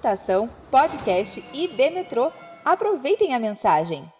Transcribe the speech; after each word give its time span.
Estação 0.00 0.48
Podcast 0.70 1.44
IB 1.52 1.90
Metrô. 1.90 2.32
Aproveitem 2.64 3.34
a 3.34 3.38
mensagem. 3.38 4.10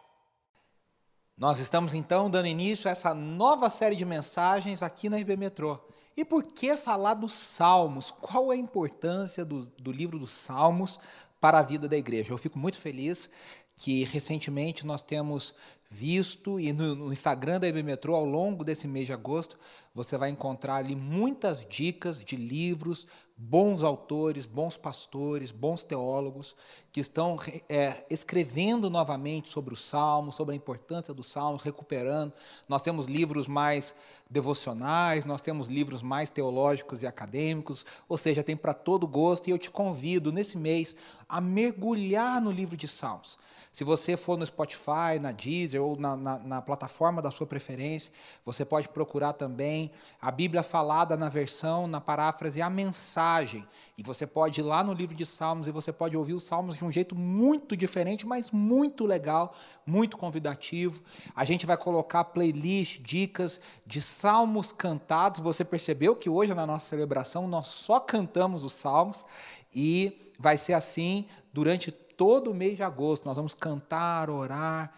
Nós 1.34 1.58
estamos 1.58 1.94
então 1.94 2.28
dando 2.28 2.48
início 2.48 2.86
a 2.86 2.92
essa 2.92 3.14
nova 3.14 3.70
série 3.70 3.96
de 3.96 4.04
mensagens 4.04 4.82
aqui 4.82 5.08
na 5.08 5.18
IB 5.18 5.38
Metrô. 5.38 5.80
E 6.14 6.22
por 6.22 6.42
que 6.42 6.76
falar 6.76 7.14
dos 7.14 7.32
Salmos? 7.32 8.10
Qual 8.10 8.52
é 8.52 8.56
a 8.56 8.58
importância 8.58 9.42
do, 9.42 9.62
do 9.78 9.90
livro 9.90 10.18
dos 10.18 10.32
Salmos 10.32 11.00
para 11.40 11.60
a 11.60 11.62
vida 11.62 11.88
da 11.88 11.96
igreja? 11.96 12.30
Eu 12.30 12.36
fico 12.36 12.58
muito 12.58 12.76
feliz 12.76 13.30
que 13.74 14.04
recentemente 14.04 14.84
nós 14.84 15.02
temos 15.02 15.54
visto 15.90 16.60
e 16.60 16.74
no, 16.74 16.94
no 16.94 17.12
Instagram 17.12 17.58
da 17.58 17.66
IB 17.66 17.82
Metrô, 17.82 18.14
ao 18.14 18.24
longo 18.26 18.62
desse 18.62 18.86
mês 18.86 19.06
de 19.06 19.14
agosto, 19.14 19.58
você 19.94 20.18
vai 20.18 20.28
encontrar 20.28 20.76
ali 20.76 20.94
muitas 20.94 21.66
dicas 21.66 22.22
de 22.22 22.36
livros, 22.36 23.06
bons 23.42 23.82
autores, 23.82 24.44
bons 24.44 24.76
pastores, 24.76 25.50
bons 25.50 25.82
teólogos 25.82 26.54
que 26.92 27.00
estão 27.00 27.38
é, 27.70 28.04
escrevendo 28.10 28.90
novamente 28.90 29.48
sobre 29.48 29.72
os 29.72 29.80
salmos, 29.80 30.34
sobre 30.34 30.52
a 30.52 30.56
importância 30.56 31.14
dos 31.14 31.32
salmos, 31.32 31.62
recuperando. 31.62 32.34
Nós 32.68 32.82
temos 32.82 33.06
livros 33.06 33.48
mais 33.48 33.94
devocionais, 34.28 35.24
nós 35.24 35.40
temos 35.40 35.68
livros 35.68 36.02
mais 36.02 36.28
teológicos 36.28 37.02
e 37.02 37.06
acadêmicos, 37.06 37.86
ou 38.06 38.18
seja, 38.18 38.44
tem 38.44 38.56
para 38.56 38.74
todo 38.74 39.06
gosto. 39.06 39.48
E 39.48 39.52
eu 39.52 39.58
te 39.58 39.70
convido 39.70 40.30
nesse 40.30 40.58
mês 40.58 40.94
a 41.26 41.40
mergulhar 41.40 42.42
no 42.42 42.52
livro 42.52 42.76
de 42.76 42.86
salmos. 42.86 43.38
Se 43.72 43.84
você 43.84 44.16
for 44.16 44.36
no 44.36 44.44
Spotify, 44.44 45.20
na 45.20 45.30
Deezer 45.30 45.80
ou 45.80 45.94
na, 45.96 46.16
na, 46.16 46.38
na, 46.40 46.62
plataforma 46.62 47.22
da 47.22 47.30
sua 47.30 47.46
preferência, 47.46 48.12
você 48.44 48.64
pode 48.64 48.88
procurar 48.88 49.32
também 49.34 49.92
a 50.20 50.28
Bíblia 50.32 50.64
falada 50.64 51.16
na 51.16 51.28
versão, 51.28 51.86
na 51.86 52.00
paráfrase, 52.00 52.60
a 52.60 52.68
mensagem. 52.68 53.64
E 53.96 54.02
você 54.02 54.26
pode 54.26 54.60
ir 54.60 54.64
lá 54.64 54.82
no 54.82 54.92
livro 54.92 55.14
de 55.14 55.24
Salmos 55.24 55.68
e 55.68 55.70
você 55.70 55.92
pode 55.92 56.16
ouvir 56.16 56.34
os 56.34 56.42
Salmos 56.42 56.78
de 56.78 56.84
um 56.84 56.90
jeito 56.90 57.14
muito 57.14 57.76
diferente, 57.76 58.26
mas 58.26 58.50
muito 58.50 59.06
legal, 59.06 59.56
muito 59.86 60.16
convidativo. 60.16 61.00
A 61.34 61.44
gente 61.44 61.64
vai 61.64 61.76
colocar 61.76 62.24
playlist, 62.24 63.00
dicas 63.02 63.60
de 63.86 64.02
salmos 64.02 64.72
cantados. 64.72 65.38
Você 65.38 65.64
percebeu 65.64 66.16
que 66.16 66.28
hoje 66.28 66.52
na 66.54 66.66
nossa 66.66 66.88
celebração 66.88 67.46
nós 67.46 67.68
só 67.68 68.00
cantamos 68.00 68.64
os 68.64 68.72
salmos 68.72 69.24
e 69.72 70.32
vai 70.40 70.58
ser 70.58 70.72
assim 70.72 71.26
durante 71.52 71.94
todo 72.20 72.50
o 72.50 72.54
mês 72.54 72.76
de 72.76 72.82
agosto. 72.82 73.24
Nós 73.24 73.36
vamos 73.36 73.54
cantar, 73.54 74.28
orar, 74.28 74.92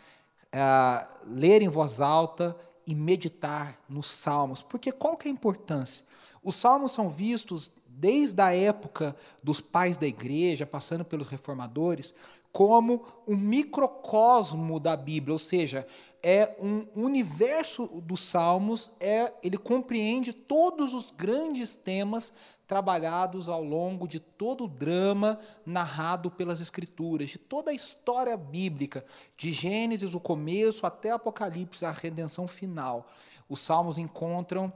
é, 0.51 1.06
ler 1.25 1.62
em 1.62 1.69
voz 1.69 2.01
alta 2.01 2.56
e 2.84 2.97
meditar 2.97 3.78
nos 3.89 4.11
salmos. 4.11 4.61
Porque 4.61 4.91
qual 4.91 5.17
que 5.17 5.28
é 5.28 5.31
a 5.31 5.34
importância? 5.34 6.05
Os 6.43 6.56
salmos 6.56 6.91
são 6.91 7.09
vistos 7.09 7.70
desde 7.87 8.43
a 8.43 8.53
época 8.53 9.15
dos 9.41 9.61
pais 9.61 9.97
da 9.97 10.05
igreja, 10.09 10.67
passando 10.67 11.05
pelos 11.05 11.28
reformadores, 11.28 12.12
como 12.50 13.05
um 13.25 13.37
microcosmo 13.37 14.81
da 14.81 14.97
Bíblia, 14.97 15.33
ou 15.33 15.39
seja, 15.39 15.87
é 16.25 16.56
um 16.61 16.87
universo 16.97 17.87
dos 17.87 18.20
salmos, 18.25 18.91
é 18.98 19.33
ele 19.45 19.56
compreende 19.56 20.33
todos 20.33 20.93
os 20.93 21.12
grandes 21.12 21.77
temas 21.77 22.33
trabalhados 22.66 23.48
ao 23.48 23.62
longo 23.62 24.06
de 24.08 24.20
todo 24.20 24.64
o 24.64 24.68
drama 24.68 25.38
narrado 25.64 26.30
pelas 26.30 26.60
Escrituras, 26.60 27.30
de 27.30 27.38
toda 27.38 27.70
a 27.70 27.74
história 27.74 28.36
bíblica, 28.36 29.04
de 29.36 29.52
Gênesis, 29.52 30.14
o 30.14 30.20
começo, 30.20 30.86
até 30.86 31.10
Apocalipse, 31.10 31.84
a 31.84 31.91
redenção 31.91 32.46
final. 32.46 33.08
Os 33.48 33.60
salmos 33.60 33.98
encontram 33.98 34.72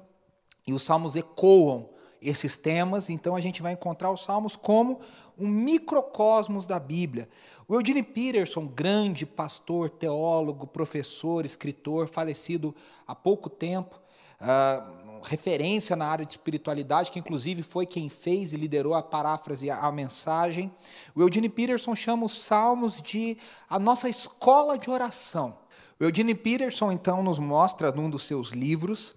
e 0.66 0.72
os 0.72 0.82
salmos 0.82 1.16
ecoam 1.16 1.88
esses 2.20 2.56
temas, 2.56 3.08
então 3.08 3.36
a 3.36 3.40
gente 3.40 3.62
vai 3.62 3.72
encontrar 3.72 4.10
os 4.10 4.24
salmos 4.24 4.56
como 4.56 5.00
um 5.38 5.46
microcosmos 5.46 6.66
da 6.66 6.78
Bíblia. 6.78 7.28
O 7.68 7.74
Eugene 7.74 8.02
Peterson, 8.02 8.66
grande 8.66 9.26
pastor, 9.26 9.90
teólogo, 9.90 10.66
professor, 10.66 11.44
escritor, 11.44 12.08
falecido 12.08 12.74
há 13.06 13.14
pouco 13.14 13.50
tempo, 13.50 14.00
uh, 14.40 14.96
referência 15.26 15.96
na 15.96 16.06
área 16.06 16.24
de 16.24 16.32
espiritualidade, 16.32 17.10
que 17.10 17.18
inclusive 17.18 17.62
foi 17.62 17.84
quem 17.84 18.08
fez 18.08 18.52
e 18.52 18.56
liderou 18.56 18.94
a 18.94 19.02
paráfrase, 19.02 19.70
a 19.70 19.90
mensagem. 19.90 20.72
O 21.14 21.22
Eugene 21.22 21.48
Peterson 21.48 21.94
chama 21.94 22.26
os 22.26 22.42
salmos 22.42 23.02
de 23.02 23.36
a 23.68 23.78
nossa 23.78 24.08
escola 24.08 24.78
de 24.78 24.90
oração. 24.90 25.58
O 25.98 26.04
Eugene 26.04 26.34
Peterson, 26.34 26.92
então, 26.92 27.22
nos 27.22 27.38
mostra 27.38 27.90
num 27.90 28.08
dos 28.08 28.22
seus 28.22 28.48
livros 28.48 29.16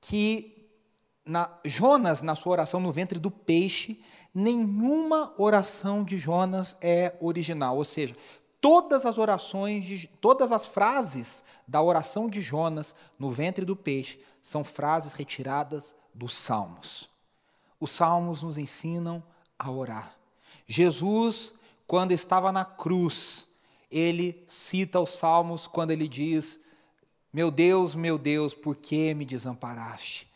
que 0.00 0.70
na, 1.24 1.50
Jonas, 1.64 2.22
na 2.22 2.34
sua 2.34 2.52
oração 2.52 2.80
no 2.80 2.92
ventre 2.92 3.18
do 3.18 3.30
peixe, 3.30 4.02
nenhuma 4.34 5.34
oração 5.36 6.02
de 6.02 6.18
Jonas 6.18 6.76
é 6.80 7.14
original, 7.20 7.76
ou 7.76 7.84
seja, 7.84 8.16
todas 8.60 9.04
as 9.04 9.18
orações, 9.18 9.84
de, 9.84 10.08
todas 10.20 10.50
as 10.50 10.66
frases 10.66 11.44
da 11.66 11.82
oração 11.82 12.28
de 12.28 12.40
Jonas 12.40 12.94
no 13.18 13.30
ventre 13.30 13.64
do 13.64 13.76
peixe 13.76 14.20
são 14.42 14.64
frases 14.64 15.12
retiradas 15.12 15.94
dos 16.12 16.34
Salmos. 16.34 17.08
Os 17.78 17.90
Salmos 17.90 18.42
nos 18.42 18.58
ensinam 18.58 19.22
a 19.58 19.70
orar. 19.70 20.16
Jesus, 20.66 21.54
quando 21.86 22.12
estava 22.12 22.50
na 22.50 22.64
cruz, 22.64 23.46
ele 23.90 24.42
cita 24.46 25.00
os 25.00 25.10
Salmos 25.10 25.66
quando 25.66 25.92
ele 25.92 26.08
diz: 26.08 26.60
Meu 27.32 27.50
Deus, 27.50 27.94
meu 27.94 28.18
Deus, 28.18 28.52
por 28.52 28.76
que 28.76 29.14
me 29.14 29.24
desamparaste? 29.24 30.30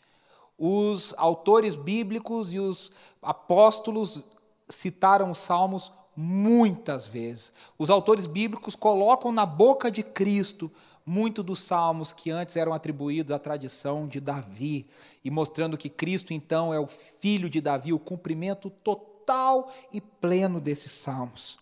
Os 0.59 1.12
autores 1.19 1.77
bíblicos 1.77 2.53
e 2.53 2.59
os 2.59 2.91
apóstolos 3.21 4.22
citaram 4.69 5.31
os 5.31 5.39
Salmos 5.39 5.93
muitas 6.16 7.06
vezes. 7.06 7.53
Os 7.78 7.91
autores 7.91 8.27
bíblicos 8.27 8.75
colocam 8.75 9.31
na 9.31 9.45
boca 9.45 9.91
de 9.91 10.03
Cristo 10.03 10.72
muito 11.06 11.41
dos 11.41 11.61
salmos 11.61 12.12
que 12.12 12.33
antes 12.33 12.56
eram 12.56 12.75
atribuídos 12.75 13.31
à 13.31 13.39
tradição 13.39 14.09
de 14.09 14.19
Davi, 14.19 14.89
e 15.25 15.31
mostrando 15.31 15.78
que 15.78 15.89
Cristo 15.89 16.33
então 16.33 16.75
é 16.75 16.81
o 16.81 16.89
filho 16.89 17.49
de 17.49 17.61
Davi, 17.61 17.93
o 17.93 17.99
cumprimento 17.99 18.69
total 18.69 19.72
e 19.93 20.00
pleno 20.00 20.61
desses 20.61 20.91
salmos. 20.91 21.59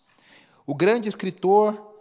O 0.65 0.73
grande 0.73 1.07
escritor 1.07 1.93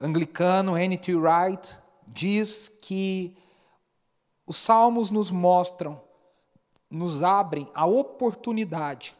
anglicano 0.00 0.76
N.T. 0.76 1.14
Wright 1.14 1.76
diz 2.08 2.68
que 2.68 3.36
os 4.44 4.56
salmos 4.56 5.10
nos 5.12 5.30
mostram, 5.30 6.00
nos 6.90 7.22
abrem 7.22 7.70
a 7.72 7.86
oportunidade, 7.86 9.14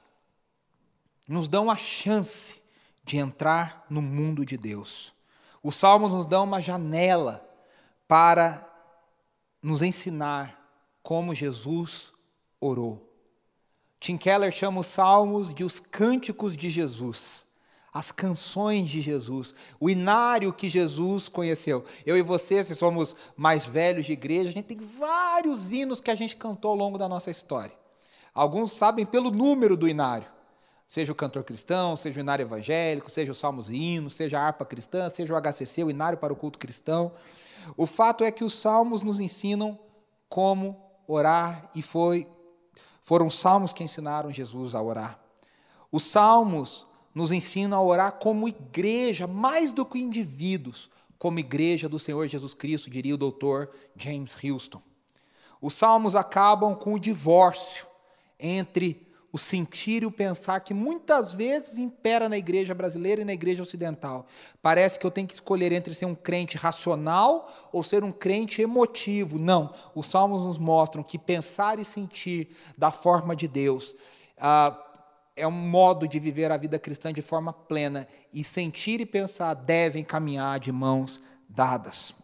nos 1.29 1.47
dão 1.47 1.71
a 1.71 1.77
chance 1.77 2.57
de 3.05 3.17
entrar 3.17 3.87
no 3.89 4.03
mundo 4.03 4.45
de 4.45 4.57
Deus. 4.57 5.13
Os 5.63 5.75
salmos 5.77 6.13
nos 6.13 6.27
dão 6.27 6.45
uma 6.45 6.61
janela 6.61 7.45
para 8.07 8.67
nos 9.63 9.83
ensinar 9.83 10.59
como 11.03 11.35
Jesus 11.35 12.13
orou. 12.61 13.05
Tim 14.01 14.17
Keller 14.17 14.53
chama 14.53 14.81
os 14.81 14.87
salmos 14.87 15.53
de 15.53 15.65
os 15.65 15.81
cânticos 15.81 16.57
de 16.57 16.71
Jesus, 16.71 17.45
as 17.93 18.13
canções 18.13 18.89
de 18.89 19.01
Jesus, 19.01 19.55
o 19.81 19.91
inário 19.91 20.53
que 20.53 20.69
Jesus 20.69 21.29
conheceu. 21.29 21.85
Eu 22.07 22.17
e 22.17 22.23
você, 22.23 22.63
se 22.63 22.77
somos 22.77 23.17
mais 23.37 23.67
velhos 23.67 24.07
de 24.07 24.13
igreja, 24.13 24.51
a 24.51 24.53
gente 24.53 24.67
tem 24.67 24.79
vários 24.79 25.73
hinos 25.73 26.01
que 26.01 26.11
a 26.11 26.15
gente 26.15 26.37
cantou 26.37 26.71
ao 26.71 26.77
longo 26.77 26.97
da 26.97 27.09
nossa 27.09 27.31
história. 27.31 27.77
Alguns 28.33 28.71
sabem 28.71 29.05
pelo 29.05 29.33
número 29.33 29.77
do 29.77 29.89
inário 29.89 30.38
seja 30.89 31.13
o 31.13 31.15
cantor 31.15 31.45
cristão, 31.45 31.95
seja 31.95 32.19
o 32.19 32.23
inário 32.23 32.43
evangélico, 32.43 33.11
seja 33.11 33.31
os 33.31 33.39
salmos 33.39 33.69
e 33.69 33.77
hinos, 33.77 34.15
seja 34.15 34.41
a 34.41 34.43
harpa 34.43 34.65
cristã, 34.65 35.09
seja 35.11 35.35
o 35.35 35.37
HCC, 35.37 35.85
o 35.85 35.91
inário 35.91 36.17
para 36.17 36.33
o 36.33 36.37
culto 36.37 36.59
cristão. 36.59 37.13
O 37.77 37.85
fato 37.85 38.25
é 38.25 38.33
que 38.33 38.43
os 38.43 38.55
salmos 38.55 39.03
nos 39.03 39.21
ensinam 39.21 39.79
como 40.31 40.83
orar 41.07 41.71
e 41.75 41.83
foi 41.83 42.27
foram 43.03 43.27
os 43.27 43.39
salmos 43.39 43.73
que 43.73 43.85
ensinaram 43.85 44.31
Jesus 44.31 44.75
a 44.75 44.83
orar. 44.83 45.19
Os 45.91 46.05
salmos 46.05 46.87
nos 47.15 47.33
ensinam 47.33 47.79
a 47.79 47.83
orar 47.83 48.13
como 48.13 48.47
igreja, 48.47 49.27
mais 49.27 49.73
do 49.73 49.85
que 49.85 49.99
indivíduos, 49.99 50.91
como 51.19 51.39
igreja 51.39 51.89
do 51.89 51.99
Senhor 51.99 52.29
Jesus 52.29 52.53
Cristo, 52.53 52.91
diria 52.91 53.15
o 53.15 53.19
doutor 53.19 53.71
James 53.97 54.37
Houston. 54.45 54.83
Os 55.61 55.73
salmos 55.75 56.15
acabam 56.15 56.75
com 56.75 56.95
o 56.95 56.99
divórcio 56.99 57.87
entre 58.39 59.08
o 59.31 59.39
sentir 59.39 60.03
e 60.03 60.07
o 60.07 60.11
pensar 60.11 60.61
que 60.61 60.73
muitas 60.73 61.33
vezes 61.33 61.79
impera 61.79 62.29
na 62.29 62.39
igreja 62.39 62.75
brasileira 62.75 63.21
e 63.21 63.25
na 63.25 63.35
igreja 63.35 63.63
ocidental. 63.63 64.27
Parece 64.63 64.99
que 64.99 65.07
eu 65.07 65.11
tenho 65.11 65.27
que 65.27 65.35
escolher 65.35 65.71
entre 65.73 65.93
ser 65.93 66.07
um 66.07 66.15
crente 66.15 66.57
racional 66.57 67.69
ou 67.73 67.83
ser 67.83 68.03
um 68.03 68.13
crente 68.13 68.63
emotivo. 68.63 69.39
Não, 69.39 69.75
os 69.95 70.07
salmos 70.07 70.43
nos 70.43 70.57
mostram 70.57 71.03
que 71.03 71.19
pensar 71.19 71.79
e 71.79 71.85
sentir 71.85 72.57
da 72.77 72.91
forma 72.91 73.37
de 73.37 73.47
Deus 73.47 73.95
ah, 74.39 74.77
é 75.37 75.47
um 75.47 75.51
modo 75.51 76.09
de 76.09 76.19
viver 76.19 76.51
a 76.51 76.57
vida 76.57 76.79
cristã 76.79 77.13
de 77.13 77.23
forma 77.23 77.53
plena 77.53 78.09
e 78.33 78.43
sentir 78.43 79.01
e 79.01 79.07
pensar 79.07 79.55
devem 79.55 80.05
caminhar 80.05 80.59
de 80.59 80.73
mãos 80.73 81.23
dadas. 81.49 82.15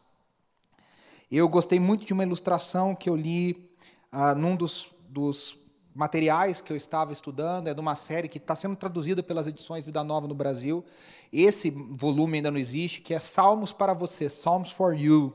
Eu 1.30 1.48
gostei 1.48 1.80
muito 1.80 2.06
de 2.06 2.12
uma 2.12 2.22
ilustração 2.22 2.94
que 2.94 3.08
eu 3.08 3.16
li 3.16 3.70
ah, 4.10 4.34
num 4.34 4.56
dos, 4.56 4.90
dos 5.08 5.63
materiais 5.94 6.60
que 6.60 6.72
eu 6.72 6.76
estava 6.76 7.12
estudando 7.12 7.68
é 7.68 7.74
de 7.74 7.80
uma 7.80 7.94
série 7.94 8.28
que 8.28 8.38
está 8.38 8.54
sendo 8.56 8.74
traduzida 8.74 9.22
pelas 9.22 9.46
edições 9.46 9.84
Vida 9.84 10.02
Nova 10.02 10.26
no 10.26 10.34
Brasil. 10.34 10.84
Esse 11.32 11.70
volume 11.70 12.38
ainda 12.38 12.50
não 12.50 12.58
existe, 12.58 13.00
que 13.00 13.14
é 13.14 13.20
Salmos 13.20 13.72
para 13.72 13.94
você, 13.94 14.26
Psalms 14.26 14.72
for 14.72 14.94
You. 14.94 15.32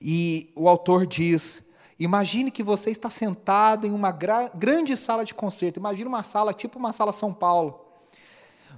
E 0.00 0.52
o 0.54 0.68
autor 0.68 1.06
diz: 1.06 1.68
Imagine 1.98 2.50
que 2.50 2.62
você 2.62 2.90
está 2.90 3.10
sentado 3.10 3.86
em 3.86 3.90
uma 3.90 4.12
gra 4.12 4.48
grande 4.54 4.96
sala 4.96 5.24
de 5.24 5.34
concerto. 5.34 5.80
Imagine 5.80 6.08
uma 6.08 6.22
sala 6.22 6.54
tipo 6.54 6.78
uma 6.78 6.92
sala 6.92 7.12
São 7.12 7.34
Paulo. 7.34 7.84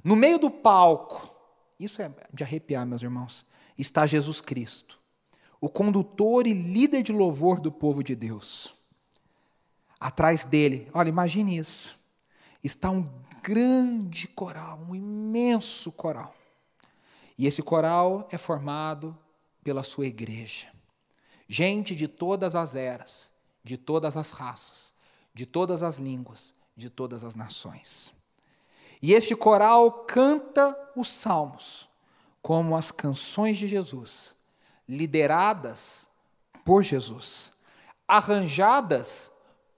No 0.03 0.17
meio 0.17 0.39
do 0.39 0.51
palco, 0.51 1.29
isso 1.79 2.03
é 2.03 2.11
de 2.33 2.43
arrepiar, 2.43 2.87
meus 2.87 3.03
irmãos, 3.03 3.47
está 3.79 4.07
Jesus 4.07 4.41
Cristo, 4.41 4.99
o 5.61 5.69
condutor 5.69 6.47
e 6.47 6.53
líder 6.53 7.03
de 7.03 7.13
louvor 7.13 7.61
do 7.61 7.71
povo 7.71 8.03
de 8.03 8.17
Deus. 8.17 8.82
Atrás 10.03 10.45
dele, 10.45 10.91
olha, 10.93 11.09
imagine 11.09 11.57
isso. 11.57 11.97
Está 12.63 12.91
um 12.91 13.09
grande 13.41 14.27
coral, 14.27 14.81
um 14.89 14.97
imenso 14.97 15.93
coral. 15.93 16.35
E 17.39 17.47
esse 17.47 17.63
coral 17.63 18.27
é 18.33 18.37
formado 18.37 19.17
pela 19.63 19.85
sua 19.85 20.09
igreja. 20.09 20.67
Gente 21.49 21.95
de 21.95 22.09
todas 22.09 22.57
as 22.57 22.75
eras, 22.75 23.31
de 23.63 23.77
todas 23.77 24.17
as 24.17 24.33
raças, 24.33 24.93
de 25.33 25.47
todas 25.47 25.85
as 25.85 25.99
línguas, 25.99 26.53
de 26.77 26.91
todas 26.91 27.23
as 27.23 27.37
nações. 27.37 28.13
E 29.01 29.13
este 29.13 29.37
coral 29.37 30.05
canta 30.05 30.77
os 30.97 31.09
salmos 31.09 31.89
como 32.43 32.77
as 32.77 32.91
canções 32.91 33.57
de 33.57 33.69
Jesus, 33.69 34.35
lideradas 34.89 36.09
por 36.65 36.83
Jesus, 36.83 37.53
arranjadas 38.09 39.31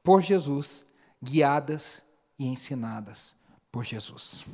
por 0.04 0.22
Jesus, 0.22 0.86
guiadas 1.20 2.04
e 2.38 2.46
ensinadas 2.46 3.34
por 3.72 3.84
Jesus. 3.84 4.46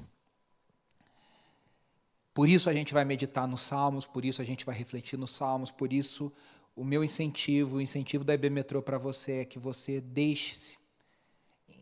Por 2.33 2.49
isso 2.49 2.71
a 2.71 2.73
gente 2.73 2.95
vai 2.95 3.05
meditar 3.05 3.47
nos 3.47 3.61
Salmos, 3.61 4.07
por 4.07 4.25
isso 4.25 4.41
a 4.41 4.45
gente 4.45 4.65
vai 4.65 4.75
refletir 4.75 5.19
nos 5.19 5.33
Salmos, 5.33 5.71
por 5.71 5.93
isso 5.93 6.33
o 6.75 6.83
meu 6.83 7.05
incentivo, 7.05 7.77
o 7.77 7.81
incentivo 7.83 8.25
da 8.25 8.33
IB 8.33 8.49
Metrô 8.49 8.81
para 8.81 8.97
você 8.97 9.41
é 9.41 9.45
que 9.45 9.59
você 9.59 10.01
deixe-se 10.01 10.79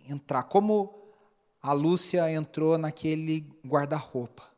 entrar. 0.09 0.43
Como 0.45 1.13
a 1.63 1.73
Lúcia 1.73 2.33
entrou 2.33 2.79
naquele 2.79 3.41
guarda-roupa 3.65 4.49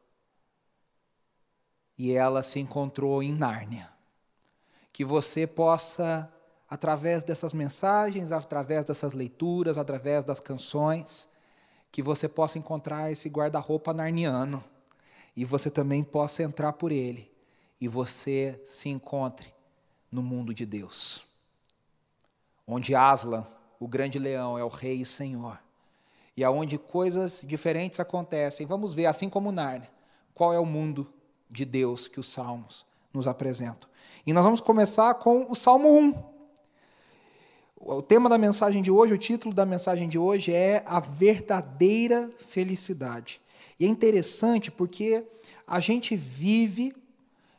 e 1.98 2.12
ela 2.12 2.42
se 2.42 2.60
encontrou 2.60 3.22
em 3.22 3.32
Nárnia. 3.32 3.90
Que 4.92 5.04
você 5.04 5.46
possa, 5.46 6.32
através 6.70 7.24
dessas 7.24 7.52
mensagens, 7.52 8.30
através 8.30 8.84
dessas 8.84 9.12
leituras, 9.12 9.76
através 9.76 10.24
das 10.24 10.38
canções, 10.38 11.28
que 11.90 12.00
você 12.00 12.28
possa 12.28 12.58
encontrar 12.58 13.10
esse 13.10 13.28
guarda-roupa 13.28 13.92
narniano 13.92 14.62
e 15.36 15.44
você 15.44 15.68
também 15.68 16.04
possa 16.04 16.44
entrar 16.44 16.74
por 16.74 16.92
ele 16.92 17.28
e 17.80 17.88
você 17.88 18.60
se 18.64 18.88
encontre 18.88 19.52
no 20.12 20.22
mundo 20.22 20.54
de 20.54 20.64
Deus, 20.64 21.24
onde 22.66 22.94
Aslan, 22.94 23.44
o 23.80 23.88
grande 23.88 24.18
leão, 24.18 24.56
é 24.56 24.62
o 24.62 24.68
rei 24.68 25.02
e 25.02 25.06
senhor, 25.06 25.58
e 26.36 26.44
aonde 26.44 26.78
coisas 26.78 27.42
diferentes 27.44 27.98
acontecem. 27.98 28.66
Vamos 28.66 28.94
ver, 28.94 29.06
assim 29.06 29.28
como 29.28 29.50
Nárnia, 29.50 29.90
qual 30.34 30.52
é 30.52 30.58
o 30.58 30.66
mundo 30.66 31.12
de 31.50 31.64
Deus 31.64 32.06
que 32.06 32.20
os 32.20 32.30
salmos 32.32 32.84
nos 33.12 33.26
apresentam. 33.26 33.88
E 34.26 34.32
nós 34.32 34.44
vamos 34.44 34.60
começar 34.60 35.14
com 35.14 35.50
o 35.50 35.54
Salmo 35.54 35.88
1. 35.98 36.39
O 37.82 38.02
tema 38.02 38.28
da 38.28 38.36
mensagem 38.36 38.82
de 38.82 38.90
hoje, 38.90 39.14
o 39.14 39.18
título 39.18 39.54
da 39.54 39.64
mensagem 39.64 40.06
de 40.06 40.18
hoje 40.18 40.52
é 40.52 40.82
A 40.84 41.00
Verdadeira 41.00 42.30
Felicidade. 42.46 43.40
E 43.80 43.86
é 43.86 43.88
interessante 43.88 44.70
porque 44.70 45.24
a 45.66 45.80
gente 45.80 46.14
vive 46.14 46.94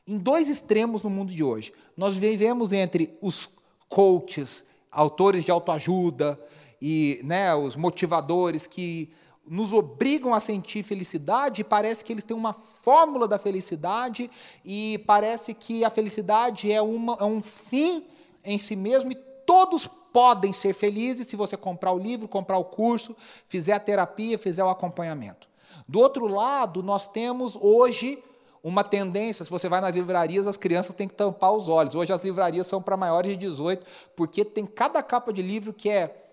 em 0.08 0.20
dois 0.20 0.48
extremos 0.48 1.02
no 1.02 1.10
mundo 1.10 1.34
de 1.34 1.44
hoje. 1.44 1.74
Nós 1.98 2.16
vivemos 2.16 2.72
entre 2.72 3.18
os 3.20 3.50
coaches, 3.90 4.64
autores 4.92 5.44
de 5.44 5.50
autoajuda 5.50 6.40
e 6.80 7.20
né, 7.24 7.56
os 7.56 7.76
motivadores 7.76 8.68
que 8.68 9.12
nos 9.44 9.74
obrigam 9.74 10.36
a 10.36 10.40
sentir 10.40 10.84
felicidade, 10.84 11.64
parece 11.64 12.06
que 12.06 12.14
eles 12.14 12.24
têm 12.24 12.38
uma 12.38 12.54
fórmula 12.54 13.28
da 13.28 13.40
felicidade 13.40 14.30
e 14.64 15.04
parece 15.08 15.56
que 15.56 15.84
a 15.84 15.90
felicidade 15.90 16.72
é, 16.72 16.80
uma, 16.80 17.18
é 17.20 17.24
um 17.24 17.42
fim 17.42 18.06
em 18.46 18.60
si 18.60 18.76
mesmo 18.76 19.12
e 19.12 19.16
todos 19.16 19.90
podem 20.12 20.54
ser 20.54 20.74
felizes 20.74 21.28
se 21.28 21.36
você 21.36 21.56
comprar 21.58 21.92
o 21.92 21.98
livro, 21.98 22.28
comprar 22.28 22.58
o 22.58 22.66
curso, 22.66 23.16
fizer 23.48 23.74
a 23.74 23.80
terapia, 23.80 24.38
fizer 24.38 24.64
o 24.64 24.70
acompanhamento. 24.70 25.48
Do 25.88 26.00
outro 26.00 26.28
lado, 26.28 26.82
nós 26.82 27.08
temos 27.08 27.58
hoje 27.60 28.24
uma 28.64 28.84
tendência, 28.84 29.44
se 29.44 29.52
você 29.52 29.68
vai 29.68 29.82
nas 29.82 29.94
livrarias, 29.94 30.46
as 30.46 30.58
crianças 30.58 30.94
têm 30.94 31.08
que 31.08 31.16
tampar 31.16 31.52
os 31.52 31.68
olhos. 31.68 31.96
Hoje 31.96 32.14
as 32.14 32.24
livrarias 32.24 32.68
são 32.68 32.82
para 32.82 32.96
maiores 32.96 33.32
de 33.32 33.38
18, 33.38 33.86
porque 34.16 34.46
tem 34.46 34.66
cada 34.66 35.02
capa 35.02 35.34
de 35.34 35.42
livro 35.42 35.74
que 35.74 35.90
é. 35.90 36.28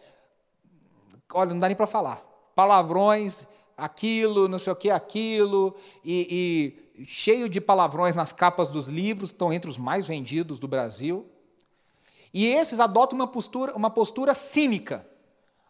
Olha, 1.32 1.50
não 1.50 1.58
dá 1.58 1.68
nem 1.68 1.76
para 1.76 1.86
falar. 1.86 2.22
Palavrões, 2.54 3.46
aquilo, 3.76 4.48
não 4.48 4.58
sei 4.58 4.72
o 4.72 4.76
que, 4.76 4.90
aquilo, 4.90 5.74
e, 6.04 6.76
e 6.98 7.04
cheio 7.04 7.48
de 7.48 7.60
palavrões 7.60 8.14
nas 8.14 8.32
capas 8.32 8.70
dos 8.70 8.88
livros, 8.88 9.30
estão 9.30 9.52
entre 9.52 9.70
os 9.70 9.78
mais 9.78 10.06
vendidos 10.06 10.58
do 10.58 10.68
Brasil. 10.68 11.26
E 12.32 12.46
esses 12.46 12.80
adotam 12.80 13.16
uma 13.16 13.26
postura, 13.26 13.74
uma 13.74 13.90
postura 13.90 14.34
cínica. 14.34 15.06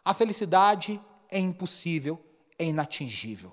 A 0.05 0.12
felicidade 0.12 1.00
é 1.31 1.38
impossível, 1.38 2.19
é 2.58 2.64
inatingível. 2.64 3.52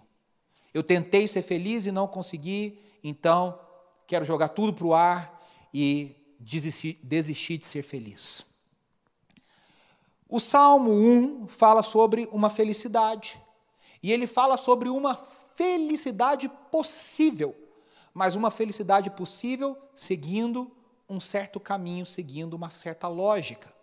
Eu 0.73 0.83
tentei 0.83 1.27
ser 1.27 1.41
feliz 1.41 1.85
e 1.85 1.91
não 1.91 2.07
consegui, 2.07 2.79
então, 3.03 3.59
quero 4.07 4.25
jogar 4.25 4.49
tudo 4.49 4.73
para 4.73 4.87
o 4.87 4.93
ar 4.93 5.47
e 5.73 6.15
desistir, 6.39 6.99
desistir 7.03 7.57
de 7.57 7.65
ser 7.65 7.83
feliz. 7.83 8.45
O 10.27 10.39
Salmo 10.39 10.91
1 10.91 11.47
fala 11.47 11.83
sobre 11.83 12.27
uma 12.31 12.49
felicidade. 12.49 13.39
E 14.01 14.11
ele 14.11 14.27
fala 14.27 14.57
sobre 14.57 14.89
uma 14.89 15.15
felicidade 15.15 16.49
possível, 16.71 17.55
mas 18.13 18.35
uma 18.35 18.51
felicidade 18.51 19.09
possível 19.11 19.77
seguindo 19.95 20.71
um 21.09 21.19
certo 21.19 21.59
caminho, 21.59 22.05
seguindo 22.05 22.53
uma 22.53 22.69
certa 22.69 23.07
lógica. 23.07 23.73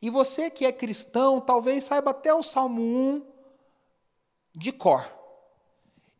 E 0.00 0.10
você 0.10 0.50
que 0.50 0.66
é 0.66 0.72
cristão, 0.72 1.40
talvez 1.40 1.84
saiba 1.84 2.10
até 2.10 2.32
o 2.32 2.42
Salmo 2.42 2.80
1 2.82 3.22
de 4.56 4.72
cor. 4.72 5.06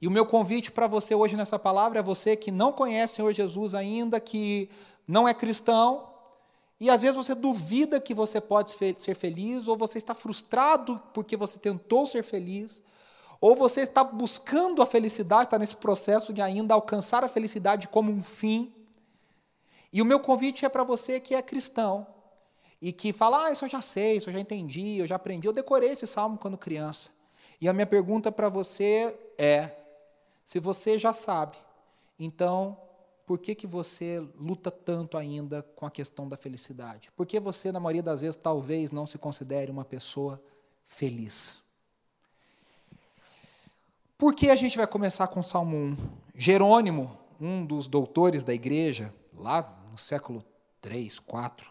E 0.01 0.07
o 0.07 0.11
meu 0.11 0.27
convite 0.27 0.71
para 0.71 0.87
você 0.87 1.15
hoje 1.15 1.37
nessa 1.37 1.59
palavra 1.59 1.99
é 1.99 2.03
você 2.03 2.37
que 2.37 2.51
não 2.51 2.73
conhece 2.73 3.15
o 3.15 3.17
Senhor 3.17 3.33
Jesus 3.33 3.75
ainda, 3.75 4.21
que 4.21 4.69
não 5.07 5.27
é 5.27 5.33
cristão, 5.33 6.15
e 6.81 6.91
às 6.91 7.03
vezes 7.03 7.17
você 7.17 7.35
duvida 7.35 8.01
que 8.01 8.13
você 8.13 8.41
pode 8.41 8.73
ser 8.73 9.15
feliz, 9.15 9.69
ou 9.69 9.77
você 9.77 9.99
está 9.99 10.15
frustrado 10.15 11.01
porque 11.13 11.37
você 11.37 11.59
tentou 11.59 12.07
ser 12.07 12.23
feliz, 12.23 12.83
ou 13.41 13.55
você 13.55 13.83
está 13.83 14.03
buscando 14.03 14.83
a 14.83 14.87
felicidade, 14.87 15.45
está 15.45 15.59
nesse 15.59 15.77
processo 15.77 16.33
de 16.33 16.43
ainda 16.43 16.75
alcançar 16.75 17.23
a 17.25 17.29
felicidade 17.29 17.89
como 17.89 18.11
um 18.11 18.23
fim. 18.23 18.73
E 19.95 20.03
o 20.03 20.05
meu 20.05 20.19
convite 20.19 20.67
é 20.67 20.69
para 20.69 20.83
você 20.83 21.21
que 21.21 21.37
é 21.37 21.41
cristão 21.41 22.05
e 22.83 22.93
que 22.93 23.13
fala: 23.13 23.47
Ah, 23.47 23.53
isso 23.53 23.65
eu 23.65 23.69
já 23.69 23.81
sei, 23.81 24.17
isso 24.17 24.29
eu 24.29 24.35
já 24.35 24.41
entendi, 24.41 24.99
eu 24.99 25.07
já 25.07 25.15
aprendi, 25.15 25.47
eu 25.47 25.53
decorei 25.53 25.91
esse 25.91 26.05
salmo 26.05 26.37
quando 26.37 26.59
criança. 26.59 27.13
E 27.61 27.69
a 27.69 27.73
minha 27.73 27.87
pergunta 27.87 28.33
para 28.33 28.49
você 28.49 29.17
é: 29.39 29.71
se 30.45 30.59
você 30.59 30.99
já 30.99 31.13
sabe, 31.13 31.57
então 32.19 32.77
por 33.25 33.39
que, 33.39 33.55
que 33.55 33.69
você 33.69 34.19
luta 34.37 34.69
tanto 34.69 35.17
ainda 35.17 35.63
com 35.77 35.87
a 35.87 35.91
questão 35.91 36.29
da 36.29 36.37
felicidade? 36.37 37.11
Por 37.17 37.25
que 37.25 37.39
você, 37.39 37.71
na 37.71 37.81
maioria 37.81 38.03
das 38.03 38.21
vezes, 38.21 38.37
talvez 38.37 38.91
não 38.91 39.07
se 39.07 39.17
considere 39.17 39.71
uma 39.71 39.85
pessoa 39.85 40.43
feliz? 40.83 41.63
Por 44.19 44.35
que 44.35 44.51
a 44.51 44.57
gente 44.57 44.77
vai 44.77 44.87
começar 44.87 45.29
com 45.29 45.41
o 45.41 45.45
Salmo 45.45 45.77
1? 45.77 45.97
Jerônimo, 46.35 47.17
um 47.41 47.65
dos 47.65 47.87
doutores 47.87 48.45
da 48.45 48.53
igreja, 48.53 49.15
lá 49.33 49.84
no 49.95 49.99
século 49.99 50.45
3, 50.81 51.21
4, 51.21 51.71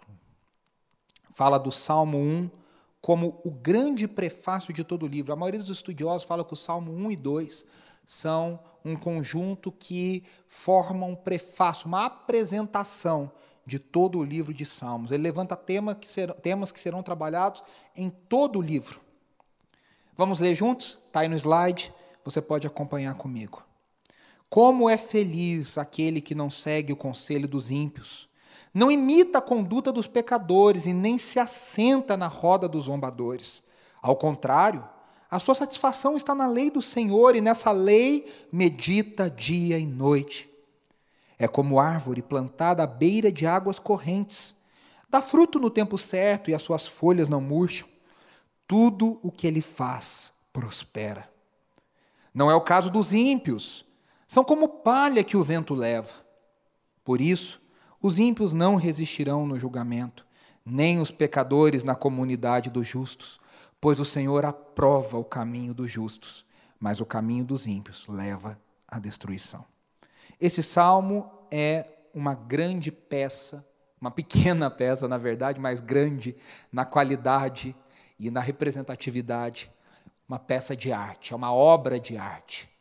fala 1.34 1.58
do 1.58 1.74
Salmo 1.74 2.18
1 2.18 2.50
como 3.01 3.42
o 3.44 3.51
grande 3.51 4.08
prefácio 4.08 4.74
de 4.74 4.82
todo 4.82 5.03
o 5.03 5.08
livro. 5.08 5.34
A 5.34 5.36
maioria 5.36 5.60
dos 5.60 5.70
estudiosos 5.70 6.25
fala 6.25 6.46
que 6.46 6.53
o 6.53 6.56
Salmo 6.56 6.94
1 6.94 7.12
e 7.12 7.15
2 7.18 7.65
são 8.06 8.62
um 8.86 8.96
conjunto 8.96 9.74
que 9.74 10.24
forma 10.48 11.06
um 11.06 11.18
prefácio, 11.18 11.86
uma 11.86 12.06
apresentação 12.06 13.30
de 13.65 13.77
todo 13.77 14.20
o 14.20 14.24
livro 14.24 14.53
de 14.53 14.65
Salmos. 14.65 15.12
Ele 15.12 15.24
levanta 15.24 15.58
tema 15.58 15.94
que 15.94 16.08
serão, 16.08 16.36
temas 16.36 16.72
que 16.72 16.80
serão 16.80 17.03
trabalhados 17.03 17.62
em 17.94 18.10
todo 18.10 18.58
o 18.58 18.62
livro. 18.62 19.01
Vamos 20.15 20.39
ler 20.39 20.56
juntos? 20.56 20.98
Está 21.08 21.20
aí 21.20 21.27
no 21.27 21.36
slide, 21.36 21.94
você 22.24 22.42
pode 22.42 22.65
acompanhar 22.65 23.15
comigo. 23.15 23.62
Como 24.53 24.88
é 24.88 24.98
feliz 24.98 25.79
aquele 25.79 26.22
que 26.22 26.36
não 26.36 26.48
segue 26.48 26.93
o 26.93 26.95
conselho 26.95 27.48
dos 27.48 27.72
ímpios, 27.72 28.29
não 28.72 28.91
imita 28.91 29.39
a 29.39 29.41
conduta 29.41 29.91
dos 29.91 30.05
pecadores 30.05 30.86
e 30.86 30.93
nem 30.93 31.17
se 31.17 31.39
assenta 31.39 32.15
na 32.15 32.27
roda 32.27 32.69
dos 32.69 32.83
zombadores 32.83 33.63
Ao 34.00 34.15
contrário, 34.15 34.88
a 35.27 35.39
sua 35.39 35.55
satisfação 35.55 36.15
está 36.15 36.36
na 36.36 36.45
lei 36.45 36.69
do 36.69 36.83
Senhor 36.83 37.36
e 37.36 37.41
nessa 37.41 37.72
lei 37.72 38.31
medita 38.51 39.27
dia 39.27 39.79
e 39.79 39.88
noite. 39.88 40.48
É 41.39 41.48
como 41.48 41.79
árvore 41.79 42.22
plantada 42.22 42.83
à 42.83 42.86
beira 42.86 43.31
de 43.31 43.48
águas 43.48 43.79
correntes. 43.79 44.55
Dá 45.10 45.19
fruto 45.19 45.57
no 45.57 45.72
tempo 45.72 45.98
certo 45.98 46.51
e 46.51 46.53
as 46.53 46.62
suas 46.62 46.86
folhas 46.86 47.27
não 47.27 47.41
murcham. 47.41 47.89
Tudo 48.67 49.19
o 49.24 49.31
que 49.31 49.48
ele 49.48 49.62
faz 49.62 50.31
prospera. 50.53 51.27
Não 52.31 52.51
é 52.51 52.53
o 52.53 52.62
caso 52.62 52.91
dos 52.91 53.13
ímpios. 53.13 53.91
São 54.34 54.44
como 54.44 54.68
palha 54.68 55.24
que 55.24 55.38
o 55.38 55.44
vento 55.44 55.75
leva. 55.75 56.12
Por 57.04 57.22
isso, 57.22 57.62
os 58.02 58.18
ímpios 58.18 58.52
não 58.52 58.74
resistirão 58.74 59.46
no 59.46 59.60
julgamento, 59.60 60.25
nem 60.66 61.00
os 61.00 61.12
pecadores 61.12 61.84
na 61.84 61.94
comunidade 61.94 62.72
dos 62.72 62.88
justos, 62.88 63.40
pois 63.80 64.00
o 64.00 64.06
Senhor 64.06 64.44
aprova 64.44 65.20
o 65.20 65.24
caminho 65.24 65.72
dos 65.72 65.92
justos, 65.92 66.44
mas 66.80 67.00
o 67.00 67.06
caminho 67.06 67.46
dos 67.46 67.68
ímpios 67.68 68.08
leva 68.08 68.60
à 68.88 68.98
destruição. 68.98 69.63
Esse 70.42 70.63
salmo 70.63 71.30
é 71.52 71.86
uma 72.12 72.34
grande 72.34 72.92
peça, 72.92 73.63
uma 74.02 74.10
pequena 74.10 74.68
peça, 74.68 75.08
na 75.08 75.20
verdade, 75.20 75.60
mas 75.60 75.80
grande 75.80 76.36
na 76.72 76.86
qualidade 76.86 77.75
e 78.18 78.32
na 78.32 78.40
representatividade, 78.40 79.72
uma 80.28 80.40
peça 80.40 80.75
de 80.75 80.92
arte, 80.92 81.34
é 81.34 81.36
uma 81.36 81.54
obra 81.54 82.00
de 82.00 82.18
arte. 82.18 82.73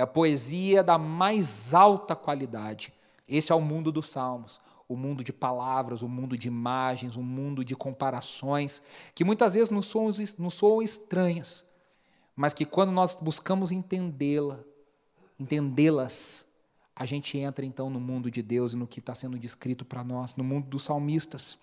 É 0.00 0.02
a 0.02 0.06
poesia 0.06 0.82
da 0.82 0.96
mais 0.96 1.74
alta 1.74 2.16
qualidade. 2.16 2.92
Esse 3.28 3.52
é 3.52 3.54
o 3.54 3.60
mundo 3.60 3.92
dos 3.92 4.08
salmos 4.08 4.60
o 4.90 4.96
mundo 4.96 5.22
de 5.22 5.32
palavras, 5.32 6.02
o 6.02 6.08
mundo 6.08 6.36
de 6.36 6.48
imagens, 6.48 7.14
o 7.14 7.22
mundo 7.22 7.64
de 7.64 7.76
comparações, 7.76 8.82
que 9.14 9.22
muitas 9.22 9.54
vezes 9.54 9.70
nos 9.70 9.86
soam, 9.86 10.10
nos 10.36 10.54
soam 10.54 10.82
estranhas, 10.82 11.64
mas 12.34 12.52
que 12.52 12.64
quando 12.64 12.90
nós 12.90 13.14
buscamos 13.14 13.70
entendê-la, 13.70 14.58
entendê-las, 15.38 16.44
a 16.96 17.06
gente 17.06 17.38
entra 17.38 17.64
então 17.64 17.88
no 17.88 18.00
mundo 18.00 18.32
de 18.32 18.42
Deus 18.42 18.72
e 18.72 18.76
no 18.76 18.84
que 18.84 18.98
está 18.98 19.14
sendo 19.14 19.38
descrito 19.38 19.84
para 19.84 20.02
nós, 20.02 20.34
no 20.34 20.42
mundo 20.42 20.66
dos 20.66 20.82
salmistas. 20.82 21.56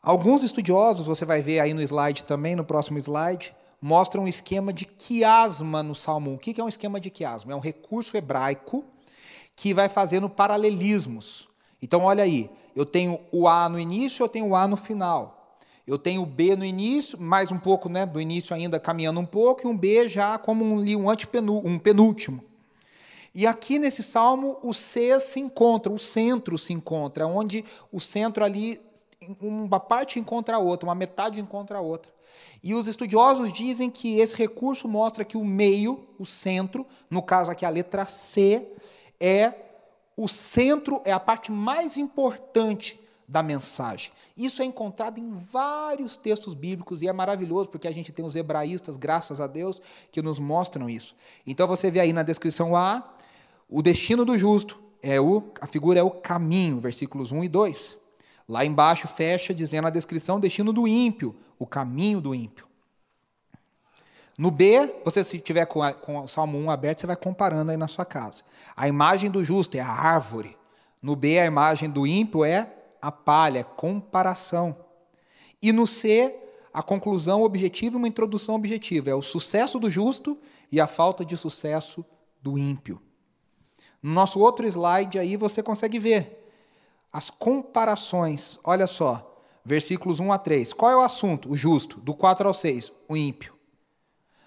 Alguns 0.00 0.44
estudiosos, 0.44 1.04
você 1.04 1.24
vai 1.24 1.42
ver 1.42 1.58
aí 1.58 1.74
no 1.74 1.82
slide 1.82 2.22
também, 2.22 2.54
no 2.54 2.64
próximo 2.64 2.96
slide, 2.98 3.52
mostram 3.84 4.22
um 4.22 4.28
esquema 4.28 4.72
de 4.72 4.86
quiasma 4.86 5.82
no 5.82 5.94
Salmo 5.94 6.30
1. 6.30 6.34
O 6.34 6.38
que 6.38 6.58
é 6.58 6.64
um 6.64 6.70
esquema 6.70 6.98
de 6.98 7.10
quiasma? 7.10 7.52
É 7.52 7.54
um 7.54 7.60
recurso 7.60 8.16
hebraico 8.16 8.82
que 9.54 9.74
vai 9.74 9.90
fazendo 9.90 10.26
paralelismos. 10.26 11.50
Então, 11.82 12.04
olha 12.04 12.24
aí, 12.24 12.50
eu 12.74 12.86
tenho 12.86 13.20
o 13.30 13.46
A 13.46 13.68
no 13.68 13.78
início, 13.78 14.24
eu 14.24 14.28
tenho 14.28 14.46
o 14.46 14.56
A 14.56 14.66
no 14.66 14.78
final. 14.78 15.58
Eu 15.86 15.98
tenho 15.98 16.22
o 16.22 16.26
B 16.26 16.56
no 16.56 16.64
início, 16.64 17.20
mais 17.20 17.52
um 17.52 17.58
pouco 17.58 17.90
né, 17.90 18.06
do 18.06 18.18
início 18.18 18.56
ainda 18.56 18.80
caminhando 18.80 19.20
um 19.20 19.26
pouco, 19.26 19.66
e 19.66 19.70
um 19.70 19.76
B 19.76 20.08
já 20.08 20.38
como 20.38 20.64
um, 20.64 20.82
um, 20.96 21.10
antipenu, 21.10 21.58
um 21.62 21.78
penúltimo. 21.78 22.42
E 23.34 23.46
aqui 23.46 23.78
nesse 23.78 24.02
salmo, 24.02 24.56
o 24.62 24.72
C 24.72 25.20
se 25.20 25.40
encontra, 25.40 25.92
o 25.92 25.98
centro 25.98 26.56
se 26.56 26.72
encontra, 26.72 27.26
onde 27.26 27.62
o 27.92 28.00
centro 28.00 28.42
ali, 28.42 28.80
uma 29.38 29.78
parte 29.78 30.18
encontra 30.18 30.56
a 30.56 30.58
outra, 30.58 30.88
uma 30.88 30.94
metade 30.94 31.38
encontra 31.38 31.76
a 31.76 31.82
outra. 31.82 32.13
E 32.64 32.72
os 32.72 32.88
estudiosos 32.88 33.52
dizem 33.52 33.90
que 33.90 34.18
esse 34.18 34.34
recurso 34.34 34.88
mostra 34.88 35.22
que 35.22 35.36
o 35.36 35.44
meio, 35.44 36.02
o 36.18 36.24
centro, 36.24 36.86
no 37.10 37.20
caso 37.20 37.50
aqui 37.50 37.62
a 37.62 37.68
letra 37.68 38.06
C, 38.06 38.66
é 39.20 39.52
o 40.16 40.26
centro, 40.26 41.02
é 41.04 41.12
a 41.12 41.20
parte 41.20 41.52
mais 41.52 41.98
importante 41.98 42.98
da 43.28 43.42
mensagem. 43.42 44.10
Isso 44.34 44.62
é 44.62 44.64
encontrado 44.64 45.18
em 45.18 45.30
vários 45.52 46.16
textos 46.16 46.54
bíblicos 46.54 47.02
e 47.02 47.06
é 47.06 47.12
maravilhoso 47.12 47.68
porque 47.68 47.86
a 47.86 47.92
gente 47.92 48.12
tem 48.12 48.24
os 48.24 48.34
hebraístas, 48.34 48.96
graças 48.96 49.42
a 49.42 49.46
Deus, 49.46 49.82
que 50.10 50.22
nos 50.22 50.38
mostram 50.38 50.88
isso. 50.88 51.14
Então 51.46 51.68
você 51.68 51.90
vê 51.90 52.00
aí 52.00 52.14
na 52.14 52.22
descrição 52.22 52.74
A, 52.74 53.12
o 53.68 53.82
destino 53.82 54.24
do 54.24 54.38
justo 54.38 54.80
é 55.02 55.20
o 55.20 55.42
a 55.60 55.66
figura 55.66 56.00
é 56.00 56.02
o 56.02 56.10
caminho, 56.10 56.80
versículos 56.80 57.30
1 57.30 57.44
e 57.44 57.48
2. 57.50 58.03
Lá 58.48 58.64
embaixo 58.64 59.08
fecha 59.08 59.54
dizendo 59.54 59.86
a 59.86 59.90
descrição 59.90 60.38
destino 60.38 60.72
do 60.72 60.86
ímpio, 60.86 61.34
o 61.58 61.66
caminho 61.66 62.20
do 62.20 62.34
ímpio. 62.34 62.66
No 64.36 64.50
B, 64.50 65.00
você 65.04 65.22
se 65.22 65.38
tiver 65.38 65.64
com, 65.66 65.82
a, 65.82 65.92
com 65.92 66.18
o 66.18 66.28
Salmo 66.28 66.58
1 66.58 66.70
aberto, 66.70 67.00
você 67.00 67.06
vai 67.06 67.16
comparando 67.16 67.70
aí 67.70 67.76
na 67.76 67.88
sua 67.88 68.04
casa. 68.04 68.42
A 68.76 68.88
imagem 68.88 69.30
do 69.30 69.44
justo 69.44 69.76
é 69.76 69.80
a 69.80 69.88
árvore. 69.88 70.56
No 71.00 71.14
B, 71.14 71.38
a 71.38 71.46
imagem 71.46 71.88
do 71.88 72.06
ímpio 72.06 72.44
é 72.44 72.68
a 73.00 73.12
palha, 73.12 73.60
é 73.60 73.64
comparação. 73.64 74.76
E 75.62 75.72
no 75.72 75.86
C, 75.86 76.34
a 76.72 76.82
conclusão 76.82 77.42
objetiva 77.42 77.94
e 77.94 77.98
uma 77.98 78.08
introdução 78.08 78.56
objetiva. 78.56 79.10
É 79.10 79.14
o 79.14 79.22
sucesso 79.22 79.78
do 79.78 79.88
justo 79.88 80.36
e 80.70 80.80
a 80.80 80.86
falta 80.86 81.24
de 81.24 81.36
sucesso 81.36 82.04
do 82.42 82.58
ímpio. 82.58 83.00
No 84.02 84.12
nosso 84.12 84.40
outro 84.40 84.66
slide 84.66 85.18
aí 85.18 85.36
você 85.36 85.62
consegue 85.62 85.98
ver 85.98 86.43
as 87.14 87.30
comparações. 87.30 88.58
Olha 88.64 88.88
só, 88.88 89.38
versículos 89.64 90.18
1 90.18 90.32
a 90.32 90.38
3. 90.38 90.72
Qual 90.72 90.90
é 90.90 90.96
o 90.96 91.00
assunto? 91.00 91.48
O 91.48 91.56
justo. 91.56 92.00
Do 92.00 92.12
4 92.12 92.48
ao 92.48 92.52
6, 92.52 92.92
o 93.08 93.16
ímpio. 93.16 93.54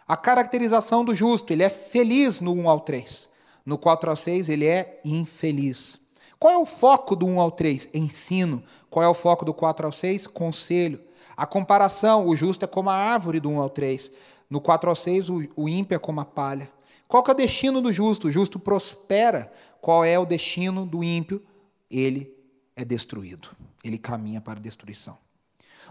A 0.06 0.18
caracterização 0.18 1.06
do 1.06 1.16
justo, 1.16 1.54
ele 1.54 1.64
é 1.64 1.70
feliz 1.70 2.42
no 2.42 2.52
1 2.52 2.70
ao 2.70 2.82
3. 2.82 3.30
No 3.66 3.78
4 3.78 4.10
ao 4.10 4.18
6, 4.18 4.50
ele 4.50 4.66
é 4.66 5.00
infeliz. 5.06 6.02
Qual 6.38 6.54
é 6.54 6.58
o 6.58 6.66
foco 6.66 7.16
do 7.16 7.26
1 7.26 7.40
ao 7.40 7.52
3? 7.52 7.90
Ensino. 7.94 8.62
Qual 8.90 9.04
é 9.04 9.08
o 9.08 9.14
foco 9.14 9.46
do 9.46 9.54
4 9.54 9.86
ao 9.86 9.92
6? 9.94 10.28
Conselho. 10.28 11.00
A 11.38 11.46
comparação, 11.46 12.28
o 12.28 12.36
justo 12.36 12.66
é 12.66 12.68
como 12.68 12.90
a 12.90 12.96
árvore 12.96 13.40
do 13.40 13.50
1 13.50 13.62
ao 13.62 13.70
3. 13.70 14.12
No 14.50 14.60
4 14.60 14.90
ao 14.90 14.96
6, 14.96 15.30
o, 15.30 15.48
o 15.56 15.70
ímpio 15.70 15.96
é 15.96 16.00
como 16.00 16.20
a 16.20 16.26
palha. 16.26 16.70
Qual 17.08 17.24
é 17.26 17.32
o 17.32 17.34
destino 17.34 17.82
do 17.82 17.94
justo? 17.94 18.28
O 18.28 18.32
justo 18.32 18.60
prospera. 18.60 19.52
Qual 19.80 20.04
é 20.04 20.20
o 20.20 20.26
destino 20.26 20.86
do 20.86 21.02
ímpio? 21.02 21.42
Ele 21.90 22.37
é 22.78 22.86
destruído. 22.86 23.50
Ele 23.84 23.98
caminha 23.98 24.40
para 24.40 24.60
a 24.60 24.62
destruição. 24.62 25.18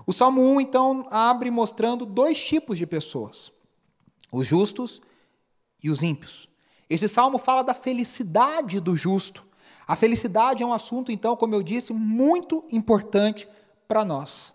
O 0.07 0.13
Salmo 0.13 0.41
1, 0.41 0.61
então, 0.61 1.07
abre 1.11 1.51
mostrando 1.51 2.07
dois 2.07 2.43
tipos 2.43 2.79
de 2.79 2.87
pessoas 2.87 3.53
os 4.31 4.47
justos 4.47 5.01
e 5.83 5.91
os 5.91 6.03
ímpios. 6.03 6.49
Esse 6.91 7.09
salmo 7.09 7.39
fala 7.39 7.63
da 7.63 7.73
felicidade 7.73 8.81
do 8.81 8.97
justo. 8.97 9.45
A 9.87 9.97
felicidade 9.97 10.63
é 10.63 10.67
um 10.67 10.73
assunto, 10.73 11.13
então, 11.13 11.37
como 11.37 11.55
eu 11.55 11.63
disse, 11.63 11.93
muito 11.93 12.65
importante 12.71 13.49
para 13.87 14.05
nós. 14.05 14.55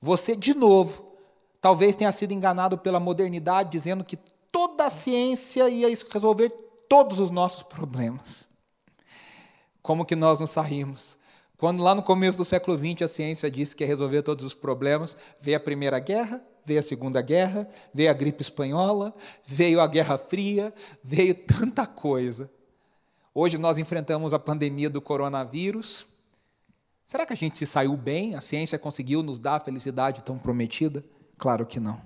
Você, 0.00 0.34
de 0.34 0.54
novo, 0.54 1.12
talvez 1.60 1.96
tenha 1.96 2.10
sido 2.12 2.32
enganado 2.32 2.78
pela 2.78 2.98
modernidade, 2.98 3.70
dizendo 3.70 4.04
que 4.04 4.16
toda 4.50 4.86
a 4.86 4.90
ciência 4.90 5.68
ia 5.68 5.88
resolver 6.10 6.50
todos 6.88 7.20
os 7.20 7.30
nossos 7.30 7.62
problemas. 7.62 8.48
Como 9.82 10.04
que 10.04 10.16
nós 10.16 10.40
nos 10.40 10.50
saímos? 10.50 11.18
Quando 11.56 11.82
lá 11.82 11.94
no 11.94 12.02
começo 12.02 12.36
do 12.36 12.44
século 12.44 12.76
XX 12.76 13.02
a 13.02 13.08
ciência 13.08 13.50
disse 13.50 13.76
que 13.76 13.84
ia 13.84 13.88
resolver 13.88 14.22
todos 14.22 14.44
os 14.44 14.54
problemas, 14.54 15.16
veio 15.40 15.56
a 15.56 15.60
Primeira 15.60 15.98
Guerra, 16.00 16.42
veio 16.64 16.80
a 16.80 16.82
Segunda 16.82 17.22
Guerra, 17.22 17.68
veio 17.92 18.10
a 18.10 18.14
gripe 18.14 18.42
espanhola, 18.42 19.14
veio 19.44 19.80
a 19.80 19.86
Guerra 19.86 20.18
Fria, 20.18 20.74
veio 21.02 21.34
tanta 21.34 21.86
coisa. 21.86 22.50
Hoje 23.32 23.58
nós 23.58 23.78
enfrentamos 23.78 24.32
a 24.32 24.38
pandemia 24.38 24.90
do 24.90 25.00
coronavírus. 25.00 26.06
Será 27.04 27.26
que 27.26 27.32
a 27.32 27.36
gente 27.36 27.58
se 27.58 27.66
saiu 27.66 27.96
bem? 27.96 28.34
A 28.34 28.40
ciência 28.40 28.78
conseguiu 28.78 29.22
nos 29.22 29.38
dar 29.38 29.56
a 29.56 29.60
felicidade 29.60 30.22
tão 30.22 30.38
prometida? 30.38 31.04
Claro 31.36 31.66
que 31.66 31.78
não. 31.78 32.00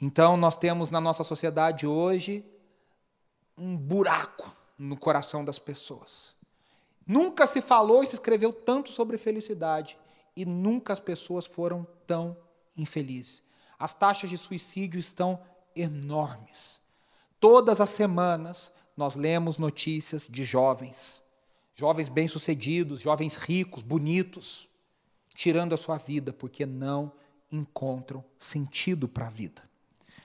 Então, 0.00 0.36
nós 0.36 0.56
temos 0.56 0.90
na 0.90 1.00
nossa 1.00 1.24
sociedade 1.24 1.86
hoje 1.86 2.44
um 3.56 3.74
buraco 3.74 4.54
no 4.78 4.96
coração 4.96 5.42
das 5.42 5.58
pessoas. 5.58 6.35
Nunca 7.06 7.46
se 7.46 7.60
falou 7.60 8.02
e 8.02 8.06
se 8.06 8.14
escreveu 8.14 8.52
tanto 8.52 8.90
sobre 8.90 9.16
felicidade 9.16 9.96
e 10.36 10.44
nunca 10.44 10.92
as 10.92 11.00
pessoas 11.00 11.46
foram 11.46 11.86
tão 12.06 12.36
infelizes. 12.76 13.42
As 13.78 13.94
taxas 13.94 14.28
de 14.28 14.36
suicídio 14.36 14.98
estão 14.98 15.40
enormes. 15.74 16.80
Todas 17.38 17.80
as 17.80 17.90
semanas 17.90 18.72
nós 18.96 19.14
lemos 19.14 19.58
notícias 19.58 20.26
de 20.28 20.44
jovens, 20.44 21.22
jovens 21.74 22.08
bem-sucedidos, 22.08 23.00
jovens 23.00 23.36
ricos, 23.36 23.82
bonitos, 23.82 24.68
tirando 25.34 25.74
a 25.74 25.78
sua 25.78 25.98
vida 25.98 26.32
porque 26.32 26.64
não 26.66 27.12
encontram 27.52 28.24
sentido 28.38 29.06
para 29.06 29.26
a 29.26 29.30
vida. 29.30 29.62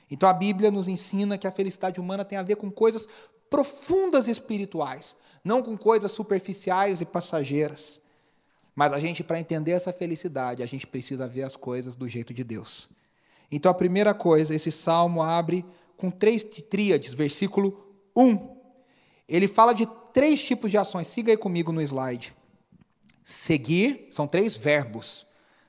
Então 0.09 0.27
a 0.27 0.33
Bíblia 0.33 0.71
nos 0.71 0.87
ensina 0.87 1.37
que 1.37 1.47
a 1.47 1.51
felicidade 1.51 1.99
humana 1.99 2.25
tem 2.25 2.37
a 2.37 2.43
ver 2.43 2.55
com 2.55 2.71
coisas 2.71 3.07
profundas 3.49 4.27
espirituais, 4.27 5.17
não 5.43 5.61
com 5.61 5.77
coisas 5.77 6.11
superficiais 6.11 7.01
e 7.01 7.05
passageiras. 7.05 7.99
Mas 8.75 8.93
a 8.93 8.99
gente, 8.99 9.23
para 9.23 9.39
entender 9.39 9.71
essa 9.71 9.91
felicidade, 9.91 10.63
a 10.63 10.65
gente 10.65 10.87
precisa 10.87 11.27
ver 11.27 11.43
as 11.43 11.55
coisas 11.55 11.95
do 11.95 12.07
jeito 12.07 12.33
de 12.33 12.43
Deus. 12.43 12.89
Então, 13.51 13.69
a 13.69 13.75
primeira 13.75 14.13
coisa, 14.13 14.55
esse 14.55 14.71
salmo 14.71 15.21
abre 15.21 15.65
com 15.97 16.09
três 16.09 16.43
tríades, 16.43 17.13
versículo 17.13 17.85
1. 18.15 18.57
Ele 19.27 19.47
fala 19.47 19.73
de 19.73 19.87
três 20.13 20.43
tipos 20.43 20.71
de 20.71 20.77
ações. 20.77 21.07
Siga 21.07 21.31
aí 21.31 21.37
comigo 21.37 21.71
no 21.71 21.81
slide. 21.81 22.33
Seguir, 23.23 24.07
são 24.09 24.27
três 24.27 24.57
verbos: 24.57 25.25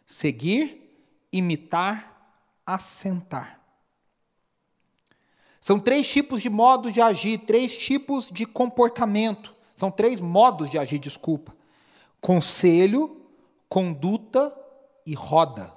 seguir, 0.06 0.96
imitar, 1.32 2.34
assentar. 2.64 3.60
São 5.60 5.78
três 5.78 6.08
tipos 6.08 6.42
de 6.42 6.50
modos 6.50 6.92
de 6.92 7.00
agir, 7.00 7.38
três 7.38 7.76
tipos 7.76 8.30
de 8.30 8.44
comportamento. 8.44 9.54
São 9.74 9.90
três 9.90 10.20
modos 10.20 10.70
de 10.70 10.78
agir, 10.78 10.98
desculpa: 10.98 11.54
conselho, 12.20 13.26
conduta 13.68 14.54
e 15.06 15.14
roda. 15.14 15.72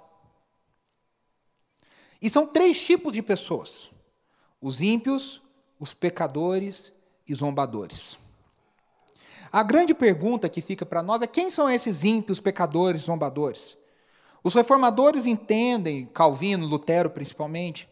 E 2.22 2.30
são 2.30 2.48
três 2.48 2.80
tipos 2.80 3.14
de 3.14 3.22
pessoas: 3.22 3.90
os 4.62 4.82
ímpios, 4.82 5.42
os 5.80 5.94
pecadores 5.94 6.92
e 7.28 7.34
zombadores. 7.34 8.18
A 9.52 9.64
grande 9.64 9.94
pergunta 9.94 10.50
que 10.50 10.62
fica 10.62 10.86
para 10.86 11.02
nós 11.02 11.22
é 11.22 11.28
quem 11.28 11.50
são 11.50 11.70
esses 11.70 12.04
ímpios, 12.04 12.40
pecadores, 12.40 13.04
zombadores? 13.04 13.78
Os 14.44 14.54
reformadores 14.54 15.26
entendem, 15.26 16.06
Calvino, 16.08 16.68
Lutero 16.68 17.10
principalmente, 17.10 17.88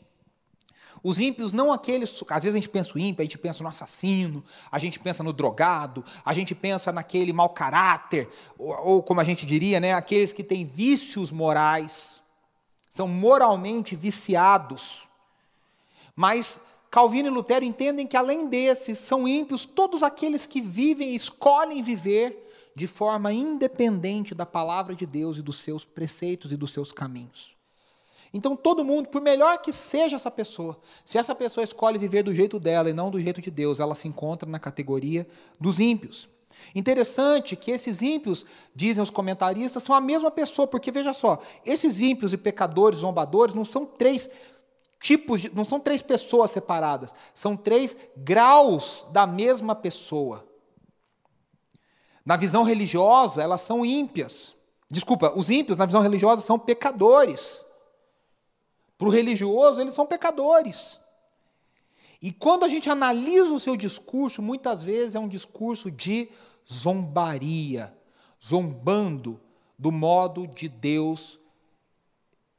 os 1.03 1.19
ímpios 1.19 1.51
não 1.51 1.72
aqueles, 1.72 2.24
às 2.29 2.43
vezes 2.43 2.55
a 2.55 2.60
gente 2.60 2.69
pensa 2.69 2.93
o 2.95 3.00
ímpio, 3.00 3.22
a 3.22 3.25
gente 3.25 3.38
pensa 3.38 3.62
no 3.62 3.67
assassino, 3.67 4.43
a 4.72 4.79
gente 4.79 5.00
pensa 5.00 5.22
no 5.22 5.33
drogado, 5.33 6.03
a 6.24 6.33
gente 6.33 6.55
pensa 6.55 6.93
naquele 6.93 7.33
mau 7.33 7.50
caráter, 7.50 8.29
ou, 8.57 8.74
ou 8.88 9.03
como 9.03 9.19
a 9.19 9.24
gente 9.24 9.45
diria, 9.45 9.81
né, 9.81 9.93
aqueles 9.93 10.31
que 10.31 10.43
têm 10.43 10.63
vícios 10.63 11.29
morais, 11.29 12.22
são 12.89 13.07
moralmente 13.07 13.98
viciados. 13.98 15.10
Mas 16.15 16.62
Calvino 16.89 17.27
e 17.27 17.31
Lutero 17.31 17.65
entendem 17.65 18.07
que 18.07 18.15
além 18.15 18.48
desses 18.48 19.00
são 19.00 19.27
ímpios 19.27 19.65
todos 19.65 20.03
aqueles 20.03 20.45
que 20.45 20.62
vivem 20.62 21.10
e 21.10 21.15
escolhem 21.15 21.83
viver 21.83 22.39
de 22.75 22.88
forma 22.88 23.33
independente 23.33 24.33
da 24.33 24.45
palavra 24.45 24.95
de 24.95 25.05
Deus 25.05 25.38
e 25.38 25.41
dos 25.41 25.57
seus 25.57 25.83
preceitos 25.83 26.51
e 26.51 26.55
dos 26.55 26.72
seus 26.72 26.91
caminhos. 26.91 27.55
Então, 28.33 28.55
todo 28.55 28.83
mundo, 28.83 29.09
por 29.09 29.21
melhor 29.21 29.59
que 29.59 29.71
seja 29.71 30.15
essa 30.15 30.31
pessoa, 30.31 30.79
se 31.05 31.19
essa 31.19 31.35
pessoa 31.35 31.63
escolhe 31.63 31.99
viver 31.99 32.23
do 32.23 32.33
jeito 32.33 32.59
dela 32.59 32.89
e 32.89 32.93
não 32.93 33.11
do 33.11 33.19
jeito 33.19 33.39
de 33.39 33.51
Deus, 33.51 33.79
ela 33.79 33.93
se 33.93 34.07
encontra 34.07 34.49
na 34.49 34.57
categoria 34.57 35.27
dos 35.59 35.79
ímpios. 35.79 36.27
Interessante 36.73 37.55
que 37.55 37.69
esses 37.69 38.01
ímpios, 38.01 38.45
dizem 38.73 39.03
os 39.03 39.11
comentaristas, 39.11 39.83
são 39.83 39.95
a 39.95 40.01
mesma 40.01 40.31
pessoa, 40.31 40.67
porque 40.67 40.91
veja 40.91 41.13
só, 41.13 41.41
esses 41.63 41.99
ímpios 41.99 42.33
e 42.33 42.37
pecadores, 42.37 42.99
zombadores, 42.99 43.53
não 43.53 43.65
são 43.65 43.85
três 43.85 44.29
tipos, 44.99 45.41
de, 45.41 45.53
não 45.53 45.63
são 45.63 45.79
três 45.79 46.01
pessoas 46.01 46.49
separadas, 46.49 47.13
são 47.33 47.55
três 47.55 47.95
graus 48.17 49.05
da 49.11 49.27
mesma 49.27 49.75
pessoa. 49.75 50.43
Na 52.25 52.37
visão 52.37 52.63
religiosa, 52.63 53.43
elas 53.43 53.61
são 53.61 53.85
ímpias. 53.85 54.55
Desculpa, 54.89 55.33
os 55.35 55.49
ímpios, 55.49 55.77
na 55.77 55.85
visão 55.85 56.01
religiosa, 56.01 56.41
são 56.41 56.57
pecadores. 56.57 57.65
Para 59.03 59.10
o 59.10 59.12
religioso, 59.12 59.81
eles 59.81 59.93
são 59.93 60.05
pecadores. 60.05 60.98
E 62.22 62.31
quando 62.31 62.63
a 62.63 62.69
gente 62.69 62.89
analisa 62.89 63.53
o 63.53 63.60
seu 63.60 63.75
discurso, 63.75 64.41
muitas 64.41 64.81
vezes 64.81 65.13
é 65.13 65.19
um 65.19 65.27
discurso 65.27 65.91
de 65.91 66.29
zombaria, 66.72 67.93
zombando 68.41 69.41
do 69.77 69.91
modo 69.91 70.48
de 70.48 70.69
Deus 70.69 71.38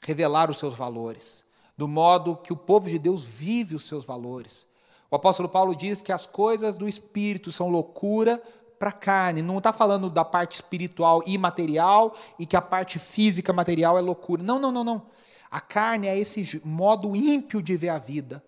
revelar 0.03 0.51
os 0.51 0.59
seus 0.59 0.75
valores, 0.75 1.47
do 1.79 1.89
modo 1.89 2.37
que 2.37 2.53
o 2.53 2.57
povo 2.59 2.91
de 2.91 2.99
Deus 2.99 3.25
vive 3.25 3.75
os 3.75 3.89
seus 3.89 4.05
valores. 4.05 4.67
O 5.11 5.17
apóstolo 5.17 5.49
Paulo 5.49 5.75
diz 5.75 6.03
que 6.03 6.13
as 6.13 6.27
coisas 6.27 6.77
do 6.77 6.87
espírito 6.87 7.51
são 7.51 7.71
loucura 7.71 8.37
para 8.79 8.91
a 8.91 8.93
carne. 8.93 9.41
Não 9.41 9.57
está 9.57 9.73
falando 9.73 10.11
da 10.11 10.27
parte 10.27 10.57
espiritual 10.57 11.23
e 11.27 11.39
material 11.39 12.15
e 12.39 12.45
que 12.45 12.55
a 12.55 12.61
parte 12.61 12.99
física 12.99 13.51
material 13.51 13.97
é 13.97 14.03
loucura. 14.03 14.43
Não, 14.43 14.59
não, 14.59 14.71
não, 14.71 14.85
não. 14.85 15.07
A 15.55 15.61
carne 15.61 16.09
é 16.09 16.19
esse 16.19 16.61
modo 16.65 17.15
ímpio 17.15 17.63
de 17.63 17.77
ver 17.77 17.91
a 17.91 17.99
vida. 18.01 18.45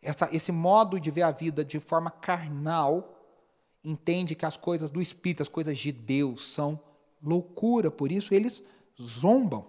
Essa, 0.00 0.28
esse 0.32 0.52
modo 0.52 1.00
de 1.00 1.10
ver 1.10 1.22
a 1.22 1.32
vida 1.32 1.64
de 1.64 1.80
forma 1.80 2.08
carnal 2.08 3.20
entende 3.82 4.36
que 4.36 4.46
as 4.46 4.56
coisas 4.56 4.92
do 4.92 5.02
Espírito, 5.02 5.42
as 5.42 5.48
coisas 5.48 5.76
de 5.76 5.90
Deus, 5.90 6.54
são 6.54 6.80
loucura, 7.20 7.90
por 7.90 8.12
isso 8.12 8.32
eles 8.32 8.62
zombam. 8.96 9.66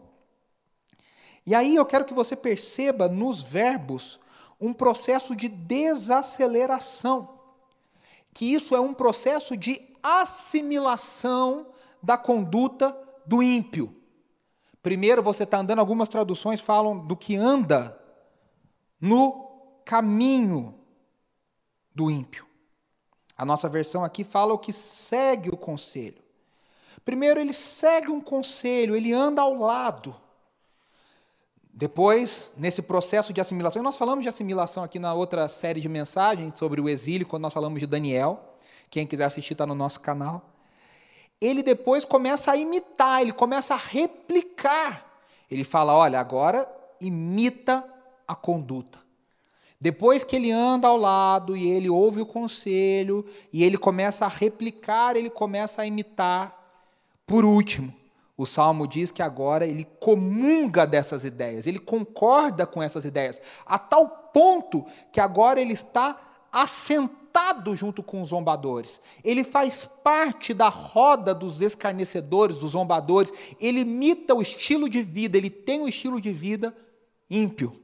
E 1.47 1.55
aí 1.55 1.75
eu 1.75 1.83
quero 1.83 2.05
que 2.05 2.13
você 2.13 2.35
perceba 2.35 3.09
nos 3.09 3.41
verbos 3.41 4.19
um 4.61 4.71
processo 4.71 5.35
de 5.35 5.49
desaceleração, 5.49 7.39
que 8.31 8.53
isso 8.53 8.75
é 8.75 8.79
um 8.79 8.93
processo 8.93 9.57
de 9.57 9.81
assimilação 10.03 11.65
da 12.03 12.19
conduta 12.19 12.95
do 13.25 13.41
ímpio. 13.41 14.02
Primeiro 14.83 15.23
você 15.23 15.43
está 15.43 15.59
andando, 15.59 15.79
algumas 15.79 16.09
traduções 16.09 16.59
falam 16.59 16.99
do 16.99 17.15
que 17.15 17.37
anda 17.37 17.97
no 18.99 19.49
caminho 19.85 20.75
do 21.95 22.11
ímpio. 22.11 22.45
A 23.37 23.45
nossa 23.45 23.69
versão 23.69 24.03
aqui 24.03 24.25
fala 24.25 24.53
o 24.53 24.59
que 24.59 24.73
segue 24.73 25.49
o 25.49 25.55
conselho. 25.55 26.21
Primeiro, 27.05 27.39
ele 27.39 27.53
segue 27.53 28.09
um 28.09 28.19
conselho, 28.19 28.93
ele 28.93 29.13
anda 29.13 29.41
ao 29.41 29.53
lado. 29.55 30.15
Depois, 31.73 32.51
nesse 32.57 32.81
processo 32.81 33.31
de 33.33 33.39
assimilação, 33.39 33.81
e 33.81 33.83
nós 33.83 33.97
falamos 33.97 34.23
de 34.23 34.29
assimilação 34.29 34.83
aqui 34.83 34.99
na 34.99 35.13
outra 35.13 35.47
série 35.47 35.79
de 35.79 35.89
mensagens 35.89 36.57
sobre 36.57 36.79
o 36.81 36.89
exílio, 36.89 37.25
quando 37.25 37.43
nós 37.43 37.53
falamos 37.53 37.79
de 37.79 37.87
Daniel. 37.87 38.57
Quem 38.89 39.07
quiser 39.07 39.23
assistir 39.23 39.53
está 39.53 39.65
no 39.65 39.75
nosso 39.75 40.01
canal 40.01 40.52
ele 41.39 41.61
depois 41.61 42.05
começa 42.05 42.51
a 42.51 42.57
imitar, 42.57 43.21
ele 43.21 43.33
começa 43.33 43.73
a 43.73 43.77
replicar. 43.77 45.05
Ele 45.49 45.63
fala: 45.63 45.93
olha, 45.93 46.19
agora 46.19 46.67
imita 46.99 47.83
a 48.27 48.35
conduta. 48.35 48.99
Depois 49.79 50.23
que 50.23 50.37
ele 50.37 50.49
anda 50.49 50.87
ao 50.87 50.95
lado 50.95 51.57
e 51.57 51.69
ele 51.69 51.89
ouve 51.89 52.21
o 52.21 52.25
conselho 52.25 53.25
e 53.51 53.63
ele 53.63 53.77
começa 53.77 54.25
a 54.25 54.29
replicar, 54.29 55.17
ele 55.17 55.29
começa 55.29 55.81
a 55.81 55.85
imitar. 55.85 56.57
Por 57.27 57.43
último, 57.43 57.93
o 58.37 58.45
salmo 58.45 58.87
diz 58.87 59.11
que 59.11 59.21
agora 59.21 59.65
ele 59.67 59.85
comunga 59.99 60.87
dessas 60.87 61.25
ideias, 61.25 61.67
ele 61.67 61.79
concorda 61.79 62.65
com 62.65 62.81
essas 62.81 63.03
ideias, 63.03 63.41
a 63.65 63.77
tal 63.77 64.07
ponto 64.33 64.85
que 65.11 65.19
agora 65.19 65.61
ele 65.61 65.73
está 65.73 66.17
assentado 66.51 67.22
junto 67.75 68.03
com 68.03 68.21
os 68.21 68.29
zombadores. 68.29 69.01
Ele 69.23 69.43
faz 69.43 69.85
parte 69.85 70.53
da 70.53 70.69
roda 70.69 71.33
dos 71.33 71.61
escarnecedores, 71.61 72.57
dos 72.57 72.71
zombadores. 72.71 73.33
Ele 73.59 73.81
imita 73.81 74.35
o 74.35 74.41
estilo 74.41 74.89
de 74.89 75.01
vida, 75.01 75.37
ele 75.37 75.49
tem 75.49 75.81
o 75.81 75.83
um 75.83 75.87
estilo 75.87 76.21
de 76.21 76.31
vida 76.31 76.75
ímpio. 77.29 77.79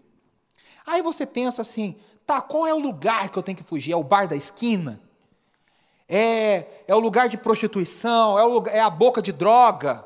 Aí 0.85 1.01
você 1.01 1.25
pensa 1.25 1.61
assim: 1.61 1.95
tá, 2.25 2.41
qual 2.41 2.67
é 2.67 2.73
o 2.73 2.79
lugar 2.79 3.29
que 3.29 3.37
eu 3.37 3.43
tenho 3.43 3.57
que 3.57 3.63
fugir? 3.63 3.91
É 3.91 3.95
o 3.95 4.03
bar 4.03 4.27
da 4.27 4.35
esquina? 4.35 5.01
É, 6.07 6.83
é 6.87 6.95
o 6.95 6.99
lugar 6.99 7.29
de 7.29 7.37
prostituição? 7.37 8.37
É, 8.37 8.45
o, 8.45 8.67
é 8.67 8.79
a 8.79 8.89
boca 8.89 9.21
de 9.21 9.31
droga? 9.31 10.05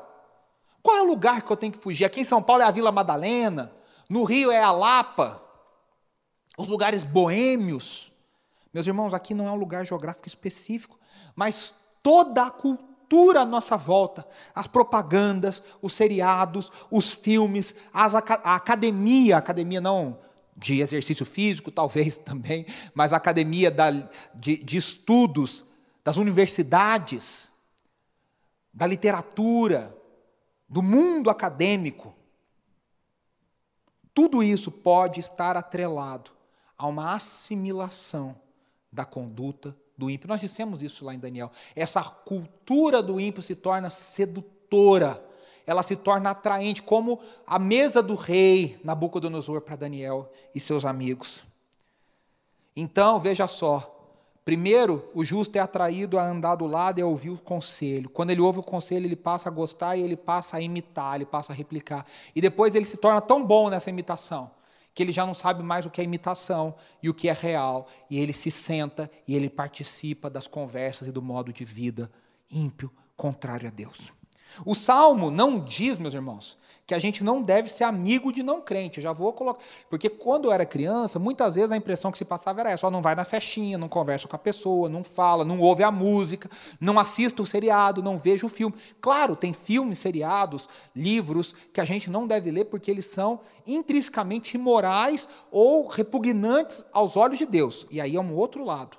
Qual 0.82 0.96
é 0.96 1.02
o 1.02 1.06
lugar 1.06 1.42
que 1.42 1.50
eu 1.50 1.56
tenho 1.56 1.72
que 1.72 1.78
fugir? 1.78 2.04
Aqui 2.04 2.20
em 2.20 2.24
São 2.24 2.42
Paulo 2.42 2.62
é 2.62 2.66
a 2.66 2.70
Vila 2.70 2.92
Madalena, 2.92 3.72
no 4.08 4.24
Rio 4.24 4.50
é 4.50 4.62
a 4.62 4.70
Lapa, 4.70 5.42
os 6.58 6.68
lugares 6.68 7.02
boêmios. 7.02 8.13
Meus 8.74 8.88
irmãos, 8.88 9.14
aqui 9.14 9.34
não 9.34 9.46
é 9.46 9.52
um 9.52 9.56
lugar 9.56 9.86
geográfico 9.86 10.26
específico, 10.26 10.98
mas 11.36 11.72
toda 12.02 12.42
a 12.42 12.50
cultura 12.50 13.42
à 13.42 13.46
nossa 13.46 13.76
volta, 13.76 14.26
as 14.52 14.66
propagandas, 14.66 15.62
os 15.80 15.92
seriados, 15.92 16.72
os 16.90 17.12
filmes, 17.12 17.76
as, 17.92 18.16
a 18.16 18.56
academia, 18.56 19.36
academia 19.36 19.80
não 19.80 20.18
de 20.56 20.80
exercício 20.80 21.24
físico, 21.24 21.70
talvez 21.70 22.18
também, 22.26 22.66
mas 22.92 23.12
a 23.12 23.16
academia 23.16 23.70
da, 23.70 23.92
de, 24.34 24.56
de 24.56 24.76
estudos, 24.76 25.64
das 26.02 26.16
universidades, 26.16 27.52
da 28.72 28.88
literatura, 28.88 29.96
do 30.68 30.82
mundo 30.82 31.30
acadêmico. 31.30 32.12
Tudo 34.12 34.42
isso 34.42 34.72
pode 34.72 35.20
estar 35.20 35.56
atrelado 35.56 36.32
a 36.76 36.88
uma 36.88 37.14
assimilação 37.14 38.42
da 38.94 39.04
conduta 39.04 39.76
do 39.98 40.08
ímpio. 40.08 40.28
Nós 40.28 40.40
dissemos 40.40 40.80
isso 40.80 41.04
lá 41.04 41.14
em 41.14 41.18
Daniel. 41.18 41.50
Essa 41.74 42.02
cultura 42.02 43.02
do 43.02 43.20
ímpio 43.20 43.42
se 43.42 43.54
torna 43.54 43.90
sedutora, 43.90 45.22
ela 45.66 45.82
se 45.82 45.96
torna 45.96 46.30
atraente, 46.30 46.82
como 46.82 47.18
a 47.46 47.58
mesa 47.58 48.02
do 48.02 48.14
rei 48.14 48.78
Nabucodonosor 48.84 49.60
para 49.62 49.76
Daniel 49.76 50.30
e 50.54 50.60
seus 50.60 50.84
amigos. 50.84 51.42
Então, 52.76 53.20
veja 53.20 53.48
só. 53.48 53.90
Primeiro, 54.44 55.10
o 55.14 55.24
justo 55.24 55.56
é 55.56 55.58
atraído 55.58 56.18
a 56.18 56.28
andar 56.28 56.56
do 56.56 56.66
lado 56.66 56.98
e 56.98 57.02
a 57.02 57.06
ouvir 57.06 57.30
o 57.30 57.38
conselho. 57.38 58.10
Quando 58.10 58.30
ele 58.30 58.42
ouve 58.42 58.58
o 58.58 58.62
conselho, 58.62 59.06
ele 59.06 59.16
passa 59.16 59.48
a 59.48 59.52
gostar 59.52 59.96
e 59.96 60.02
ele 60.02 60.16
passa 60.16 60.58
a 60.58 60.60
imitar, 60.60 61.14
ele 61.14 61.24
passa 61.24 61.52
a 61.52 61.56
replicar. 61.56 62.04
E 62.36 62.42
depois 62.42 62.74
ele 62.74 62.84
se 62.84 62.98
torna 62.98 63.22
tão 63.22 63.42
bom 63.42 63.70
nessa 63.70 63.88
imitação 63.88 64.50
que 64.94 65.02
ele 65.02 65.12
já 65.12 65.26
não 65.26 65.34
sabe 65.34 65.62
mais 65.62 65.84
o 65.84 65.90
que 65.90 66.00
é 66.00 66.04
imitação 66.04 66.74
e 67.02 67.10
o 67.10 67.14
que 67.14 67.28
é 67.28 67.32
real, 67.32 67.88
e 68.08 68.18
ele 68.18 68.32
se 68.32 68.50
senta 68.50 69.10
e 69.26 69.34
ele 69.34 69.50
participa 69.50 70.30
das 70.30 70.46
conversas 70.46 71.08
e 71.08 71.12
do 71.12 71.20
modo 71.20 71.52
de 71.52 71.64
vida 71.64 72.10
ímpio, 72.50 72.92
contrário 73.16 73.66
a 73.66 73.70
Deus. 73.70 74.12
O 74.64 74.74
salmo 74.74 75.30
não 75.30 75.58
diz, 75.58 75.98
meus 75.98 76.14
irmãos, 76.14 76.56
que 76.86 76.94
a 76.94 76.98
gente 76.98 77.24
não 77.24 77.40
deve 77.40 77.68
ser 77.70 77.84
amigo 77.84 78.32
de 78.32 78.42
não 78.42 78.60
crente. 78.60 79.00
Já 79.00 79.12
vou 79.12 79.32
colocar. 79.32 79.60
Porque 79.88 80.08
quando 80.08 80.46
eu 80.46 80.52
era 80.52 80.66
criança, 80.66 81.18
muitas 81.18 81.54
vezes 81.54 81.70
a 81.70 81.76
impressão 81.76 82.12
que 82.12 82.18
se 82.18 82.24
passava 82.24 82.60
era 82.60 82.70
essa: 82.70 82.82
só 82.82 82.90
não 82.90 83.00
vai 83.00 83.14
na 83.14 83.24
festinha, 83.24 83.78
não 83.78 83.88
conversa 83.88 84.28
com 84.28 84.36
a 84.36 84.38
pessoa, 84.38 84.88
não 84.88 85.02
fala, 85.02 85.44
não 85.44 85.60
ouve 85.60 85.82
a 85.82 85.90
música, 85.90 86.50
não 86.80 86.98
assista 86.98 87.42
o 87.42 87.46
seriado, 87.46 88.02
não 88.02 88.18
veja 88.18 88.44
o 88.44 88.48
filme. 88.48 88.74
Claro, 89.00 89.34
tem 89.34 89.52
filmes, 89.52 89.98
seriados, 89.98 90.68
livros 90.94 91.54
que 91.72 91.80
a 91.80 91.84
gente 91.84 92.10
não 92.10 92.26
deve 92.26 92.50
ler 92.50 92.66
porque 92.66 92.90
eles 92.90 93.06
são 93.06 93.40
intrinsecamente 93.66 94.56
imorais 94.56 95.28
ou 95.50 95.86
repugnantes 95.86 96.86
aos 96.92 97.16
olhos 97.16 97.38
de 97.38 97.46
Deus. 97.46 97.86
E 97.90 98.00
aí 98.00 98.16
é 98.16 98.20
um 98.20 98.34
outro 98.34 98.64
lado. 98.64 98.98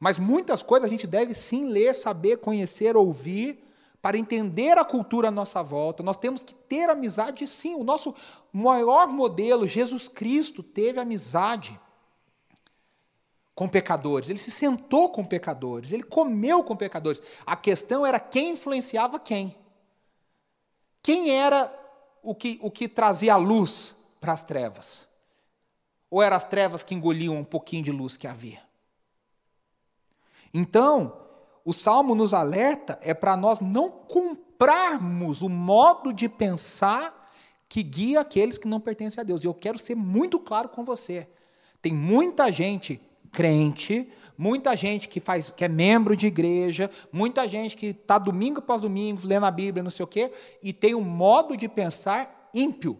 Mas 0.00 0.18
muitas 0.18 0.64
coisas 0.64 0.88
a 0.88 0.90
gente 0.90 1.06
deve 1.06 1.32
sim 1.32 1.68
ler, 1.68 1.94
saber, 1.94 2.38
conhecer, 2.38 2.96
ouvir 2.96 3.62
para 4.02 4.18
entender 4.18 4.76
a 4.76 4.84
cultura 4.84 5.28
à 5.28 5.30
nossa 5.30 5.62
volta, 5.62 6.02
nós 6.02 6.16
temos 6.16 6.42
que 6.42 6.52
ter 6.52 6.90
amizade 6.90 7.46
sim. 7.46 7.76
O 7.76 7.84
nosso 7.84 8.12
maior 8.52 9.06
modelo, 9.06 9.64
Jesus 9.64 10.08
Cristo, 10.08 10.60
teve 10.60 10.98
amizade 10.98 11.80
com 13.54 13.68
pecadores. 13.68 14.28
Ele 14.28 14.40
se 14.40 14.50
sentou 14.50 15.10
com 15.10 15.24
pecadores, 15.24 15.92
ele 15.92 16.02
comeu 16.02 16.64
com 16.64 16.74
pecadores. 16.74 17.22
A 17.46 17.54
questão 17.54 18.04
era 18.04 18.18
quem 18.18 18.50
influenciava 18.50 19.20
quem. 19.20 19.56
Quem 21.00 21.30
era 21.30 21.72
o 22.24 22.34
que, 22.34 22.58
o 22.60 22.72
que 22.72 22.88
trazia 22.88 23.34
a 23.34 23.36
luz 23.36 23.94
para 24.20 24.32
as 24.32 24.42
trevas? 24.42 25.06
Ou 26.10 26.20
eram 26.20 26.36
as 26.36 26.44
trevas 26.44 26.82
que 26.82 26.94
engoliam 26.94 27.36
um 27.36 27.44
pouquinho 27.44 27.84
de 27.84 27.92
luz 27.92 28.16
que 28.16 28.26
havia? 28.26 28.60
Então, 30.52 31.21
o 31.64 31.72
salmo 31.72 32.14
nos 32.14 32.34
alerta 32.34 32.98
é 33.02 33.14
para 33.14 33.36
nós 33.36 33.60
não 33.60 33.90
comprarmos 33.90 35.42
o 35.42 35.48
modo 35.48 36.12
de 36.12 36.28
pensar 36.28 37.30
que 37.68 37.82
guia 37.82 38.20
aqueles 38.20 38.58
que 38.58 38.68
não 38.68 38.80
pertencem 38.80 39.20
a 39.20 39.24
Deus. 39.24 39.42
E 39.42 39.46
eu 39.46 39.54
quero 39.54 39.78
ser 39.78 39.94
muito 39.94 40.38
claro 40.38 40.68
com 40.68 40.84
você. 40.84 41.28
Tem 41.80 41.92
muita 41.92 42.52
gente 42.52 43.00
crente, 43.30 44.12
muita 44.36 44.76
gente 44.76 45.08
que 45.08 45.20
faz, 45.20 45.50
que 45.50 45.64
é 45.64 45.68
membro 45.68 46.16
de 46.16 46.26
igreja, 46.26 46.90
muita 47.10 47.48
gente 47.48 47.76
que 47.76 47.86
está 47.86 48.18
domingo 48.18 48.58
após 48.58 48.80
domingo 48.80 49.22
lendo 49.24 49.46
a 49.46 49.50
Bíblia, 49.50 49.82
não 49.82 49.90
sei 49.90 50.04
o 50.04 50.06
quê, 50.06 50.32
e 50.62 50.72
tem 50.72 50.94
um 50.94 51.00
modo 51.00 51.56
de 51.56 51.68
pensar 51.68 52.50
ímpio. 52.52 52.98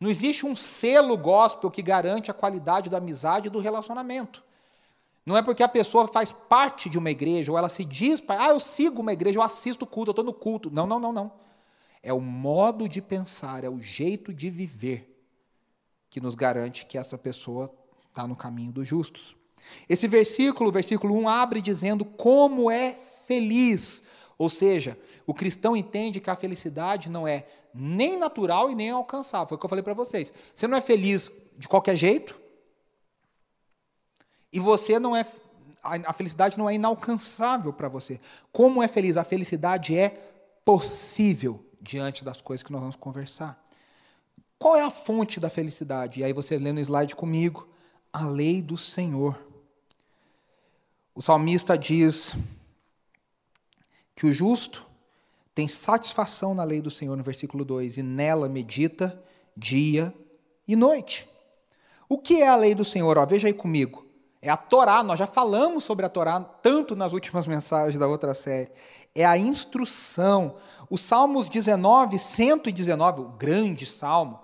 Não 0.00 0.10
existe 0.10 0.46
um 0.46 0.56
selo 0.56 1.16
gospel 1.16 1.70
que 1.70 1.82
garante 1.82 2.30
a 2.30 2.34
qualidade 2.34 2.88
da 2.88 2.98
amizade 2.98 3.48
e 3.48 3.50
do 3.50 3.58
relacionamento. 3.58 4.42
Não 5.24 5.36
é 5.36 5.42
porque 5.42 5.62
a 5.62 5.68
pessoa 5.68 6.08
faz 6.08 6.32
parte 6.32 6.88
de 6.88 6.98
uma 6.98 7.10
igreja, 7.10 7.52
ou 7.52 7.58
ela 7.58 7.68
se 7.68 7.84
diz, 7.84 8.22
ah, 8.28 8.48
eu 8.48 8.60
sigo 8.60 9.00
uma 9.00 9.12
igreja, 9.12 9.38
eu 9.38 9.42
assisto 9.42 9.84
o 9.84 9.88
culto, 9.88 10.10
eu 10.10 10.12
estou 10.12 10.24
no 10.24 10.32
culto. 10.32 10.70
Não, 10.70 10.86
não, 10.86 10.98
não, 10.98 11.12
não. 11.12 11.32
É 12.02 12.12
o 12.12 12.20
modo 12.20 12.88
de 12.88 13.02
pensar, 13.02 13.62
é 13.62 13.68
o 13.68 13.80
jeito 13.80 14.32
de 14.32 14.48
viver 14.48 15.06
que 16.08 16.20
nos 16.20 16.34
garante 16.34 16.86
que 16.86 16.96
essa 16.96 17.18
pessoa 17.18 17.72
está 18.08 18.26
no 18.26 18.34
caminho 18.34 18.72
dos 18.72 18.88
justos. 18.88 19.36
Esse 19.88 20.08
versículo, 20.08 20.72
versículo 20.72 21.14
1, 21.14 21.28
abre 21.28 21.60
dizendo 21.60 22.04
como 22.04 22.70
é 22.70 22.96
feliz. 23.26 24.04
Ou 24.38 24.48
seja, 24.48 24.98
o 25.26 25.34
cristão 25.34 25.76
entende 25.76 26.18
que 26.18 26.30
a 26.30 26.36
felicidade 26.36 27.10
não 27.10 27.28
é 27.28 27.46
nem 27.74 28.16
natural 28.16 28.70
e 28.70 28.74
nem 28.74 28.90
alcançável. 28.90 29.48
Foi 29.48 29.56
o 29.56 29.58
que 29.58 29.66
eu 29.66 29.68
falei 29.68 29.82
para 29.82 29.94
vocês. 29.94 30.32
Você 30.52 30.66
não 30.66 30.78
é 30.78 30.80
feliz 30.80 31.30
de 31.58 31.68
qualquer 31.68 31.96
jeito, 31.96 32.39
e 34.52 34.58
você 34.58 34.98
não 34.98 35.16
é. 35.16 35.24
A 35.82 36.12
felicidade 36.12 36.58
não 36.58 36.68
é 36.68 36.74
inalcançável 36.74 37.72
para 37.72 37.88
você. 37.88 38.20
Como 38.52 38.82
é 38.82 38.88
feliz? 38.88 39.16
A 39.16 39.24
felicidade 39.24 39.96
é 39.96 40.10
possível 40.64 41.64
diante 41.80 42.22
das 42.22 42.40
coisas 42.40 42.62
que 42.62 42.70
nós 42.70 42.80
vamos 42.80 42.96
conversar. 42.96 43.58
Qual 44.58 44.76
é 44.76 44.82
a 44.82 44.90
fonte 44.90 45.40
da 45.40 45.48
felicidade? 45.48 46.20
E 46.20 46.24
aí 46.24 46.34
você 46.34 46.58
lê 46.58 46.70
no 46.70 46.80
slide 46.80 47.16
comigo, 47.16 47.66
a 48.12 48.26
lei 48.26 48.60
do 48.60 48.76
Senhor. 48.76 49.38
O 51.14 51.22
salmista 51.22 51.78
diz 51.78 52.36
que 54.14 54.26
o 54.26 54.32
justo 54.34 54.86
tem 55.54 55.66
satisfação 55.66 56.54
na 56.54 56.62
lei 56.62 56.82
do 56.82 56.90
Senhor, 56.90 57.16
no 57.16 57.22
versículo 57.22 57.64
2, 57.64 57.96
e 57.96 58.02
nela 58.02 58.50
medita 58.50 59.22
dia 59.56 60.14
e 60.68 60.76
noite. 60.76 61.26
O 62.06 62.18
que 62.18 62.42
é 62.42 62.48
a 62.48 62.56
lei 62.56 62.74
do 62.74 62.84
Senhor? 62.84 63.16
Ó, 63.16 63.24
veja 63.24 63.46
aí 63.46 63.54
comigo. 63.54 64.09
É 64.42 64.48
a 64.48 64.56
Torá, 64.56 65.02
nós 65.02 65.18
já 65.18 65.26
falamos 65.26 65.84
sobre 65.84 66.06
a 66.06 66.08
Torá, 66.08 66.40
tanto 66.40 66.96
nas 66.96 67.12
últimas 67.12 67.46
mensagens 67.48 67.98
da 67.98 68.06
outra 68.06 68.34
série. 68.34 68.70
É 69.14 69.24
a 69.24 69.36
instrução. 69.36 70.56
O 70.88 70.96
Salmos 70.96 71.48
19, 71.48 72.18
119, 72.18 73.20
o 73.20 73.28
grande 73.28 73.86
salmo, 73.86 74.40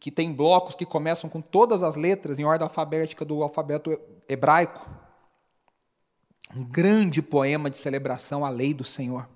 que 0.00 0.10
tem 0.10 0.32
blocos 0.32 0.74
que 0.74 0.84
começam 0.84 1.28
com 1.30 1.40
todas 1.40 1.82
as 1.82 1.96
letras 1.96 2.38
em 2.38 2.44
ordem 2.44 2.66
alfabética 2.66 3.24
do 3.24 3.42
alfabeto 3.42 3.98
hebraico. 4.28 4.88
Um 6.54 6.64
grande 6.64 7.22
poema 7.22 7.70
de 7.70 7.76
celebração 7.76 8.44
à 8.44 8.48
lei 8.48 8.72
do 8.72 8.84
Senhor. 8.84 9.28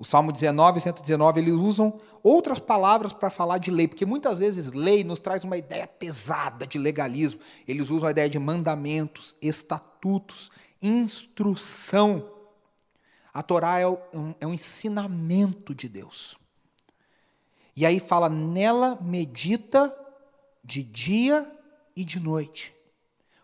O 0.00 0.04
Salmo 0.04 0.32
19 0.32 0.78
e 0.78 0.80
119, 0.80 1.40
eles 1.40 1.52
usam 1.52 2.00
outras 2.22 2.58
palavras 2.58 3.12
para 3.12 3.28
falar 3.28 3.58
de 3.58 3.70
lei, 3.70 3.86
porque 3.86 4.06
muitas 4.06 4.38
vezes 4.38 4.72
lei 4.72 5.04
nos 5.04 5.20
traz 5.20 5.44
uma 5.44 5.58
ideia 5.58 5.86
pesada 5.86 6.66
de 6.66 6.78
legalismo. 6.78 7.38
Eles 7.68 7.90
usam 7.90 8.08
a 8.08 8.10
ideia 8.10 8.30
de 8.30 8.38
mandamentos, 8.38 9.36
estatutos, 9.42 10.50
instrução. 10.80 12.26
A 13.30 13.42
Torá 13.42 13.78
é 13.78 13.86
um, 13.86 14.34
é 14.40 14.46
um 14.46 14.54
ensinamento 14.54 15.74
de 15.74 15.86
Deus. 15.86 16.34
E 17.76 17.84
aí 17.84 18.00
fala, 18.00 18.30
nela 18.30 18.98
medita 19.02 19.94
de 20.64 20.82
dia 20.82 21.46
e 21.94 22.06
de 22.06 22.18
noite. 22.18 22.74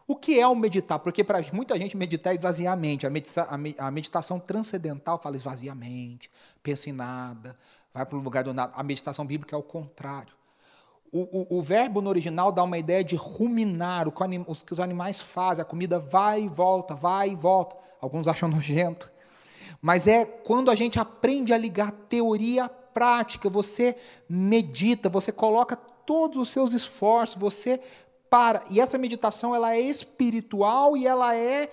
O 0.07 0.14
que 0.14 0.38
é 0.38 0.47
o 0.47 0.55
meditar? 0.55 1.01
Porque 1.01 1.25
para 1.25 1.42
muita 1.53 1.77
gente 1.77 1.97
meditar 1.97 2.33
é 2.33 2.37
esvaziar 2.37 2.73
a 2.73 2.77
mente. 2.77 3.07
A, 3.07 3.11
medita 3.11 3.49
a 3.79 3.90
meditação 3.90 4.38
transcendental 4.38 5.21
fala 5.21 5.35
esvaziar 5.35 5.75
a 5.75 5.79
mente, 5.79 6.31
pensa 6.62 6.88
em 6.88 6.92
nada, 6.92 7.59
vai 7.92 8.07
para 8.07 8.16
o 8.16 8.21
lugar 8.21 8.45
do 8.45 8.55
nada. 8.55 8.73
A 8.77 8.83
meditação 8.85 9.27
bíblica 9.27 9.57
é 9.57 9.59
o 9.59 9.62
contrário. 9.62 10.33
O, 11.11 11.57
o, 11.57 11.59
o, 11.59 11.62
verbo 11.62 12.01
no 12.01 12.11
original 12.11 12.53
dá 12.53 12.62
uma 12.62 12.79
ideia 12.79 13.03
de 13.03 13.16
ruminar, 13.16 14.07
o 14.07 14.12
que, 14.12 14.23
os, 14.47 14.62
que 14.62 14.73
os 14.73 14.81
animais 14.81 15.21
fazem. 15.21 15.62
A 15.62 15.64
comida 15.64 15.99
vai 15.99 16.42
e 16.42 16.49
volta, 16.49 16.95
vai 16.95 17.31
e 17.31 17.35
volta. 17.35 17.77
Alguns 18.01 18.29
acham 18.29 18.49
nojento. 18.49 19.11
Mas 19.81 20.07
é 20.07 20.25
quando 20.25 20.71
a 20.71 20.75
gente 20.75 21.01
aprende 21.01 21.53
a 21.53 21.59
ligar 21.59 21.90
teoria 21.90 22.64
à 22.64 22.69
prática, 22.69 23.49
você 23.51 23.97
medita, 24.29 25.09
você 25.09 25.33
coloca 25.33 25.77
todos 25.77 26.38
os 26.38 26.49
seus 26.51 26.73
esforços, 26.73 27.37
você 27.37 27.81
para. 28.30 28.64
E 28.70 28.80
essa 28.80 28.98
meditação 28.98 29.54
ela 29.54 29.74
é 29.74 29.80
espiritual 29.80 30.96
e 30.96 31.06
ela 31.06 31.34
é, 31.34 31.70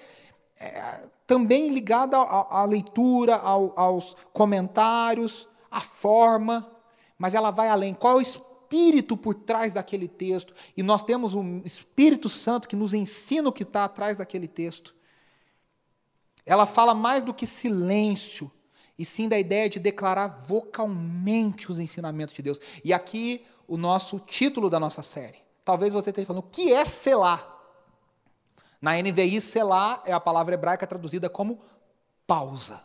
é 0.59 1.07
também 1.25 1.69
ligada 1.69 2.17
à, 2.17 2.65
leitura, 2.65 3.35
ao, 3.35 3.73
aos 3.79 4.15
comentários, 4.31 5.47
à 5.71 5.81
forma, 5.81 6.69
mas 7.17 7.33
ela 7.33 7.51
vai 7.51 7.69
além. 7.69 7.93
Qual 7.93 8.13
é 8.13 8.15
o 8.17 8.21
espírito 8.21 9.15
por 9.15 9.33
trás 9.33 9.73
daquele 9.73 10.07
texto? 10.07 10.53
E 10.75 10.83
nós 10.83 11.03
temos 11.03 11.33
um 11.33 11.61
Espírito 11.63 12.29
Santo 12.29 12.67
que 12.67 12.75
nos 12.75 12.93
ensina 12.93 13.49
o 13.49 13.53
que 13.53 13.63
está 13.63 13.85
atrás 13.85 14.17
daquele 14.17 14.47
texto. 14.47 14.93
Ela 16.45 16.65
fala 16.65 16.93
mais 16.93 17.23
do 17.23 17.33
que 17.33 17.47
silêncio, 17.47 18.51
e 18.97 19.05
sim 19.05 19.27
da 19.27 19.39
ideia 19.39 19.69
de 19.69 19.79
declarar 19.79 20.27
vocalmente 20.45 21.71
os 21.71 21.79
ensinamentos 21.79 22.35
de 22.35 22.41
Deus. 22.41 22.59
E 22.83 22.93
aqui 22.93 23.45
o 23.67 23.77
nosso 23.77 24.19
título 24.19 24.69
da 24.69 24.79
nossa 24.79 25.01
série. 25.01 25.42
Talvez 25.63 25.93
você 25.93 26.09
esteja 26.09 26.27
falando, 26.27 26.43
o 26.43 26.49
que 26.49 26.73
é 26.73 26.83
selar? 26.83 27.49
Na 28.81 29.01
NVI, 29.01 29.39
selar 29.39 30.01
é 30.05 30.11
a 30.11 30.19
palavra 30.19 30.55
hebraica 30.55 30.85
traduzida 30.85 31.29
como 31.29 31.61
pausa. 32.27 32.81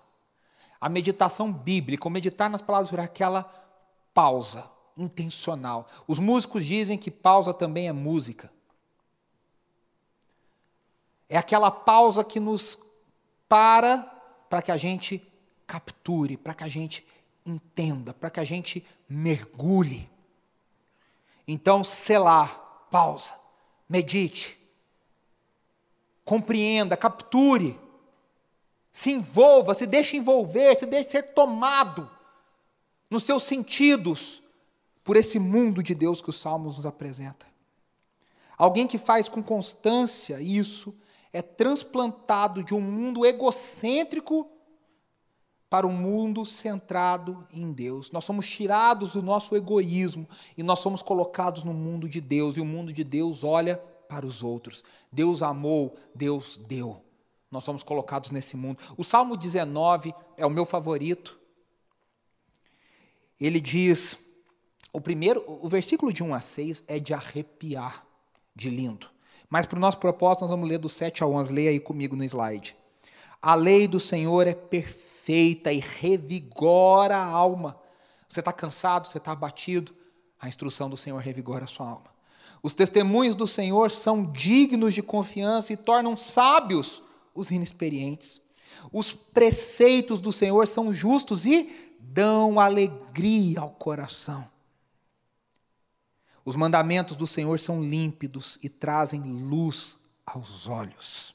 A 0.81 0.89
meditação 0.89 1.53
bíblica, 1.53 2.07
o 2.07 2.11
meditar 2.11 2.49
nas 2.49 2.63
palavras 2.63 2.93
é 2.93 3.03
aquela 3.03 3.43
pausa 4.15 4.65
intencional. 4.97 5.89
Os 6.07 6.21
músicos 6.21 6.65
dizem 6.65 6.97
que 6.97 7.11
pausa 7.11 7.53
também 7.53 7.89
é 7.89 7.93
música. 7.93 8.51
É 11.29 11.37
aquela 11.37 11.71
pausa 11.71 12.23
que 12.23 12.39
nos 12.39 12.79
para 13.49 14.15
para 14.49 14.63
que 14.63 14.73
a 14.73 14.77
gente 14.77 15.21
capture, 15.67 16.37
para 16.37 16.55
que 16.55 16.65
a 16.65 16.69
gente 16.69 17.07
entenda, 17.45 18.15
para 18.15 18.31
que 18.31 18.41
a 18.41 18.45
gente 18.45 18.87
mergulhe. 19.09 20.09
Então, 21.47 21.85
selar 21.85 22.68
pausa, 22.91 23.35
medite, 23.89 24.59
compreenda, 26.25 26.97
capture, 26.97 27.79
se 28.93 29.13
envolva, 29.13 29.75
se 29.75 29.87
deixe 29.87 30.17
envolver, 30.17 30.79
se 30.79 30.87
deixe 30.87 31.11
ser 31.11 31.35
tomado 31.35 32.11
nos 33.09 33.23
seus 33.23 33.45
sentidos 33.45 34.43
por 35.03 35.17
esse 35.17 35.39
mundo 35.39 35.83
de 35.83 35.95
Deus 35.95 36.21
que 36.21 36.31
os 36.31 36.41
Salmos 36.41 36.77
nos 36.77 36.85
apresenta. 36.85 37.47
Alguém 38.57 38.87
que 38.87 38.99
faz 38.99 39.29
com 39.29 39.43
constância 39.43 40.41
isso 40.41 40.95
é 41.33 41.41
transplantado 41.41 42.65
de 42.65 42.75
um 42.75 42.81
mundo 42.81 43.25
egocêntrico 43.25 44.51
para 45.71 45.87
um 45.87 45.93
mundo 45.93 46.45
centrado 46.45 47.47
em 47.53 47.71
Deus. 47.73 48.11
Nós 48.11 48.25
somos 48.25 48.49
tirados 48.49 49.13
do 49.13 49.23
nosso 49.23 49.55
egoísmo 49.55 50.27
e 50.57 50.63
nós 50.63 50.79
somos 50.79 51.03
colocados 51.03 51.63
no 51.63 51.75
mundo 51.75 52.09
de 52.09 52.21
Deus, 52.21 52.57
e 52.57 52.61
o 52.61 52.65
mundo 52.65 52.93
de 52.93 53.05
Deus 53.05 53.45
olha 53.45 53.77
para 54.09 54.25
os 54.25 54.43
outros. 54.43 54.83
Deus 55.13 55.43
amou, 55.43 55.95
Deus 56.15 56.59
deu. 56.67 57.03
Nós 57.51 57.65
somos 57.65 57.83
colocados 57.83 58.31
nesse 58.31 58.57
mundo. 58.57 58.79
O 58.97 59.05
Salmo 59.05 59.37
19 59.37 60.15
é 60.37 60.47
o 60.47 60.51
meu 60.51 60.65
favorito. 60.65 61.39
Ele 63.39 63.61
diz: 63.61 64.19
o 64.93 65.01
primeiro, 65.01 65.45
o 65.47 65.69
versículo 65.69 66.13
de 66.13 66.23
1 66.23 66.35
a 66.35 66.41
6 66.41 66.85
é 66.89 66.99
de 66.99 67.13
arrepiar, 67.13 68.07
de 68.55 68.71
lindo. 68.71 69.09
Mas 69.51 69.67
para 69.67 69.77
o 69.77 69.81
nosso 69.81 69.99
propósito, 69.99 70.43
nós 70.43 70.51
vamos 70.51 70.69
ler 70.69 70.79
do 70.79 70.89
7 70.89 71.23
ao 71.23 71.33
11. 71.33 71.53
Leia 71.53 71.71
aí 71.71 71.81
comigo 71.81 72.17
no 72.17 72.25
slide. 72.25 72.77
A 73.41 73.55
lei 73.55 73.87
do 73.87 74.01
Senhor 74.01 74.47
é 74.47 74.55
perfeita 74.55 75.18
e 75.33 75.81
revigora 75.81 77.17
a 77.17 77.25
alma. 77.25 77.79
Você 78.29 78.41
está 78.41 78.53
cansado, 78.53 79.07
você 79.07 79.19
está 79.19 79.33
abatido, 79.33 79.95
a 80.41 80.49
instrução 80.49 80.89
do 80.89 80.97
Senhor 80.97 81.19
revigora 81.19 81.65
a 81.65 81.69
sua 81.69 81.89
alma. 81.89 82.19
Os 82.63 82.75
testemunhos 82.75 83.35
do 83.35 83.47
Senhor 83.47 83.91
são 83.91 84.25
dignos 84.25 84.95
de 84.95 85.03
confiança 85.03 85.73
e 85.73 85.77
tornam 85.77 86.17
sábios 86.17 87.03
os 87.35 87.51
inexperientes. 87.51 88.41
Os 88.93 89.13
preceitos 89.13 90.21
do 90.21 90.33
Senhor 90.33 90.67
são 90.67 90.93
justos 90.93 91.47
e 91.47 91.95
dão 92.01 92.59
alegria 92.59 93.61
ao 93.61 93.71
coração. 93.71 94.49
Os 96.45 96.57
mandamentos 96.57 97.17
do 97.17 97.27
Senhor 97.27 97.61
são 97.61 97.83
límpidos 97.83 98.59
e 98.63 98.69
trazem 98.69 99.21
luz 99.21 99.99
aos 100.25 100.67
olhos. 100.67 101.35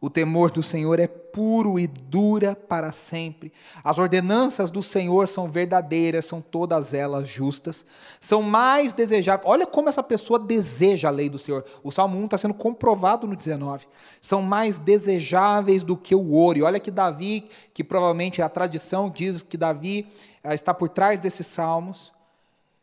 O 0.00 0.08
temor 0.08 0.50
do 0.50 0.62
Senhor 0.62 0.98
é 0.98 1.06
puro 1.06 1.78
e 1.78 1.86
dura 1.86 2.56
para 2.56 2.90
sempre. 2.90 3.52
As 3.84 3.98
ordenanças 3.98 4.70
do 4.70 4.82
Senhor 4.82 5.28
são 5.28 5.50
verdadeiras, 5.50 6.24
são 6.24 6.40
todas 6.40 6.94
elas 6.94 7.28
justas. 7.28 7.84
São 8.18 8.40
mais 8.40 8.94
desejáveis. 8.94 9.46
Olha 9.46 9.66
como 9.66 9.90
essa 9.90 10.02
pessoa 10.02 10.38
deseja 10.38 11.08
a 11.08 11.10
lei 11.10 11.28
do 11.28 11.38
Senhor. 11.38 11.66
O 11.84 11.92
Salmo 11.92 12.18
1 12.18 12.24
está 12.24 12.38
sendo 12.38 12.54
comprovado 12.54 13.26
no 13.26 13.36
19. 13.36 13.86
São 14.22 14.40
mais 14.40 14.78
desejáveis 14.78 15.82
do 15.82 15.94
que 15.94 16.14
o 16.14 16.30
ouro. 16.30 16.58
E 16.58 16.62
olha 16.62 16.80
que 16.80 16.90
Davi, 16.90 17.50
que 17.74 17.84
provavelmente 17.84 18.40
a 18.40 18.48
tradição 18.48 19.10
diz 19.10 19.42
que 19.42 19.58
Davi 19.58 20.08
eh, 20.42 20.54
está 20.54 20.72
por 20.72 20.88
trás 20.88 21.20
desses 21.20 21.46
salmos. 21.46 22.14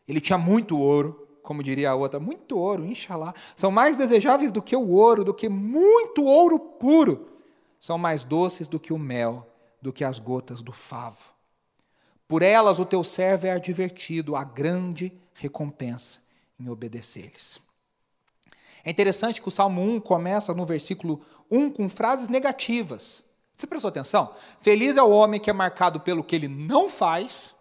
Ele 0.06 0.20
tinha 0.20 0.38
muito 0.38 0.78
ouro 0.78 1.27
como 1.48 1.62
diria 1.62 1.92
a 1.92 1.94
outra, 1.94 2.20
muito 2.20 2.58
ouro, 2.58 2.84
inshallah, 2.84 3.34
são 3.56 3.70
mais 3.70 3.96
desejáveis 3.96 4.52
do 4.52 4.60
que 4.60 4.76
o 4.76 4.90
ouro, 4.90 5.24
do 5.24 5.32
que 5.32 5.48
muito 5.48 6.22
ouro 6.24 6.58
puro, 6.58 7.26
são 7.80 7.96
mais 7.96 8.22
doces 8.22 8.68
do 8.68 8.78
que 8.78 8.92
o 8.92 8.98
mel, 8.98 9.50
do 9.80 9.90
que 9.90 10.04
as 10.04 10.18
gotas 10.18 10.60
do 10.60 10.72
favo. 10.72 11.32
Por 12.28 12.42
elas 12.42 12.78
o 12.78 12.84
teu 12.84 13.02
servo 13.02 13.46
é 13.46 13.52
advertido, 13.52 14.36
a 14.36 14.44
grande 14.44 15.10
recompensa 15.32 16.18
em 16.60 16.68
obedecer-lhes. 16.68 17.62
É 18.84 18.90
interessante 18.90 19.40
que 19.40 19.48
o 19.48 19.50
Salmo 19.50 19.80
1 19.80 20.00
começa 20.00 20.52
no 20.52 20.66
versículo 20.66 21.22
1 21.50 21.70
com 21.70 21.88
frases 21.88 22.28
negativas. 22.28 23.24
Você 23.56 23.66
prestou 23.66 23.88
atenção? 23.88 24.34
Feliz 24.60 24.98
é 24.98 25.02
o 25.02 25.08
homem 25.08 25.40
que 25.40 25.48
é 25.48 25.54
marcado 25.54 25.98
pelo 25.98 26.22
que 26.22 26.36
ele 26.36 26.46
não 26.46 26.90
faz, 26.90 27.54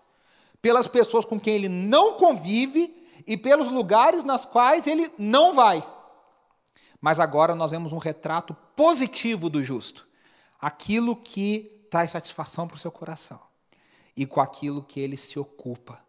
pelas 0.61 0.87
pessoas 0.87 1.23
com 1.23 1.39
quem 1.39 1.55
ele 1.55 1.69
não 1.69 2.17
convive 2.17 2.96
e 3.25 3.37
pelos 3.37 3.67
lugares 3.67 4.23
nas 4.23 4.45
quais 4.45 4.85
ele 4.87 5.11
não 5.17 5.53
vai. 5.53 5.85
Mas 6.99 7.19
agora 7.19 7.55
nós 7.55 7.71
vemos 7.71 7.93
um 7.93 7.97
retrato 7.97 8.53
positivo 8.75 9.49
do 9.49 9.63
justo. 9.63 10.07
Aquilo 10.59 11.15
que 11.15 11.85
traz 11.89 12.11
satisfação 12.11 12.67
para 12.67 12.75
o 12.75 12.79
seu 12.79 12.91
coração. 12.91 13.39
E 14.15 14.25
com 14.25 14.41
aquilo 14.41 14.81
que 14.83 14.99
ele 14.99 15.15
se 15.15 15.37
ocupa. 15.37 16.03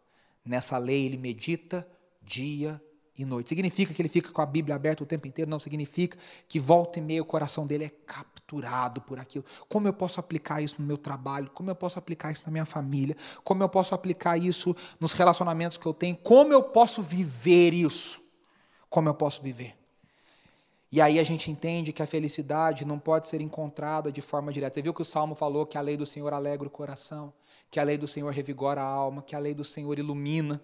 Nessa 0.44 0.78
lei 0.78 1.04
ele 1.04 1.18
medita 1.18 1.86
dia 2.22 2.82
e 3.22 3.24
noite. 3.24 3.48
Significa 3.48 3.92
que 3.92 4.00
ele 4.00 4.08
fica 4.08 4.32
com 4.32 4.40
a 4.40 4.46
Bíblia 4.46 4.76
aberta 4.76 5.02
o 5.02 5.06
tempo 5.06 5.26
inteiro? 5.26 5.50
Não 5.50 5.58
significa 5.58 6.16
que 6.48 6.60
volta 6.60 6.98
e 6.98 7.02
meia 7.02 7.22
o 7.22 7.24
coração 7.24 7.66
dele 7.66 7.84
é 7.84 7.88
capturado 8.06 9.00
por 9.00 9.18
aquilo. 9.18 9.44
Como 9.68 9.88
eu 9.88 9.92
posso 9.92 10.20
aplicar 10.20 10.62
isso 10.62 10.76
no 10.78 10.86
meu 10.86 10.96
trabalho? 10.96 11.50
Como 11.52 11.70
eu 11.70 11.74
posso 11.74 11.98
aplicar 11.98 12.32
isso 12.32 12.44
na 12.46 12.52
minha 12.52 12.64
família? 12.64 13.16
Como 13.42 13.62
eu 13.62 13.68
posso 13.68 13.94
aplicar 13.94 14.38
isso 14.38 14.74
nos 15.00 15.12
relacionamentos 15.12 15.76
que 15.76 15.86
eu 15.86 15.94
tenho? 15.94 16.16
Como 16.16 16.52
eu 16.52 16.62
posso 16.62 17.02
viver 17.02 17.74
isso? 17.74 18.20
Como 18.88 19.08
eu 19.08 19.14
posso 19.14 19.42
viver? 19.42 19.76
E 20.90 21.00
aí 21.00 21.18
a 21.18 21.24
gente 21.24 21.50
entende 21.50 21.92
que 21.92 22.02
a 22.02 22.06
felicidade 22.06 22.84
não 22.84 22.98
pode 22.98 23.28
ser 23.28 23.42
encontrada 23.42 24.10
de 24.10 24.22
forma 24.22 24.52
direta. 24.52 24.74
Você 24.74 24.82
viu 24.82 24.94
que 24.94 25.02
o 25.02 25.04
Salmo 25.04 25.34
falou 25.34 25.66
que 25.66 25.76
a 25.76 25.82
lei 25.82 25.96
do 25.96 26.06
Senhor 26.06 26.32
alegra 26.32 26.66
o 26.66 26.70
coração, 26.70 27.32
que 27.70 27.78
a 27.78 27.82
lei 27.82 27.98
do 27.98 28.08
Senhor 28.08 28.32
revigora 28.32 28.80
a 28.80 28.86
alma, 28.86 29.20
que 29.20 29.36
a 29.36 29.38
lei 29.38 29.52
do 29.52 29.64
Senhor 29.64 29.98
ilumina. 29.98 30.62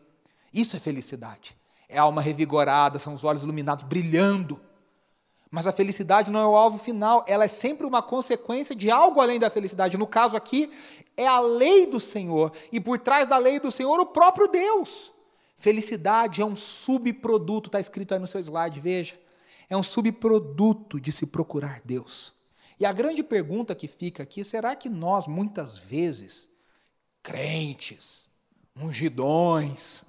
Isso 0.51 0.77
é 0.77 0.81
felicidade 0.81 1.55
é 1.95 1.99
alma 1.99 2.21
revigorada, 2.21 2.99
são 2.99 3.15
os 3.15 3.23
olhos 3.23 3.45
iluminados, 3.45 3.85
brilhando. 3.85 4.61
Mas 5.51 5.69
a 5.69 5.73
felicidade 5.73 6.31
não 6.31 6.41
é 6.41 6.47
o 6.47 6.57
alvo 6.57 6.79
final, 6.79 7.25
ela 7.29 7.45
é 7.45 7.49
sempre 7.49 7.87
uma 7.87 8.03
consequência 8.03 8.75
de 8.75 8.91
algo 8.91 9.21
além 9.21 9.39
da 9.39 9.49
felicidade. 9.49 9.97
No 9.97 10.07
caso 10.07 10.37
aqui, 10.37 10.73
é 11.17 11.27
a 11.27 11.39
lei 11.39 11.87
do 11.87 12.01
Senhor, 12.01 12.53
e 12.73 12.81
por 12.81 12.99
trás 12.99 13.29
da 13.29 13.39
lei 13.39 13.61
do 13.61 13.71
Senhor, 13.71 14.01
o 14.01 14.07
próprio 14.07 14.49
Deus. 14.49 15.13
Felicidade 15.57 16.43
é 16.43 16.45
um 16.45 16.57
subproduto, 16.57 17.69
está 17.69 17.79
escrito 17.79 18.13
aí 18.13 18.21
no 18.21 18.27
seu 18.27 18.41
slide, 18.41 18.81
veja. 18.81 19.19
É 19.71 19.77
um 19.77 19.83
subproduto 19.83 21.01
de 21.01 21.13
se 21.13 21.27
procurar 21.27 21.81
Deus. 21.85 22.33
E 22.79 22.85
a 22.85 22.93
grande 22.93 23.23
pergunta 23.23 23.75
que 23.75 23.87
fica 23.87 24.25
aqui: 24.25 24.43
será 24.43 24.75
que 24.75 24.89
nós, 24.89 25.29
muitas 25.29 25.79
vezes, 25.79 26.51
crentes, 27.23 28.29
ungidões, 28.77 30.05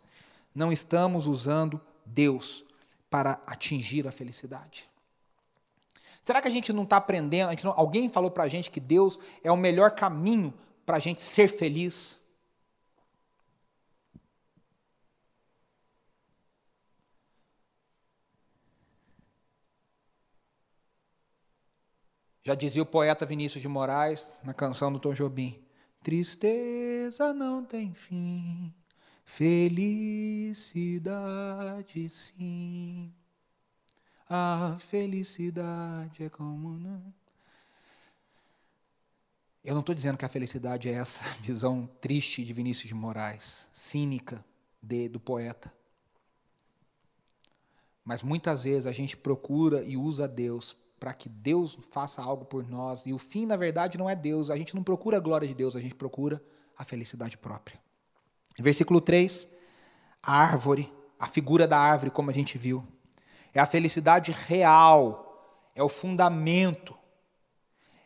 não 0.56 0.72
estamos 0.72 1.28
usando 1.28 1.82
Deus 2.06 2.63
para 3.10 3.41
atingir 3.46 4.08
a 4.08 4.12
felicidade? 4.12 4.89
Será 6.24 6.41
que 6.41 6.48
a 6.48 6.52
gente 6.52 6.74
não 6.74 6.84
está 6.84 6.98
aprendendo? 6.98 7.52
Não, 7.63 7.74
alguém 7.78 8.10
falou 8.10 8.32
para 8.32 8.46
a 8.46 8.48
gente 8.48 8.72
que 8.72 8.80
Deus 8.80 9.20
é 9.44 9.52
o 9.52 9.58
melhor 9.58 9.91
caminho 9.91 10.52
para 10.86 10.98
a 10.98 11.00
gente 11.00 11.22
ser 11.22 11.48
feliz? 11.48 12.20
Já 22.44 22.54
dizia 22.54 22.82
o 22.82 22.86
poeta 22.86 23.26
Vinícius 23.26 23.62
de 23.62 23.68
Moraes 23.68 24.32
na 24.44 24.54
canção 24.54 24.94
do 24.94 25.00
Tom 25.00 25.13
Jobim: 25.13 25.63
Tristeza 26.04 27.34
não 27.34 27.65
tem 27.65 27.94
fim, 27.94 28.72
Felicidade, 29.26 30.54
sim. 32.10 33.12
A 34.30 34.78
felicidade 34.80 36.24
é 36.24 36.30
como. 36.30 36.78
Não... 36.78 37.14
Eu 39.64 39.74
não 39.74 39.82
estou 39.82 39.96
dizendo 39.96 40.18
que 40.18 40.26
a 40.26 40.30
felicidade 40.30 40.88
é 40.88 40.94
essa 40.94 41.24
visão 41.42 41.90
triste 42.00 42.46
de 42.46 42.54
Vinícius 42.54 42.88
de 42.88 42.94
Moraes, 42.94 43.68
cínica 43.74 44.46
de, 44.82 45.10
do 45.10 45.20
poeta. 45.20 45.74
Mas 48.06 48.22
muitas 48.22 48.64
vezes 48.64 48.86
a 48.86 48.92
gente 48.92 49.18
procura 49.18 49.84
e 49.84 49.98
usa 49.98 50.28
Deus 50.28 50.78
para 51.00 51.14
que 51.14 51.28
Deus 51.28 51.74
faça 51.92 52.22
algo 52.22 52.46
por 52.46 52.68
nós. 52.68 53.08
E 53.08 53.14
o 53.14 53.18
fim, 53.18 53.48
na 53.48 53.58
verdade, 53.58 53.98
não 53.98 54.08
é 54.08 54.16
Deus. 54.16 54.52
A 54.52 54.58
gente 54.58 54.76
não 54.76 54.84
procura 54.84 55.18
a 55.18 55.20
glória 55.20 55.48
de 55.48 55.56
Deus, 55.56 55.76
a 55.76 55.82
gente 55.82 55.96
procura 55.96 56.42
a 56.78 56.86
felicidade 56.86 57.38
própria. 57.38 57.84
Versículo 58.58 59.02
3, 59.02 59.48
a 60.24 60.38
árvore, 60.38 60.91
a 61.20 61.28
figura 61.28 61.68
da 61.68 61.78
árvore, 61.78 62.12
como 62.12 62.30
a 62.30 62.34
gente 62.34 62.58
viu, 62.58 62.86
é 63.54 63.60
a 63.60 63.65
felicidade 63.65 64.32
real, 64.32 65.70
é 65.76 65.84
o 65.84 65.89
fundamento, 65.89 66.96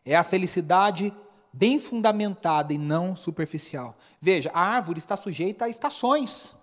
é 0.05 0.15
a 0.15 0.23
felicidade 0.23 1.13
bem 1.51 1.79
fundamentada 1.79 2.73
e 2.73 2.77
não 2.77 3.15
superficial. 3.15 3.97
Veja, 4.21 4.51
a 4.53 4.61
árvore 4.61 4.99
está 4.99 5.15
sujeita 5.15 5.65
a 5.65 5.69
estações. 5.69 6.55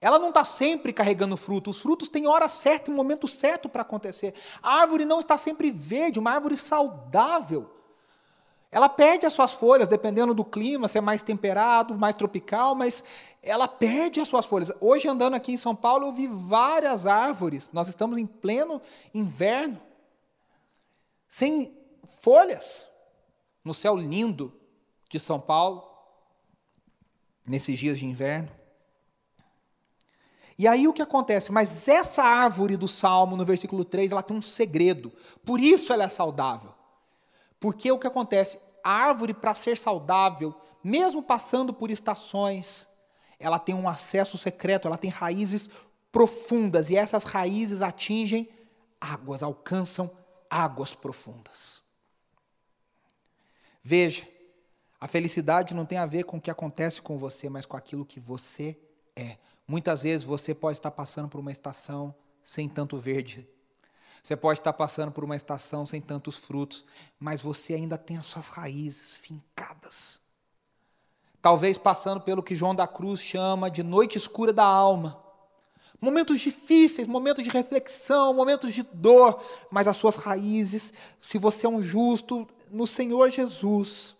Ela 0.00 0.18
não 0.18 0.28
está 0.28 0.44
sempre 0.44 0.92
carregando 0.92 1.36
fruto. 1.36 1.70
Os 1.70 1.80
frutos 1.80 2.08
têm 2.08 2.26
hora 2.26 2.48
certa 2.48 2.90
e 2.90 2.94
momento 2.94 3.26
certo 3.26 3.68
para 3.68 3.82
acontecer. 3.82 4.34
A 4.62 4.80
árvore 4.80 5.04
não 5.04 5.20
está 5.20 5.38
sempre 5.38 5.70
verde, 5.70 6.18
uma 6.18 6.32
árvore 6.32 6.56
saudável. 6.56 7.75
Ela 8.70 8.88
perde 8.88 9.24
as 9.24 9.32
suas 9.32 9.52
folhas, 9.52 9.88
dependendo 9.88 10.34
do 10.34 10.44
clima, 10.44 10.88
se 10.88 10.98
é 10.98 11.00
mais 11.00 11.22
temperado, 11.22 11.96
mais 11.96 12.14
tropical, 12.14 12.74
mas 12.74 13.02
ela 13.42 13.68
perde 13.68 14.20
as 14.20 14.28
suas 14.28 14.44
folhas. 14.44 14.72
Hoje, 14.80 15.08
andando 15.08 15.34
aqui 15.34 15.52
em 15.52 15.56
São 15.56 15.74
Paulo, 15.74 16.08
eu 16.08 16.12
vi 16.12 16.26
várias 16.26 17.06
árvores. 17.06 17.70
Nós 17.72 17.88
estamos 17.88 18.18
em 18.18 18.26
pleno 18.26 18.82
inverno, 19.14 19.80
sem 21.28 21.76
folhas, 22.20 22.86
no 23.64 23.72
céu 23.72 23.96
lindo 23.96 24.52
de 25.08 25.18
São 25.18 25.40
Paulo, 25.40 25.88
nesses 27.48 27.78
dias 27.78 27.98
de 27.98 28.04
inverno. 28.04 28.50
E 30.58 30.66
aí 30.66 30.88
o 30.88 30.92
que 30.92 31.02
acontece? 31.02 31.52
Mas 31.52 31.86
essa 31.86 32.22
árvore 32.22 32.76
do 32.76 32.88
Salmo, 32.88 33.36
no 33.36 33.44
versículo 33.44 33.84
3, 33.84 34.12
ela 34.12 34.22
tem 34.22 34.36
um 34.36 34.42
segredo. 34.42 35.12
Por 35.44 35.60
isso 35.60 35.92
ela 35.92 36.04
é 36.04 36.08
saudável. 36.08 36.75
Porque 37.58 37.90
o 37.90 37.98
que 37.98 38.06
acontece? 38.06 38.60
A 38.82 38.90
árvore, 38.90 39.34
para 39.34 39.54
ser 39.54 39.76
saudável, 39.76 40.54
mesmo 40.82 41.22
passando 41.22 41.72
por 41.72 41.90
estações, 41.90 42.86
ela 43.38 43.58
tem 43.58 43.74
um 43.74 43.88
acesso 43.88 44.38
secreto, 44.38 44.86
ela 44.86 44.96
tem 44.96 45.10
raízes 45.10 45.70
profundas 46.12 46.90
e 46.90 46.96
essas 46.96 47.24
raízes 47.24 47.82
atingem 47.82 48.48
águas, 49.00 49.42
alcançam 49.42 50.10
águas 50.48 50.94
profundas. 50.94 51.82
Veja, 53.82 54.26
a 54.98 55.06
felicidade 55.06 55.74
não 55.74 55.84
tem 55.84 55.98
a 55.98 56.06
ver 56.06 56.24
com 56.24 56.38
o 56.38 56.40
que 56.40 56.50
acontece 56.50 57.00
com 57.02 57.18
você, 57.18 57.48
mas 57.48 57.66
com 57.66 57.76
aquilo 57.76 58.04
que 58.04 58.18
você 58.18 58.78
é. 59.14 59.36
Muitas 59.68 60.04
vezes 60.04 60.24
você 60.24 60.54
pode 60.54 60.78
estar 60.78 60.90
passando 60.90 61.28
por 61.28 61.38
uma 61.38 61.52
estação 61.52 62.14
sem 62.42 62.68
tanto 62.68 62.96
verde. 62.96 63.46
Você 64.26 64.34
pode 64.34 64.58
estar 64.58 64.72
passando 64.72 65.12
por 65.12 65.22
uma 65.22 65.36
estação 65.36 65.86
sem 65.86 66.00
tantos 66.00 66.36
frutos, 66.36 66.84
mas 67.16 67.40
você 67.40 67.74
ainda 67.74 67.96
tem 67.96 68.16
as 68.16 68.26
suas 68.26 68.48
raízes 68.48 69.18
fincadas. 69.18 70.18
Talvez 71.40 71.78
passando 71.78 72.20
pelo 72.20 72.42
que 72.42 72.56
João 72.56 72.74
da 72.74 72.88
Cruz 72.88 73.20
chama 73.20 73.70
de 73.70 73.84
noite 73.84 74.18
escura 74.18 74.52
da 74.52 74.64
alma. 74.64 75.22
Momentos 76.00 76.40
difíceis, 76.40 77.06
momentos 77.06 77.44
de 77.44 77.50
reflexão, 77.50 78.34
momentos 78.34 78.74
de 78.74 78.82
dor, 78.82 79.40
mas 79.70 79.86
as 79.86 79.96
suas 79.96 80.16
raízes, 80.16 80.92
se 81.22 81.38
você 81.38 81.64
é 81.64 81.68
um 81.68 81.80
justo 81.80 82.48
no 82.68 82.84
Senhor 82.84 83.30
Jesus, 83.30 84.16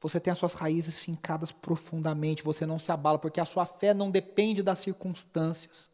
você 0.00 0.20
tem 0.20 0.30
as 0.30 0.38
suas 0.38 0.54
raízes 0.54 1.00
fincadas 1.00 1.50
profundamente, 1.50 2.44
você 2.44 2.64
não 2.64 2.78
se 2.78 2.92
abala, 2.92 3.18
porque 3.18 3.40
a 3.40 3.44
sua 3.44 3.66
fé 3.66 3.92
não 3.92 4.12
depende 4.12 4.62
das 4.62 4.78
circunstâncias. 4.78 5.92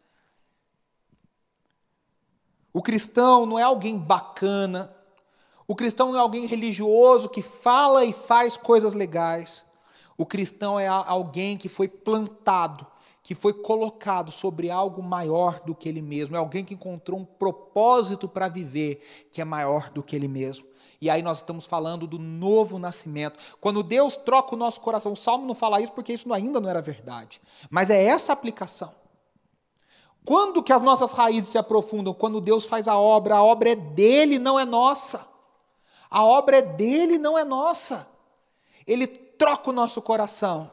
O 2.72 2.82
cristão 2.82 3.46
não 3.46 3.58
é 3.58 3.62
alguém 3.62 3.98
bacana, 3.98 4.94
o 5.66 5.74
cristão 5.74 6.10
não 6.10 6.18
é 6.18 6.20
alguém 6.20 6.46
religioso 6.46 7.28
que 7.28 7.42
fala 7.42 8.04
e 8.04 8.12
faz 8.12 8.56
coisas 8.56 8.94
legais. 8.94 9.64
O 10.16 10.26
cristão 10.26 10.78
é 10.78 10.86
alguém 10.86 11.56
que 11.56 11.68
foi 11.68 11.88
plantado 11.88 12.86
que 13.22 13.34
foi 13.34 13.52
colocado 13.52 14.30
sobre 14.30 14.70
algo 14.70 15.02
maior 15.02 15.60
do 15.60 15.74
que 15.74 15.88
ele 15.88 16.02
mesmo, 16.02 16.36
é 16.36 16.38
alguém 16.38 16.64
que 16.64 16.74
encontrou 16.74 17.20
um 17.20 17.24
propósito 17.24 18.28
para 18.28 18.48
viver 18.48 19.28
que 19.30 19.40
é 19.40 19.44
maior 19.44 19.90
do 19.90 20.02
que 20.02 20.16
ele 20.16 20.28
mesmo. 20.28 20.66
E 21.00 21.08
aí 21.08 21.22
nós 21.22 21.38
estamos 21.38 21.64
falando 21.64 22.06
do 22.06 22.18
novo 22.18 22.78
nascimento. 22.78 23.38
Quando 23.60 23.82
Deus 23.82 24.16
troca 24.16 24.54
o 24.54 24.58
nosso 24.58 24.80
coração, 24.80 25.12
o 25.12 25.16
Salmo 25.16 25.46
não 25.46 25.54
fala 25.54 25.80
isso 25.80 25.92
porque 25.92 26.12
isso 26.12 26.32
ainda 26.32 26.60
não 26.60 26.68
era 26.68 26.82
verdade, 26.82 27.40
mas 27.70 27.90
é 27.90 28.02
essa 28.02 28.32
aplicação. 28.32 28.92
Quando 30.24 30.62
que 30.62 30.72
as 30.72 30.82
nossas 30.82 31.12
raízes 31.12 31.50
se 31.50 31.58
aprofundam? 31.58 32.12
Quando 32.12 32.40
Deus 32.40 32.66
faz 32.66 32.86
a 32.86 32.98
obra, 32.98 33.36
a 33.36 33.42
obra 33.42 33.70
é 33.70 33.76
dele, 33.76 34.38
não 34.38 34.58
é 34.58 34.64
nossa. 34.64 35.26
A 36.10 36.24
obra 36.24 36.58
é 36.58 36.62
dele, 36.62 37.18
não 37.18 37.38
é 37.38 37.44
nossa. 37.44 38.06
Ele 38.86 39.06
troca 39.06 39.70
o 39.70 39.72
nosso 39.72 40.02
coração. 40.02 40.70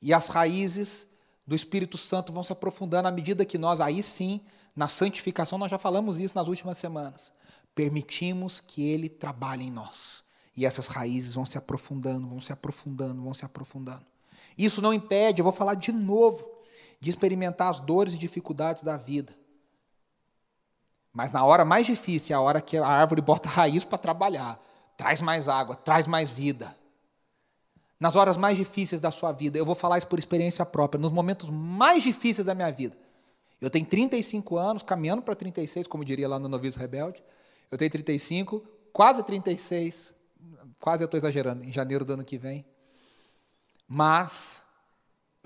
E 0.00 0.12
as 0.12 0.28
raízes 0.28 1.10
do 1.46 1.54
Espírito 1.54 1.96
Santo 1.96 2.32
vão 2.32 2.42
se 2.42 2.52
aprofundando 2.52 3.08
à 3.08 3.10
medida 3.10 3.44
que 3.44 3.58
nós, 3.58 3.80
aí 3.80 4.02
sim, 4.02 4.40
na 4.74 4.88
santificação, 4.88 5.58
nós 5.58 5.70
já 5.70 5.78
falamos 5.78 6.18
isso 6.18 6.34
nas 6.34 6.48
últimas 6.48 6.76
semanas, 6.76 7.32
permitimos 7.74 8.60
que 8.60 8.86
Ele 8.88 9.08
trabalhe 9.08 9.64
em 9.64 9.70
nós. 9.70 10.24
E 10.56 10.66
essas 10.66 10.88
raízes 10.88 11.34
vão 11.34 11.46
se 11.46 11.56
aprofundando, 11.56 12.26
vão 12.26 12.40
se 12.40 12.52
aprofundando, 12.52 13.22
vão 13.22 13.34
se 13.34 13.44
aprofundando. 13.44 14.04
Isso 14.56 14.82
não 14.82 14.92
impede, 14.92 15.40
eu 15.40 15.44
vou 15.44 15.52
falar 15.52 15.74
de 15.74 15.92
novo, 15.92 16.44
de 17.00 17.10
experimentar 17.10 17.68
as 17.68 17.80
dores 17.80 18.14
e 18.14 18.18
dificuldades 18.18 18.82
da 18.82 18.96
vida. 18.96 19.32
Mas 21.12 21.32
na 21.32 21.44
hora 21.44 21.64
mais 21.64 21.86
difícil, 21.86 22.34
é 22.34 22.36
a 22.36 22.40
hora 22.40 22.60
que 22.60 22.76
a 22.76 22.86
árvore 22.86 23.20
bota 23.20 23.48
raiz 23.50 23.84
para 23.84 23.98
trabalhar, 23.98 24.60
traz 24.96 25.20
mais 25.20 25.48
água, 25.48 25.76
traz 25.76 26.06
mais 26.06 26.30
vida 26.30 26.74
nas 27.98 28.14
horas 28.14 28.36
mais 28.36 28.56
difíceis 28.56 29.00
da 29.00 29.10
sua 29.10 29.32
vida. 29.32 29.58
Eu 29.58 29.64
vou 29.64 29.74
falar 29.74 29.98
isso 29.98 30.06
por 30.06 30.18
experiência 30.18 30.64
própria, 30.64 31.00
nos 31.00 31.12
momentos 31.12 31.48
mais 31.48 32.02
difíceis 32.02 32.44
da 32.44 32.54
minha 32.54 32.70
vida. 32.70 32.96
Eu 33.60 33.70
tenho 33.70 33.86
35 33.86 34.56
anos, 34.56 34.82
caminhando 34.82 35.22
para 35.22 35.34
36, 35.34 35.86
como 35.86 36.04
diria 36.04 36.28
lá 36.28 36.38
no 36.38 36.48
Noviço 36.48 36.78
Rebelde. 36.78 37.22
Eu 37.70 37.78
tenho 37.78 37.90
35, 37.90 38.62
quase 38.92 39.22
36, 39.22 40.14
quase 40.78 41.02
eu 41.02 41.06
estou 41.06 41.16
exagerando, 41.18 41.64
em 41.64 41.72
janeiro 41.72 42.04
do 42.04 42.12
ano 42.12 42.24
que 42.24 42.36
vem. 42.36 42.64
Mas 43.88 44.62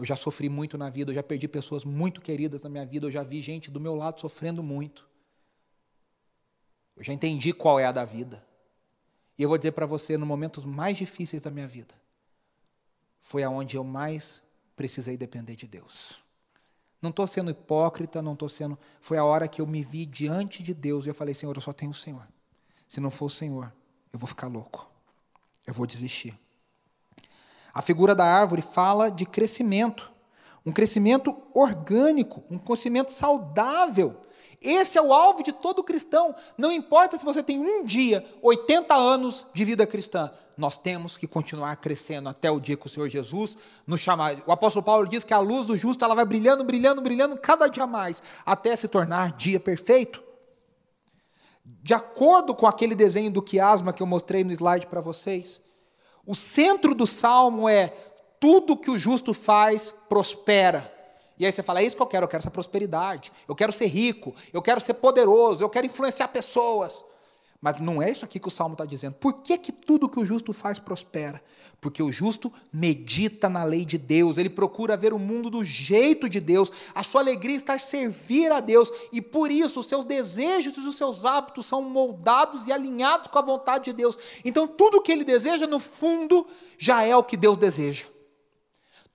eu 0.00 0.06
já 0.06 0.16
sofri 0.16 0.48
muito 0.48 0.78
na 0.78 0.88
vida, 0.88 1.10
eu 1.10 1.14
já 1.14 1.22
perdi 1.22 1.46
pessoas 1.46 1.84
muito 1.84 2.22
queridas 2.22 2.62
na 2.62 2.70
minha 2.70 2.86
vida, 2.86 3.06
eu 3.06 3.12
já 3.12 3.22
vi 3.22 3.42
gente 3.42 3.70
do 3.70 3.78
meu 3.78 3.94
lado 3.94 4.18
sofrendo 4.18 4.62
muito. 4.62 5.06
Eu 6.96 7.04
já 7.04 7.12
entendi 7.12 7.52
qual 7.52 7.78
é 7.78 7.84
a 7.84 7.92
da 7.92 8.02
vida. 8.02 8.42
E 9.36 9.42
eu 9.42 9.48
vou 9.50 9.58
dizer 9.58 9.72
para 9.72 9.84
você, 9.84 10.16
nos 10.16 10.26
momentos 10.26 10.64
mais 10.64 10.96
difíceis 10.96 11.42
da 11.42 11.50
minha 11.50 11.68
vida, 11.68 11.94
foi 13.20 13.42
aonde 13.42 13.76
eu 13.76 13.84
mais 13.84 14.42
precisei 14.74 15.18
depender 15.18 15.54
de 15.54 15.66
Deus. 15.66 16.22
Não 17.02 17.10
estou 17.10 17.26
sendo 17.26 17.50
hipócrita, 17.50 18.22
não 18.22 18.32
estou 18.32 18.48
sendo. 18.48 18.78
Foi 19.02 19.18
a 19.18 19.24
hora 19.24 19.46
que 19.46 19.60
eu 19.60 19.66
me 19.66 19.82
vi 19.82 20.06
diante 20.06 20.62
de 20.62 20.72
Deus 20.72 21.04
e 21.04 21.10
eu 21.10 21.14
falei: 21.14 21.34
Senhor, 21.34 21.54
eu 21.54 21.60
só 21.60 21.74
tenho 21.74 21.90
o 21.90 21.94
Senhor. 21.94 22.26
Se 22.88 23.00
não 23.00 23.10
for 23.10 23.26
o 23.26 23.30
Senhor, 23.30 23.70
eu 24.10 24.18
vou 24.18 24.26
ficar 24.26 24.46
louco. 24.46 24.90
Eu 25.66 25.74
vou 25.74 25.86
desistir. 25.86 26.38
A 27.72 27.83
figura 27.83 28.14
da 28.14 28.24
árvore 28.24 28.62
fala 28.62 29.11
de 29.11 29.24
crescimento, 29.24 30.11
um 30.64 30.72
crescimento 30.72 31.37
orgânico, 31.54 32.42
um 32.50 32.59
crescimento 32.59 33.12
saudável. 33.12 34.16
Esse 34.61 34.98
é 34.98 35.02
o 35.02 35.12
alvo 35.12 35.42
de 35.42 35.52
todo 35.52 35.83
cristão. 35.83 36.35
Não 36.59 36.70
importa 36.70 37.16
se 37.16 37.24
você 37.24 37.42
tem 37.42 37.59
um 37.59 37.85
dia, 37.85 38.24
80 38.42 38.94
anos 38.94 39.46
de 39.54 39.64
vida 39.64 39.87
cristã, 39.87 40.30
nós 40.56 40.76
temos 40.76 41.16
que 41.16 41.26
continuar 41.26 41.74
crescendo 41.76 42.28
até 42.28 42.50
o 42.50 42.61
dia 42.61 42.76
que 42.76 42.87
o 42.87 42.90
Senhor 42.90 43.09
Jesus 43.09 43.56
nos 43.87 44.00
chamar. 44.00 44.42
O 44.46 44.52
apóstolo 44.52 44.85
Paulo 44.85 45.09
diz 45.09 45.24
que 45.24 45.33
a 45.33 45.38
luz 45.38 45.64
do 45.64 45.78
justo 45.78 46.04
ela 46.04 46.14
vai 46.14 46.26
brilhando, 46.26 46.62
brilhando, 46.62 47.00
brilhando 47.00 47.38
cada 47.38 47.66
dia 47.66 47.87
mais, 47.87 48.22
até 48.44 48.76
se 48.76 48.87
tornar 48.87 49.33
dia 49.37 49.59
perfeito. 49.59 50.22
De 51.64 51.94
acordo 51.94 52.54
com 52.54 52.66
aquele 52.66 52.94
desenho 52.94 53.30
do 53.30 53.40
quiasma 53.40 53.92
que 53.92 54.02
eu 54.02 54.06
mostrei 54.06 54.44
no 54.44 54.52
slide 54.52 54.87
para 54.87 55.00
vocês, 55.00 55.62
o 56.26 56.35
centro 56.35 56.94
do 56.94 57.06
salmo 57.06 57.68
é 57.68 57.94
tudo 58.38 58.76
que 58.76 58.90
o 58.90 58.98
justo 58.98 59.35
faz 59.35 59.94
prospera. 60.09 60.92
E 61.38 61.46
aí 61.46 61.52
você 61.52 61.62
fala, 61.62 61.80
é 61.80 61.85
isso 61.85 61.96
que 61.96 62.02
eu 62.02 62.06
quero, 62.06 62.24
eu 62.24 62.28
quero 62.28 62.42
essa 62.42 62.50
prosperidade, 62.50 63.33
eu 63.48 63.54
quero 63.54 63.72
ser 63.72 63.87
rico, 63.87 64.35
eu 64.52 64.61
quero 64.61 64.80
ser 64.80 64.94
poderoso, 64.94 65.62
eu 65.62 65.70
quero 65.70 65.87
influenciar 65.87 66.28
pessoas. 66.28 67.04
Mas 67.61 67.80
não 67.80 68.02
é 68.02 68.11
isso 68.11 68.24
aqui 68.24 68.38
que 68.38 68.48
o 68.48 68.50
Salmo 68.50 68.74
está 68.74 68.85
dizendo. 68.85 69.14
Por 69.14 69.35
que, 69.42 69.56
que 69.59 69.72
tudo 69.72 70.09
que 70.09 70.20
o 70.20 70.24
justo 70.24 70.52
faz 70.52 70.78
prospera? 70.78 71.42
Porque 71.80 72.02
o 72.02 72.12
justo 72.12 72.52
medita 72.70 73.48
na 73.48 73.64
lei 73.64 73.86
de 73.86 73.96
Deus, 73.96 74.36
ele 74.36 74.50
procura 74.50 74.98
ver 74.98 75.14
o 75.14 75.18
mundo 75.18 75.48
do 75.48 75.64
jeito 75.64 76.28
de 76.28 76.38
Deus, 76.38 76.70
a 76.94 77.02
sua 77.02 77.22
alegria 77.22 77.56
está 77.56 77.78
servir 77.78 78.52
a 78.52 78.60
Deus, 78.60 78.92
e 79.10 79.22
por 79.22 79.50
isso 79.50 79.80
os 79.80 79.86
seus 79.86 80.04
desejos 80.04 80.76
e 80.76 80.80
os 80.80 80.96
seus 80.96 81.24
hábitos 81.24 81.64
são 81.64 81.80
moldados 81.80 82.66
e 82.66 82.72
alinhados 82.72 83.28
com 83.28 83.38
a 83.38 83.42
vontade 83.42 83.86
de 83.86 83.92
Deus. 83.94 84.18
Então 84.44 84.68
tudo 84.68 85.00
que 85.00 85.10
ele 85.10 85.24
deseja, 85.24 85.66
no 85.66 85.80
fundo, 85.80 86.46
já 86.78 87.02
é 87.02 87.16
o 87.16 87.24
que 87.24 87.36
Deus 87.36 87.56
deseja. 87.56 88.04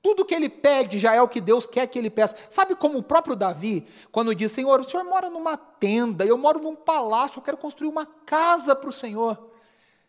Tudo 0.01 0.25
que 0.25 0.35
ele 0.35 0.49
pede 0.49 0.99
já 0.99 1.15
é 1.15 1.21
o 1.21 1.27
que 1.27 1.41
Deus 1.41 1.65
quer 1.67 1.87
que 1.87 1.97
ele 1.97 2.11
peça. 2.11 2.35
Sabe 2.49 2.75
como 2.75 2.97
o 2.97 3.03
próprio 3.03 3.35
Davi, 3.35 3.87
quando 4.11 4.35
diz: 4.35 4.51
Senhor, 4.51 4.79
o 4.79 4.87
senhor 4.87 5.03
mora 5.03 5.31
numa 5.31 5.57
tenda, 5.57 6.23
eu 6.23 6.37
moro 6.37 6.59
num 6.59 6.75
palácio, 6.75 7.39
eu 7.39 7.43
quero 7.43 7.57
construir 7.57 7.89
uma 7.89 8.05
casa 8.05 8.75
para 8.75 8.89
o 8.89 8.93
Senhor. 8.93 9.54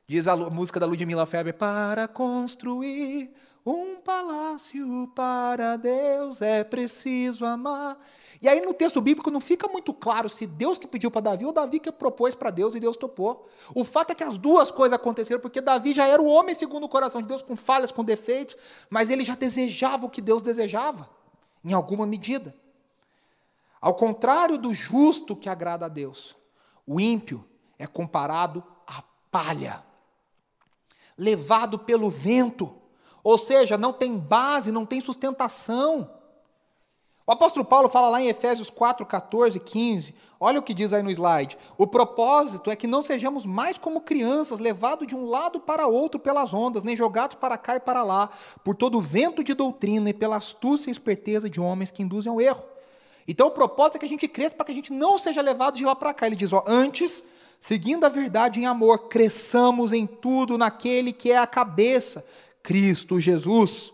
Diz 0.09 0.29
a 0.29 0.37
música 0.37 0.79
da 0.79 0.87
Ludmilla 0.87 1.27
Feber: 1.27 1.55
Para 1.55 2.07
construir 2.07 3.35
um 3.65 3.97
palácio 3.97 5.11
para 5.17 5.77
Deus 5.77 6.41
é 6.41 6.63
preciso 6.63 7.45
amar. 7.45 7.99
E 8.41 8.49
aí 8.49 8.61
no 8.61 8.73
texto 8.73 9.01
bíblico 9.01 9.33
não 9.33 9.41
fica 9.41 9.67
muito 9.67 9.93
claro 9.93 10.29
se 10.29 10.47
Deus 10.47 10.79
que 10.79 10.87
pediu 10.87 11.11
para 11.11 11.23
Davi 11.23 11.45
ou 11.45 11.53
Davi 11.53 11.81
que 11.81 11.91
propôs 11.91 12.37
para 12.37 12.51
Deus 12.51 12.77
e 12.77 12.81
Deus 12.81 12.97
topou. 12.97 13.49
O 13.75 13.83
fato 13.83 14.13
é 14.13 14.15
que 14.15 14.23
as 14.23 14.39
duas 14.39 14.71
coisas 14.71 14.93
aconteceram 14.93 15.41
porque 15.41 15.61
Davi 15.61 15.93
já 15.93 16.07
era 16.07 16.23
o 16.23 16.27
homem 16.27 16.55
segundo 16.55 16.85
o 16.85 16.89
coração 16.89 17.21
de 17.21 17.27
Deus, 17.27 17.43
com 17.43 17.57
falhas, 17.57 17.91
com 17.91 18.05
defeitos, 18.05 18.57
mas 18.89 19.11
ele 19.11 19.25
já 19.25 19.35
desejava 19.35 20.07
o 20.07 20.11
que 20.11 20.21
Deus 20.21 20.43
desejava, 20.43 21.11
em 21.65 21.73
alguma 21.73 22.07
medida. 22.07 22.55
Ao 23.81 23.95
contrário 23.95 24.57
do 24.57 24.73
justo 24.73 25.35
que 25.35 25.49
agrada 25.49 25.87
a 25.87 25.89
Deus, 25.89 26.37
o 26.87 27.01
ímpio 27.01 27.45
é 27.77 27.87
comparado 27.87 28.63
à 28.87 29.03
palha, 29.31 29.83
levado 31.17 31.79
pelo 31.79 32.11
vento, 32.11 32.75
ou 33.23 33.39
seja, 33.39 33.77
não 33.77 33.93
tem 33.93 34.17
base, 34.17 34.71
não 34.71 34.87
tem 34.87 35.01
sustentação. 35.01 36.11
O 37.27 37.33
apóstolo 37.33 37.65
Paulo 37.65 37.89
fala 37.89 38.09
lá 38.09 38.23
em 38.23 38.29
Efésios 38.29 38.71
4, 38.71 39.05
14, 39.05 39.59
15. 39.59 40.15
Olha 40.39 40.61
o 40.61 40.63
que 40.63 40.73
diz 40.73 40.93
aí 40.93 41.03
no 41.03 41.11
slide. 41.11 41.59
O 41.77 41.87
propósito 41.87 42.71
é 42.71 42.77
que 42.77 42.87
não 42.87 43.03
sejamos 43.03 43.45
mais 43.45 43.77
como 43.77 44.03
crianças, 44.03 44.61
levados 44.61 45.09
de 45.09 45.17
um 45.17 45.25
lado 45.25 45.59
para 45.59 45.89
outro 45.89 46.21
pelas 46.21 46.55
ondas, 46.55 46.85
nem 46.85 46.97
jogados 46.97 47.37
para 47.37 47.59
cá 47.59 47.77
e 47.77 47.81
para 47.81 48.05
lá, 48.05 48.31
por 48.63 48.77
todo 48.77 48.99
o 48.99 49.01
vento 49.01 49.43
de 49.43 49.55
doutrina 49.55 50.11
e 50.11 50.15
pela 50.15 50.37
astúcia 50.37 50.89
e 50.89 50.93
esperteza 50.93 51.51
de 51.51 51.59
homens 51.59 51.91
que 51.91 52.03
induzem 52.03 52.31
ao 52.31 52.41
erro. 52.41 52.63
Então 53.27 53.49
o 53.49 53.51
propósito 53.51 53.97
é 53.97 53.99
que 53.99 54.07
a 54.07 54.09
gente 54.09 54.29
cresça 54.29 54.55
para 54.55 54.67
que 54.67 54.73
a 54.73 54.75
gente 54.75 54.93
não 54.93 55.19
seja 55.19 55.43
levado 55.43 55.77
de 55.77 55.85
lá 55.85 55.97
para 55.97 56.15
cá. 56.15 56.27
Ele 56.27 56.37
diz: 56.37 56.53
ó, 56.53 56.63
antes, 56.65 57.25
seguindo 57.67 58.05
a 58.05 58.09
verdade 58.09 58.61
em 58.61 58.65
amor, 58.65 59.09
cresçamos 59.09 59.93
em 59.93 60.07
tudo 60.07 60.57
naquele 60.57 61.13
que 61.13 61.33
é 61.33 61.37
a 61.37 61.49
cabeça 61.49 62.25
Cristo 62.63 63.19
Jesus. 63.19 63.93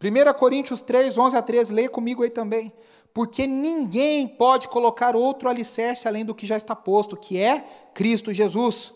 1 0.00 0.32
Coríntios 0.38 0.80
3, 0.80 1.18
11 1.18 1.36
a 1.36 1.42
13, 1.42 1.74
leia 1.74 1.90
comigo 1.90 2.22
aí 2.22 2.30
também. 2.30 2.72
Porque 3.12 3.48
ninguém 3.48 4.28
pode 4.28 4.68
colocar 4.68 5.16
outro 5.16 5.48
alicerce 5.48 6.06
além 6.06 6.24
do 6.24 6.36
que 6.36 6.46
já 6.46 6.56
está 6.56 6.76
posto, 6.76 7.16
que 7.16 7.36
é 7.36 7.64
Cristo 7.92 8.32
Jesus. 8.32 8.94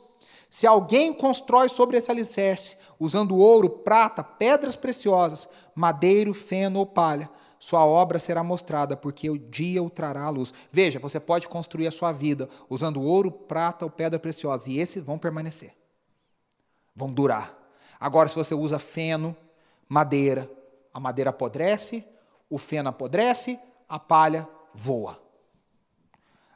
Se 0.48 0.64
alguém 0.64 1.12
constrói 1.12 1.68
sobre 1.68 1.96
esse 1.96 2.08
alicerce, 2.08 2.76
usando 3.00 3.36
ouro, 3.36 3.68
prata, 3.68 4.22
pedras 4.22 4.76
preciosas, 4.76 5.48
madeiro, 5.74 6.32
feno 6.32 6.78
ou 6.78 6.86
palha, 6.86 7.28
sua 7.60 7.86
obra 7.86 8.18
será 8.18 8.42
mostrada, 8.42 8.96
porque 8.96 9.30
o 9.30 9.38
dia 9.38 9.80
o 9.80 9.88
trará 9.88 10.24
à 10.24 10.30
luz. 10.30 10.52
Veja, 10.72 10.98
você 10.98 11.20
pode 11.20 11.46
construir 11.46 11.86
a 11.86 11.92
sua 11.92 12.10
vida 12.10 12.48
usando 12.68 13.00
ouro, 13.00 13.30
prata 13.30 13.84
ou 13.84 13.90
pedra 13.90 14.18
preciosa, 14.18 14.68
e 14.68 14.80
esses 14.80 15.00
vão 15.00 15.16
permanecer. 15.16 15.72
Vão 16.96 17.12
durar. 17.12 17.56
Agora, 18.00 18.28
se 18.28 18.34
você 18.34 18.54
usa 18.54 18.78
feno, 18.78 19.36
madeira, 19.88 20.50
a 20.92 20.98
madeira 20.98 21.30
apodrece, 21.30 22.04
o 22.48 22.58
feno 22.58 22.88
apodrece, 22.88 23.60
a 23.88 23.98
palha 23.98 24.48
voa. 24.74 25.16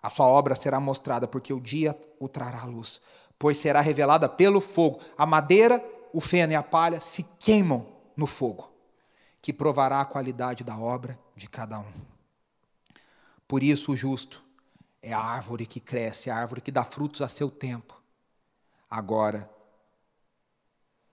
A 0.02 0.10
sua 0.10 0.26
obra 0.26 0.56
será 0.56 0.80
mostrada, 0.80 1.28
porque 1.28 1.52
o 1.52 1.60
dia 1.60 1.96
o 2.18 2.26
trará 2.26 2.62
à 2.62 2.66
luz 2.66 3.00
pois 3.38 3.58
será 3.58 3.80
revelada 3.80 4.28
pelo 4.28 4.60
fogo. 4.60 5.00
A 5.16 5.26
madeira, 5.26 5.84
o 6.12 6.20
feno 6.20 6.52
e 6.52 6.56
a 6.56 6.62
palha 6.62 7.00
se 7.00 7.22
queimam 7.38 7.86
no 8.16 8.26
fogo, 8.26 8.70
que 9.44 9.52
provará 9.52 10.00
a 10.00 10.06
qualidade 10.06 10.64
da 10.64 10.74
obra 10.78 11.20
de 11.36 11.46
cada 11.46 11.78
um. 11.78 11.92
Por 13.46 13.62
isso, 13.62 13.92
o 13.92 13.96
justo 13.96 14.42
é 15.02 15.12
a 15.12 15.20
árvore 15.20 15.66
que 15.66 15.80
cresce, 15.80 16.30
a 16.30 16.36
árvore 16.38 16.62
que 16.62 16.72
dá 16.72 16.82
frutos 16.82 17.20
a 17.20 17.28
seu 17.28 17.50
tempo. 17.50 18.02
Agora, 18.90 19.50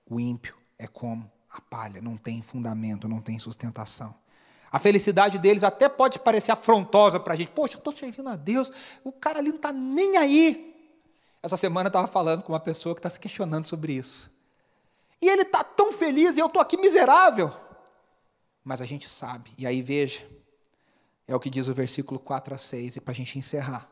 o 0.09 0.17
ímpio 0.17 0.55
é 0.79 0.87
como 0.87 1.29
a 1.51 1.59
palha, 1.59 2.01
não 2.01 2.15
tem 2.15 2.41
fundamento, 2.41 3.05
não 3.05 3.19
tem 3.19 3.37
sustentação. 3.37 4.15
A 4.71 4.79
felicidade 4.79 5.37
deles 5.37 5.65
até 5.65 5.89
pode 5.89 6.17
parecer 6.17 6.53
afrontosa 6.53 7.19
para 7.19 7.33
a 7.33 7.35
gente. 7.35 7.51
Poxa, 7.51 7.73
eu 7.73 7.79
estou 7.79 7.91
servindo 7.91 8.29
a 8.29 8.37
Deus, 8.37 8.71
o 9.03 9.11
cara 9.11 9.39
ali 9.39 9.49
não 9.49 9.57
está 9.57 9.73
nem 9.73 10.15
aí. 10.15 10.89
Essa 11.43 11.57
semana 11.57 11.87
eu 11.87 11.89
estava 11.89 12.07
falando 12.07 12.43
com 12.43 12.53
uma 12.53 12.61
pessoa 12.61 12.95
que 12.95 12.99
está 12.99 13.09
se 13.09 13.19
questionando 13.19 13.67
sobre 13.67 13.91
isso. 13.91 14.31
E 15.21 15.27
ele 15.27 15.41
está 15.41 15.65
tão 15.65 15.91
feliz 15.91 16.37
e 16.37 16.39
eu 16.39 16.47
estou 16.47 16.61
aqui 16.61 16.77
miserável. 16.77 17.53
Mas 18.63 18.81
a 18.81 18.85
gente 18.85 19.09
sabe, 19.09 19.51
e 19.57 19.65
aí 19.65 19.81
veja, 19.81 20.21
é 21.27 21.35
o 21.35 21.39
que 21.39 21.49
diz 21.49 21.67
o 21.67 21.73
versículo 21.73 22.19
4 22.19 22.53
a 22.53 22.57
6, 22.57 22.97
e 22.97 23.01
para 23.01 23.11
a 23.11 23.15
gente 23.15 23.37
encerrar. 23.39 23.89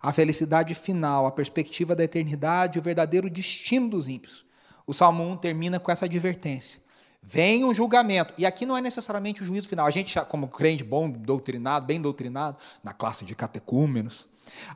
A 0.00 0.12
felicidade 0.12 0.74
final, 0.74 1.26
a 1.26 1.32
perspectiva 1.32 1.94
da 1.94 2.04
eternidade, 2.04 2.78
o 2.78 2.82
verdadeiro 2.82 3.28
destino 3.28 3.88
dos 3.88 4.08
ímpios. 4.08 4.44
O 4.86 4.94
Salmo 4.94 5.24
1 5.24 5.36
termina 5.36 5.78
com 5.78 5.90
essa 5.90 6.06
advertência. 6.06 6.80
Vem 7.22 7.64
um 7.64 7.74
julgamento, 7.74 8.32
e 8.38 8.46
aqui 8.46 8.64
não 8.64 8.76
é 8.76 8.80
necessariamente 8.80 9.42
o 9.42 9.46
juízo 9.46 9.68
final. 9.68 9.86
A 9.86 9.90
gente, 9.90 10.18
como 10.26 10.48
crente 10.48 10.84
bom, 10.84 11.10
doutrinado, 11.10 11.84
bem 11.84 12.00
doutrinado, 12.00 12.56
na 12.82 12.92
classe 12.92 13.24
de 13.24 13.34
catecúmenos, 13.34 14.26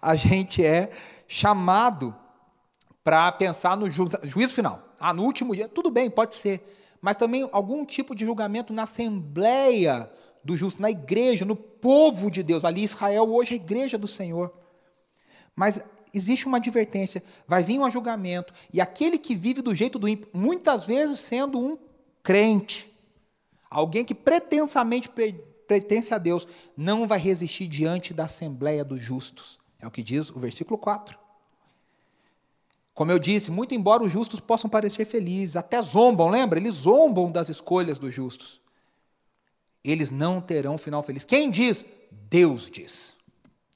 a 0.00 0.14
gente 0.14 0.64
é 0.64 0.90
chamado 1.26 2.14
para 3.02 3.32
pensar 3.32 3.76
no 3.76 3.90
ju 3.90 4.08
juízo 4.24 4.54
final. 4.54 4.94
Ah, 4.98 5.14
no 5.14 5.22
último 5.22 5.54
dia, 5.54 5.68
tudo 5.68 5.90
bem, 5.90 6.10
pode 6.10 6.34
ser. 6.34 6.81
Mas 7.02 7.16
também 7.16 7.48
algum 7.50 7.84
tipo 7.84 8.14
de 8.14 8.24
julgamento 8.24 8.72
na 8.72 8.84
assembleia 8.84 10.08
do 10.44 10.56
justo, 10.56 10.80
na 10.80 10.90
igreja, 10.90 11.44
no 11.44 11.56
povo 11.56 12.30
de 12.30 12.44
Deus. 12.44 12.64
Ali, 12.64 12.84
Israel 12.84 13.24
hoje 13.24 13.50
é 13.50 13.52
a 13.54 13.56
igreja 13.56 13.98
do 13.98 14.06
Senhor. 14.06 14.54
Mas 15.54 15.84
existe 16.14 16.46
uma 16.46 16.58
advertência: 16.58 17.22
vai 17.46 17.64
vir 17.64 17.80
um 17.80 17.90
julgamento, 17.90 18.54
e 18.72 18.80
aquele 18.80 19.18
que 19.18 19.34
vive 19.34 19.60
do 19.60 19.74
jeito 19.74 19.98
do 19.98 20.08
ímpio, 20.08 20.28
muitas 20.32 20.86
vezes 20.86 21.18
sendo 21.18 21.58
um 21.58 21.76
crente, 22.22 22.94
alguém 23.68 24.04
que 24.04 24.14
pretensamente 24.14 25.10
pertence 25.66 26.14
a 26.14 26.18
Deus, 26.18 26.46
não 26.76 27.08
vai 27.08 27.18
resistir 27.18 27.66
diante 27.66 28.14
da 28.14 28.26
assembleia 28.26 28.84
dos 28.84 29.02
justos. 29.02 29.58
É 29.80 29.86
o 29.88 29.90
que 29.90 30.04
diz 30.04 30.30
o 30.30 30.38
versículo 30.38 30.78
4. 30.78 31.21
Como 32.94 33.10
eu 33.10 33.18
disse, 33.18 33.50
muito 33.50 33.74
embora 33.74 34.02
os 34.02 34.12
justos 34.12 34.40
possam 34.40 34.68
parecer 34.68 35.04
felizes, 35.04 35.56
até 35.56 35.80
zombam, 35.82 36.28
lembra? 36.28 36.58
Eles 36.58 36.74
zombam 36.74 37.30
das 37.30 37.48
escolhas 37.48 37.98
dos 37.98 38.14
justos. 38.14 38.60
Eles 39.82 40.10
não 40.10 40.40
terão 40.40 40.76
final 40.76 41.02
feliz. 41.02 41.24
Quem 41.24 41.50
diz? 41.50 41.84
Deus 42.10 42.70
diz. 42.70 43.16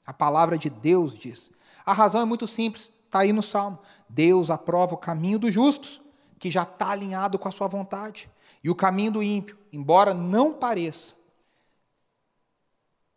A 0.05 0.13
palavra 0.13 0.57
de 0.57 0.69
Deus 0.69 1.17
diz. 1.17 1.49
A 1.85 1.93
razão 1.93 2.21
é 2.21 2.25
muito 2.25 2.47
simples, 2.47 2.91
está 3.05 3.19
aí 3.19 3.33
no 3.33 3.41
Salmo. 3.41 3.79
Deus 4.07 4.49
aprova 4.49 4.93
o 4.93 4.97
caminho 4.97 5.39
dos 5.39 5.53
justos, 5.53 5.99
que 6.39 6.51
já 6.51 6.63
está 6.63 6.91
alinhado 6.91 7.39
com 7.39 7.47
a 7.47 7.51
sua 7.51 7.67
vontade. 7.67 8.29
E 8.63 8.69
o 8.69 8.75
caminho 8.75 9.11
do 9.13 9.23
ímpio, 9.23 9.57
embora 9.73 10.13
não 10.13 10.53
pareça, 10.53 11.15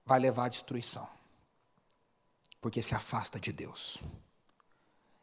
vai 0.05 0.19
levar 0.19 0.47
à 0.47 0.49
destruição 0.49 1.07
porque 2.61 2.83
se 2.83 2.95
afasta 2.95 3.41
de 3.41 3.53
Deus. 3.53 3.99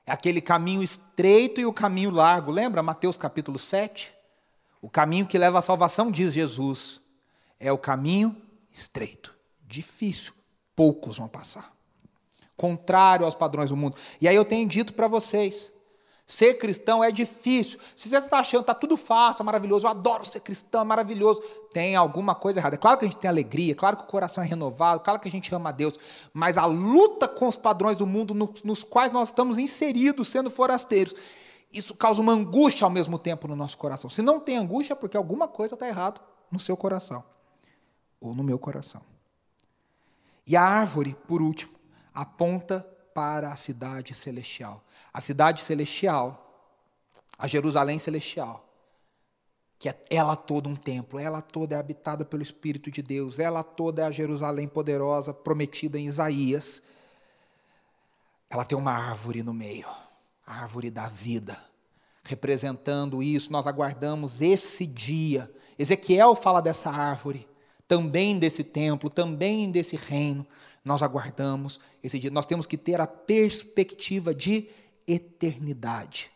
É 0.08 0.14
aquele 0.14 0.40
caminho 0.40 0.82
estreito 0.82 1.60
e 1.60 1.66
o 1.66 1.74
caminho 1.74 2.10
largo. 2.10 2.50
Lembra 2.50 2.82
Mateus 2.82 3.18
capítulo 3.18 3.60
7? 3.60 4.14
O 4.82 4.90
caminho 4.90 5.26
que 5.26 5.38
leva 5.38 5.60
à 5.60 5.62
salvação, 5.62 6.10
diz 6.10 6.34
Jesus, 6.34 7.02
é 7.60 7.74
o 7.74 7.78
caminho 7.78 8.34
estreito, 8.72 9.34
difícil, 9.68 10.34
poucos 10.74 11.18
vão 11.18 11.28
passar. 11.28 11.74
Contrário 12.56 13.26
aos 13.26 13.36
padrões 13.36 13.70
do 13.70 13.76
mundo. 13.76 13.98
E 14.22 14.30
aí 14.30 14.36
eu 14.36 14.46
tenho 14.46 14.68
dito 14.68 14.94
para 14.94 15.10
vocês, 15.10 15.74
Ser 16.28 16.56
cristão 16.56 17.02
é 17.02 17.10
difícil. 17.10 17.80
Se 17.96 18.10
você 18.10 18.18
está 18.18 18.40
achando 18.40 18.60
que 18.60 18.72
está 18.72 18.76
tudo 18.76 18.98
fácil, 18.98 19.46
maravilhoso, 19.46 19.88
eu 19.88 19.92
adoro 19.92 20.26
ser 20.26 20.42
cristão, 20.42 20.82
é 20.82 20.84
maravilhoso, 20.84 21.42
tem 21.72 21.96
alguma 21.96 22.36
coisa 22.36 22.60
errada. 22.60 22.76
É 22.76 22.78
claro 22.78 23.00
que 23.00 23.06
a 23.06 23.08
gente 23.08 23.18
tem 23.18 23.30
alegria, 23.30 23.72
é 23.72 23.76
claro 23.76 23.96
que 23.96 24.04
o 24.04 24.08
coração 24.08 24.44
é 24.44 24.48
renovado, 24.48 25.00
é 25.00 25.06
claro 25.06 25.22
que 25.22 25.30
a 25.30 25.32
gente 25.32 25.56
ama 25.56 25.70
a 25.70 25.72
Deus, 25.72 25.98
mas 26.34 26.58
a 26.58 26.66
luta 26.66 27.30
com 27.30 27.48
os 27.48 27.56
padrões 27.56 27.98
do 27.98 28.06
mundo 28.06 28.34
nos, 28.34 28.62
nos 28.62 28.84
quais 28.84 29.14
nós 29.14 29.30
estamos 29.30 29.58
inseridos, 29.58 30.28
sendo 30.28 30.50
forasteiros, 30.50 31.16
isso 31.72 31.96
causa 31.96 32.22
uma 32.22 32.34
angústia 32.34 32.84
ao 32.84 32.92
mesmo 32.92 33.18
tempo 33.18 33.48
no 33.48 33.56
nosso 33.56 33.78
coração. 33.78 34.10
Se 34.10 34.22
não 34.22 34.38
tem 34.38 34.58
angústia, 34.58 34.92
é 34.92 34.96
porque 34.98 35.16
alguma 35.16 35.48
coisa 35.48 35.76
está 35.76 35.88
errado 35.88 36.20
no 36.52 36.60
seu 36.60 36.76
coração 36.76 37.24
ou 38.20 38.36
no 38.36 38.44
meu 38.44 38.60
coração. 38.60 39.02
E 40.46 40.58
a 40.58 40.62
árvore, 40.62 41.16
por 41.26 41.42
último, 41.42 41.74
aponta 42.14 42.86
para 43.14 43.50
a 43.50 43.56
cidade 43.56 44.14
celestial 44.14 44.84
a 45.18 45.20
cidade 45.20 45.64
celestial, 45.64 46.70
a 47.40 47.48
Jerusalém 47.48 47.98
celestial, 47.98 48.70
que 49.80 49.90
é 49.90 50.00
ela 50.12 50.36
toda 50.36 50.70
um 50.70 50.76
templo, 50.76 51.18
ela 51.18 51.42
toda 51.42 51.76
é 51.76 51.80
habitada 51.80 52.24
pelo 52.24 52.44
Espírito 52.44 52.92
de 52.92 53.02
Deus, 53.02 53.40
ela 53.40 53.64
toda 53.64 54.04
é 54.04 54.06
a 54.06 54.12
Jerusalém 54.12 54.68
poderosa 54.68 55.34
prometida 55.34 55.98
em 55.98 56.06
Isaías. 56.06 56.84
Ela 58.48 58.64
tem 58.64 58.78
uma 58.78 58.92
árvore 58.92 59.42
no 59.42 59.56
meio, 59.56 59.88
a 60.46 60.62
árvore 60.62 60.92
da 60.92 61.08
vida, 61.08 61.58
representando 62.24 63.24
isso. 63.24 63.52
Nós 63.52 63.66
aguardamos 63.66 64.40
esse 64.40 64.86
dia. 64.86 65.52
Ezequiel 65.80 66.36
fala 66.36 66.62
dessa 66.62 66.92
árvore, 66.92 67.50
também 67.88 68.38
desse 68.38 68.64
templo, 68.64 69.10
também 69.10 69.72
desse 69.72 69.96
reino. 69.96 70.46
Nós 70.86 71.02
aguardamos 71.02 71.80
esse 72.04 72.20
dia. 72.20 72.30
Nós 72.30 72.46
temos 72.46 72.68
que 72.68 72.78
ter 72.78 73.02
a 73.02 73.08
perspectiva 73.08 74.32
de 74.32 74.70
eternidade. 75.08 76.30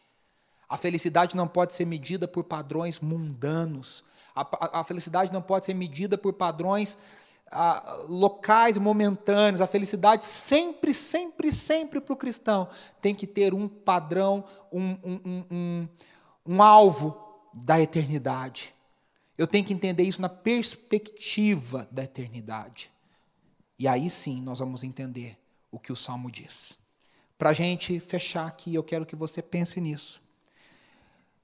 A 0.70 0.78
felicidade 0.78 1.36
não 1.36 1.48
pode 1.48 1.74
ser 1.74 1.86
medida 1.86 2.28
por 2.28 2.46
padrões 2.46 3.00
mundanos. 3.02 4.06
A, 4.34 4.42
a, 4.42 4.80
a 4.80 4.84
felicidade 4.84 5.34
não 5.34 5.42
pode 5.42 5.66
ser 5.66 5.74
medida 5.74 6.18
por 6.18 6.32
padrões 6.32 6.98
ah, 7.52 8.06
locais, 8.08 8.78
momentâneos. 8.78 9.60
A 9.60 9.68
felicidade 9.68 10.24
sempre, 10.24 10.94
sempre, 10.94 11.52
sempre 11.52 12.00
para 12.00 12.14
o 12.14 12.18
cristão 12.18 12.70
tem 13.02 13.14
que 13.14 13.28
ter 13.28 13.54
um 13.54 13.68
padrão, 13.68 14.46
um, 14.72 14.92
um, 15.04 15.46
um, 15.52 15.88
um 16.46 16.64
alvo 16.64 17.22
da 17.54 17.82
eternidade. 17.82 18.74
Eu 19.38 19.48
tenho 19.48 19.66
que 19.66 19.74
entender 19.74 20.04
isso 20.04 20.22
na 20.22 20.30
perspectiva 20.30 21.88
da 21.92 22.04
eternidade. 22.04 22.90
E 23.78 23.88
aí 23.88 24.10
sim 24.10 24.42
nós 24.42 24.60
vamos 24.60 24.84
entender 24.84 25.38
o 25.70 25.78
que 25.78 25.92
o 25.92 25.96
Salmo 25.96 26.32
diz. 26.32 26.81
Para 27.42 27.50
a 27.50 27.54
gente 27.54 28.00
fechar 28.00 28.46
aqui, 28.46 28.76
eu 28.76 28.84
quero 28.84 29.04
que 29.04 29.16
você 29.16 29.42
pense 29.42 29.82
nisso. 29.82 30.22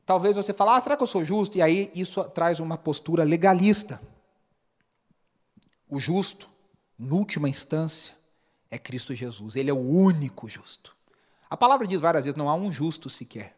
Talvez 0.06 0.36
você 0.36 0.54
fale, 0.54 0.70
ah, 0.70 0.80
será 0.80 0.95
que 0.95 1.02
eu 1.02 1.08
sou 1.08 1.26
justo? 1.26 1.58
E 1.58 1.62
aí 1.64 1.91
isso 1.95 2.24
traz 2.26 2.60
uma 2.60 2.78
postura 2.78 3.24
legalista. 3.24 4.00
O 5.89 6.00
justo, 6.00 6.48
em 7.00 7.10
última 7.10 7.50
instância, 7.50 8.14
é 8.70 8.78
Cristo 8.78 9.16
Jesus. 9.16 9.56
Ele 9.56 9.72
é 9.72 9.74
o 9.74 9.80
único 9.80 10.48
justo. 10.48 10.95
A 11.50 11.58
palavra 11.58 11.88
diz 11.88 12.00
várias 12.00 12.26
vezes: 12.26 12.38
não 12.38 12.48
há 12.48 12.54
um 12.54 12.72
justo 12.72 13.10
sequer. 13.10 13.58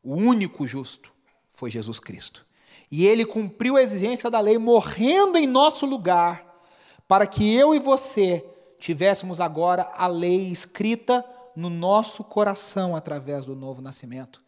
O 0.00 0.14
único 0.14 0.64
justo 0.64 1.12
foi 1.50 1.72
Jesus 1.72 1.98
Cristo. 1.98 2.46
E 2.88 3.04
ele 3.04 3.26
cumpriu 3.26 3.76
a 3.76 3.82
exigência 3.82 4.30
da 4.30 4.38
lei, 4.38 4.58
morrendo 4.58 5.36
em 5.36 5.48
nosso 5.48 5.86
lugar, 5.86 6.62
para 7.08 7.26
que 7.26 7.52
eu 7.52 7.74
e 7.74 7.80
você 7.80 8.48
tivéssemos 8.78 9.40
agora 9.40 9.90
a 9.96 10.06
lei 10.06 10.52
escrita 10.52 11.34
no 11.58 11.68
nosso 11.68 12.22
coração 12.22 12.94
através 12.94 13.44
do 13.44 13.56
novo 13.56 13.82
nascimento. 13.82 14.40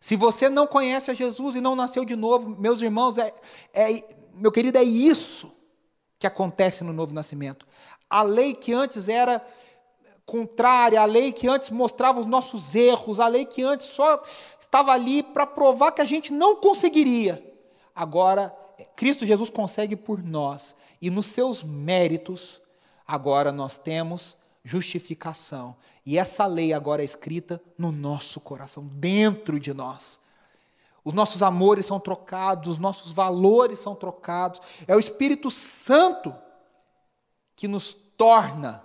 Se 0.00 0.14
você 0.14 0.48
não 0.48 0.64
conhece 0.64 1.10
a 1.10 1.14
Jesus 1.14 1.56
e 1.56 1.60
não 1.60 1.74
nasceu 1.74 2.04
de 2.04 2.14
novo, 2.14 2.50
meus 2.50 2.80
irmãos, 2.80 3.18
é, 3.18 3.34
é, 3.74 4.04
meu 4.34 4.52
querido, 4.52 4.78
é 4.78 4.82
isso 4.84 5.52
que 6.20 6.26
acontece 6.26 6.84
no 6.84 6.92
novo 6.92 7.12
nascimento. 7.12 7.66
A 8.08 8.22
lei 8.22 8.54
que 8.54 8.72
antes 8.72 9.08
era 9.08 9.44
contrária, 10.24 11.00
a 11.00 11.04
lei 11.04 11.32
que 11.32 11.48
antes 11.48 11.70
mostrava 11.70 12.20
os 12.20 12.26
nossos 12.26 12.76
erros, 12.76 13.18
a 13.18 13.26
lei 13.26 13.44
que 13.44 13.64
antes 13.64 13.88
só 13.88 14.22
estava 14.60 14.92
ali 14.92 15.20
para 15.20 15.44
provar 15.44 15.90
que 15.90 16.00
a 16.00 16.06
gente 16.06 16.32
não 16.32 16.54
conseguiria. 16.54 17.42
Agora, 17.92 18.56
Cristo 18.94 19.26
Jesus 19.26 19.50
consegue 19.50 19.96
por 19.96 20.22
nós, 20.22 20.76
e 21.00 21.10
nos 21.10 21.26
seus 21.26 21.64
méritos, 21.64 22.62
agora 23.04 23.50
nós 23.50 23.78
temos 23.78 24.36
justificação. 24.64 25.76
E 26.04 26.18
essa 26.18 26.46
lei 26.46 26.72
agora 26.72 27.02
é 27.02 27.04
escrita 27.04 27.60
no 27.76 27.90
nosso 27.90 28.40
coração, 28.40 28.86
dentro 28.86 29.58
de 29.58 29.72
nós. 29.72 30.20
Os 31.04 31.12
nossos 31.12 31.42
amores 31.42 31.86
são 31.86 31.98
trocados, 31.98 32.68
os 32.68 32.78
nossos 32.78 33.12
valores 33.12 33.80
são 33.80 33.94
trocados. 33.94 34.60
É 34.86 34.94
o 34.94 35.00
Espírito 35.00 35.50
Santo 35.50 36.34
que 37.56 37.66
nos 37.66 37.92
torna 37.92 38.84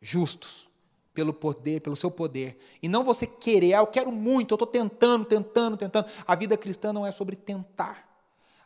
justos 0.00 0.68
pelo 1.14 1.32
poder, 1.32 1.80
pelo 1.80 1.96
seu 1.96 2.10
poder. 2.10 2.58
E 2.82 2.88
não 2.88 3.02
você 3.02 3.26
querer, 3.26 3.72
ah, 3.72 3.78
eu 3.78 3.86
quero 3.86 4.12
muito, 4.12 4.52
eu 4.52 4.56
estou 4.56 4.66
tentando, 4.66 5.24
tentando, 5.24 5.76
tentando. 5.78 6.06
A 6.26 6.34
vida 6.34 6.58
cristã 6.58 6.92
não 6.92 7.06
é 7.06 7.10
sobre 7.10 7.34
tentar. 7.34 8.06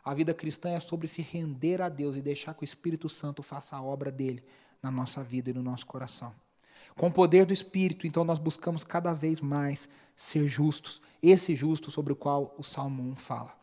A 0.03 0.13
vida 0.13 0.33
cristã 0.33 0.71
é 0.71 0.79
sobre 0.79 1.07
se 1.07 1.21
render 1.21 1.81
a 1.81 1.87
Deus 1.87 2.17
e 2.17 2.21
deixar 2.21 2.53
que 2.53 2.63
o 2.63 2.65
Espírito 2.65 3.07
Santo 3.07 3.41
faça 3.41 3.77
a 3.77 3.81
obra 3.81 4.11
dele 4.11 4.43
na 4.81 4.89
nossa 4.91 5.23
vida 5.23 5.49
e 5.49 5.53
no 5.53 5.61
nosso 5.61 5.85
coração. 5.85 6.33
Com 6.95 7.07
o 7.07 7.11
poder 7.11 7.45
do 7.45 7.53
Espírito, 7.53 8.05
então, 8.05 8.23
nós 8.23 8.39
buscamos 8.39 8.83
cada 8.83 9.13
vez 9.13 9.39
mais 9.39 9.87
ser 10.15 10.47
justos, 10.47 11.01
esse 11.21 11.55
justo 11.55 11.89
sobre 11.89 12.13
o 12.13 12.15
qual 12.15 12.53
o 12.57 12.63
Salmo 12.63 13.03
1 13.11 13.15
fala. 13.15 13.55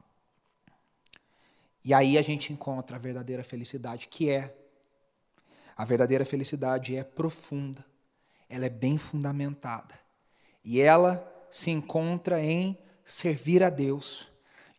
E 1.84 1.94
aí 1.94 2.18
a 2.18 2.22
gente 2.22 2.52
encontra 2.52 2.96
a 2.96 2.98
verdadeira 2.98 3.42
felicidade, 3.42 4.08
que 4.08 4.28
é 4.28 4.56
a 5.76 5.84
verdadeira 5.84 6.24
felicidade 6.24 6.96
é 6.96 7.04
profunda, 7.04 7.84
ela 8.48 8.66
é 8.66 8.70
bem 8.70 8.98
fundamentada. 8.98 9.94
E 10.64 10.80
ela 10.80 11.24
se 11.50 11.70
encontra 11.70 12.42
em 12.42 12.76
servir 13.04 13.62
a 13.62 13.70
Deus 13.70 14.26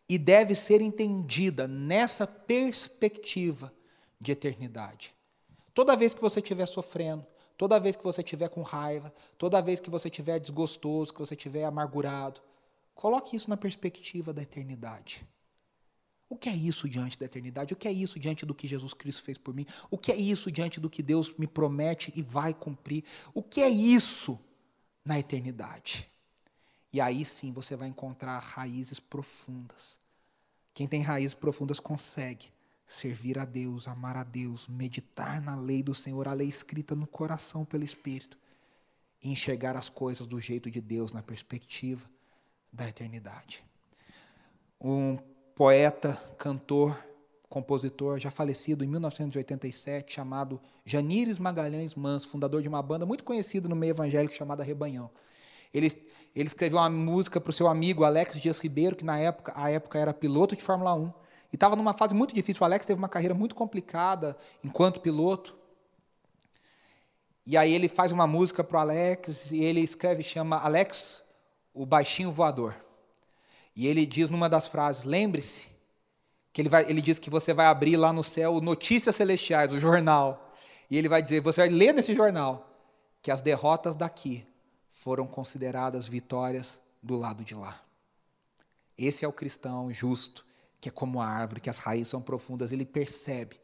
e 0.08 0.18
deve 0.18 0.54
ser 0.54 0.80
entendida 0.80 1.66
nessa 1.66 2.26
perspectiva 2.26 3.72
de 4.20 4.32
eternidade. 4.32 5.14
Toda 5.80 5.96
vez 5.96 6.12
que 6.12 6.20
você 6.20 6.40
estiver 6.40 6.66
sofrendo, 6.66 7.26
toda 7.56 7.80
vez 7.80 7.96
que 7.96 8.04
você 8.04 8.20
estiver 8.20 8.50
com 8.50 8.60
raiva, 8.60 9.10
toda 9.38 9.62
vez 9.62 9.80
que 9.80 9.88
você 9.88 10.08
estiver 10.08 10.38
desgostoso, 10.38 11.10
que 11.10 11.18
você 11.18 11.32
estiver 11.32 11.64
amargurado, 11.64 12.38
coloque 12.94 13.34
isso 13.34 13.48
na 13.48 13.56
perspectiva 13.56 14.30
da 14.30 14.42
eternidade. 14.42 15.26
O 16.28 16.36
que 16.36 16.50
é 16.50 16.54
isso 16.54 16.86
diante 16.86 17.18
da 17.18 17.24
eternidade? 17.24 17.72
O 17.72 17.76
que 17.78 17.88
é 17.88 17.92
isso 17.92 18.20
diante 18.20 18.44
do 18.44 18.54
que 18.54 18.68
Jesus 18.68 18.92
Cristo 18.92 19.22
fez 19.22 19.38
por 19.38 19.54
mim? 19.54 19.64
O 19.90 19.96
que 19.96 20.12
é 20.12 20.16
isso 20.16 20.52
diante 20.52 20.78
do 20.78 20.90
que 20.90 21.02
Deus 21.02 21.34
me 21.38 21.46
promete 21.46 22.12
e 22.14 22.20
vai 22.20 22.52
cumprir? 22.52 23.02
O 23.32 23.42
que 23.42 23.62
é 23.62 23.70
isso 23.70 24.38
na 25.02 25.18
eternidade? 25.18 26.06
E 26.92 27.00
aí 27.00 27.24
sim 27.24 27.54
você 27.54 27.74
vai 27.74 27.88
encontrar 27.88 28.38
raízes 28.38 29.00
profundas. 29.00 29.98
Quem 30.74 30.86
tem 30.86 31.00
raízes 31.00 31.34
profundas 31.34 31.80
consegue 31.80 32.50
servir 32.90 33.38
a 33.38 33.44
Deus, 33.44 33.86
amar 33.86 34.16
a 34.16 34.24
Deus, 34.24 34.66
meditar 34.66 35.40
na 35.40 35.54
lei 35.54 35.80
do 35.80 35.94
Senhor, 35.94 36.26
a 36.26 36.32
lei 36.32 36.48
escrita 36.48 36.96
no 36.96 37.06
coração 37.06 37.64
pelo 37.64 37.84
Espírito, 37.84 38.36
e 39.22 39.30
enxergar 39.30 39.76
as 39.76 39.88
coisas 39.88 40.26
do 40.26 40.40
jeito 40.40 40.68
de 40.68 40.80
Deus 40.80 41.12
na 41.12 41.22
perspectiva 41.22 42.10
da 42.72 42.88
eternidade. 42.88 43.62
Um 44.80 45.16
poeta, 45.54 46.20
cantor, 46.36 47.00
compositor, 47.48 48.18
já 48.18 48.28
falecido 48.28 48.82
em 48.82 48.88
1987, 48.88 50.12
chamado 50.12 50.60
Janires 50.84 51.38
Magalhães 51.38 51.94
Mans, 51.94 52.24
fundador 52.24 52.60
de 52.60 52.68
uma 52.68 52.82
banda 52.82 53.06
muito 53.06 53.22
conhecida 53.22 53.68
no 53.68 53.76
meio 53.76 53.92
evangélico 53.92 54.34
chamada 54.34 54.64
Rebanhão. 54.64 55.12
Ele, 55.72 55.86
ele 56.34 56.48
escreveu 56.48 56.78
uma 56.80 56.90
música 56.90 57.40
para 57.40 57.50
o 57.50 57.52
seu 57.52 57.68
amigo 57.68 58.02
Alex 58.02 58.40
Dias 58.40 58.58
Ribeiro, 58.58 58.96
que 58.96 59.04
na 59.04 59.16
época, 59.16 59.52
a 59.54 59.70
época 59.70 59.96
era 59.96 60.12
piloto 60.12 60.56
de 60.56 60.62
Fórmula 60.62 60.92
1, 60.92 61.19
e 61.52 61.56
estava 61.56 61.74
numa 61.76 61.92
fase 61.92 62.14
muito 62.14 62.34
difícil. 62.34 62.62
O 62.62 62.64
Alex 62.64 62.86
teve 62.86 62.98
uma 62.98 63.08
carreira 63.08 63.34
muito 63.34 63.54
complicada 63.54 64.36
enquanto 64.62 65.00
piloto. 65.00 65.56
E 67.44 67.56
aí 67.56 67.72
ele 67.72 67.88
faz 67.88 68.12
uma 68.12 68.26
música 68.26 68.62
para 68.62 68.76
o 68.76 68.80
Alex 68.80 69.50
e 69.50 69.62
ele 69.62 69.80
escreve, 69.80 70.22
chama 70.22 70.58
Alex, 70.58 71.24
o 71.74 71.84
baixinho 71.84 72.30
voador. 72.30 72.74
E 73.74 73.86
ele 73.86 74.06
diz 74.06 74.30
numa 74.30 74.48
das 74.48 74.68
frases: 74.68 75.04
lembre-se, 75.04 75.68
que 76.52 76.60
ele, 76.60 76.68
vai, 76.68 76.88
ele 76.88 77.00
diz 77.00 77.18
que 77.18 77.30
você 77.30 77.52
vai 77.52 77.66
abrir 77.66 77.96
lá 77.96 78.12
no 78.12 78.22
céu 78.22 78.60
Notícias 78.60 79.16
Celestiais, 79.16 79.72
o 79.72 79.80
jornal. 79.80 80.52
E 80.90 80.96
ele 80.96 81.08
vai 81.08 81.22
dizer: 81.22 81.40
você 81.40 81.62
vai 81.62 81.70
ler 81.70 81.94
nesse 81.94 82.14
jornal 82.14 82.68
que 83.22 83.30
as 83.30 83.42
derrotas 83.42 83.96
daqui 83.96 84.46
foram 84.90 85.26
consideradas 85.26 86.06
vitórias 86.06 86.80
do 87.02 87.16
lado 87.16 87.44
de 87.44 87.54
lá. 87.54 87.80
Esse 88.96 89.24
é 89.24 89.28
o 89.28 89.32
cristão 89.32 89.92
justo, 89.92 90.44
que 90.80 90.88
é 90.88 90.92
como 90.92 91.20
a 91.20 91.26
árvore, 91.26 91.60
que 91.60 91.70
as 91.70 91.78
raízes 91.78 92.08
são 92.08 92.22
profundas. 92.22 92.72
Ele 92.72 92.86
percebe 92.86 93.60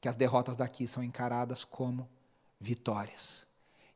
que 0.00 0.08
as 0.08 0.16
derrotas 0.16 0.56
daqui 0.56 0.86
são 0.86 1.02
encaradas 1.02 1.64
como 1.64 2.08
vitórias. 2.60 3.46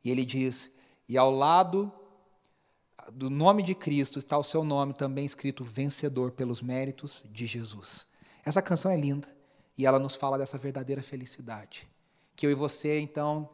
E 0.03 0.09
ele 0.09 0.25
diz: 0.25 0.73
e 1.07 1.17
ao 1.17 1.31
lado 1.31 1.91
do 3.11 3.29
nome 3.29 3.61
de 3.61 3.75
Cristo 3.75 4.17
está 4.17 4.37
o 4.37 4.43
seu 4.43 4.63
nome 4.63 4.93
também 4.93 5.25
escrito 5.25 5.63
vencedor 5.63 6.31
pelos 6.31 6.61
méritos 6.61 7.23
de 7.31 7.45
Jesus. 7.45 8.07
Essa 8.43 8.61
canção 8.61 8.91
é 8.91 8.97
linda 8.97 9.27
e 9.77 9.85
ela 9.85 9.99
nos 9.99 10.15
fala 10.15 10.37
dessa 10.37 10.57
verdadeira 10.57 11.01
felicidade. 11.01 11.87
Que 12.35 12.45
eu 12.45 12.51
e 12.51 12.55
você, 12.55 12.99
então, 12.99 13.49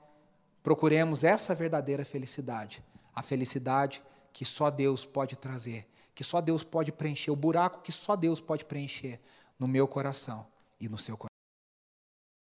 procuremos 0.64 1.24
essa 1.24 1.54
verdadeira 1.54 2.06
felicidade, 2.06 2.84
a 3.14 3.22
felicidade 3.22 4.02
que 4.32 4.46
só 4.46 4.70
Deus 4.70 5.06
pode 5.06 5.36
trazer, 5.36 5.88
que 6.22 6.28
só 6.28 6.40
Deus 6.40 6.64
pode 6.64 6.92
preencher, 6.92 7.32
o 7.32 7.36
buraco 7.36 7.82
que 7.82 7.92
só 7.92 8.16
Deus 8.16 8.40
pode 8.40 8.64
preencher 8.64 9.20
no 9.58 9.68
meu 9.68 9.88
coração 9.88 10.46
e 10.80 10.88
no 10.88 10.96
seu 10.96 11.18
coração. 11.18 11.31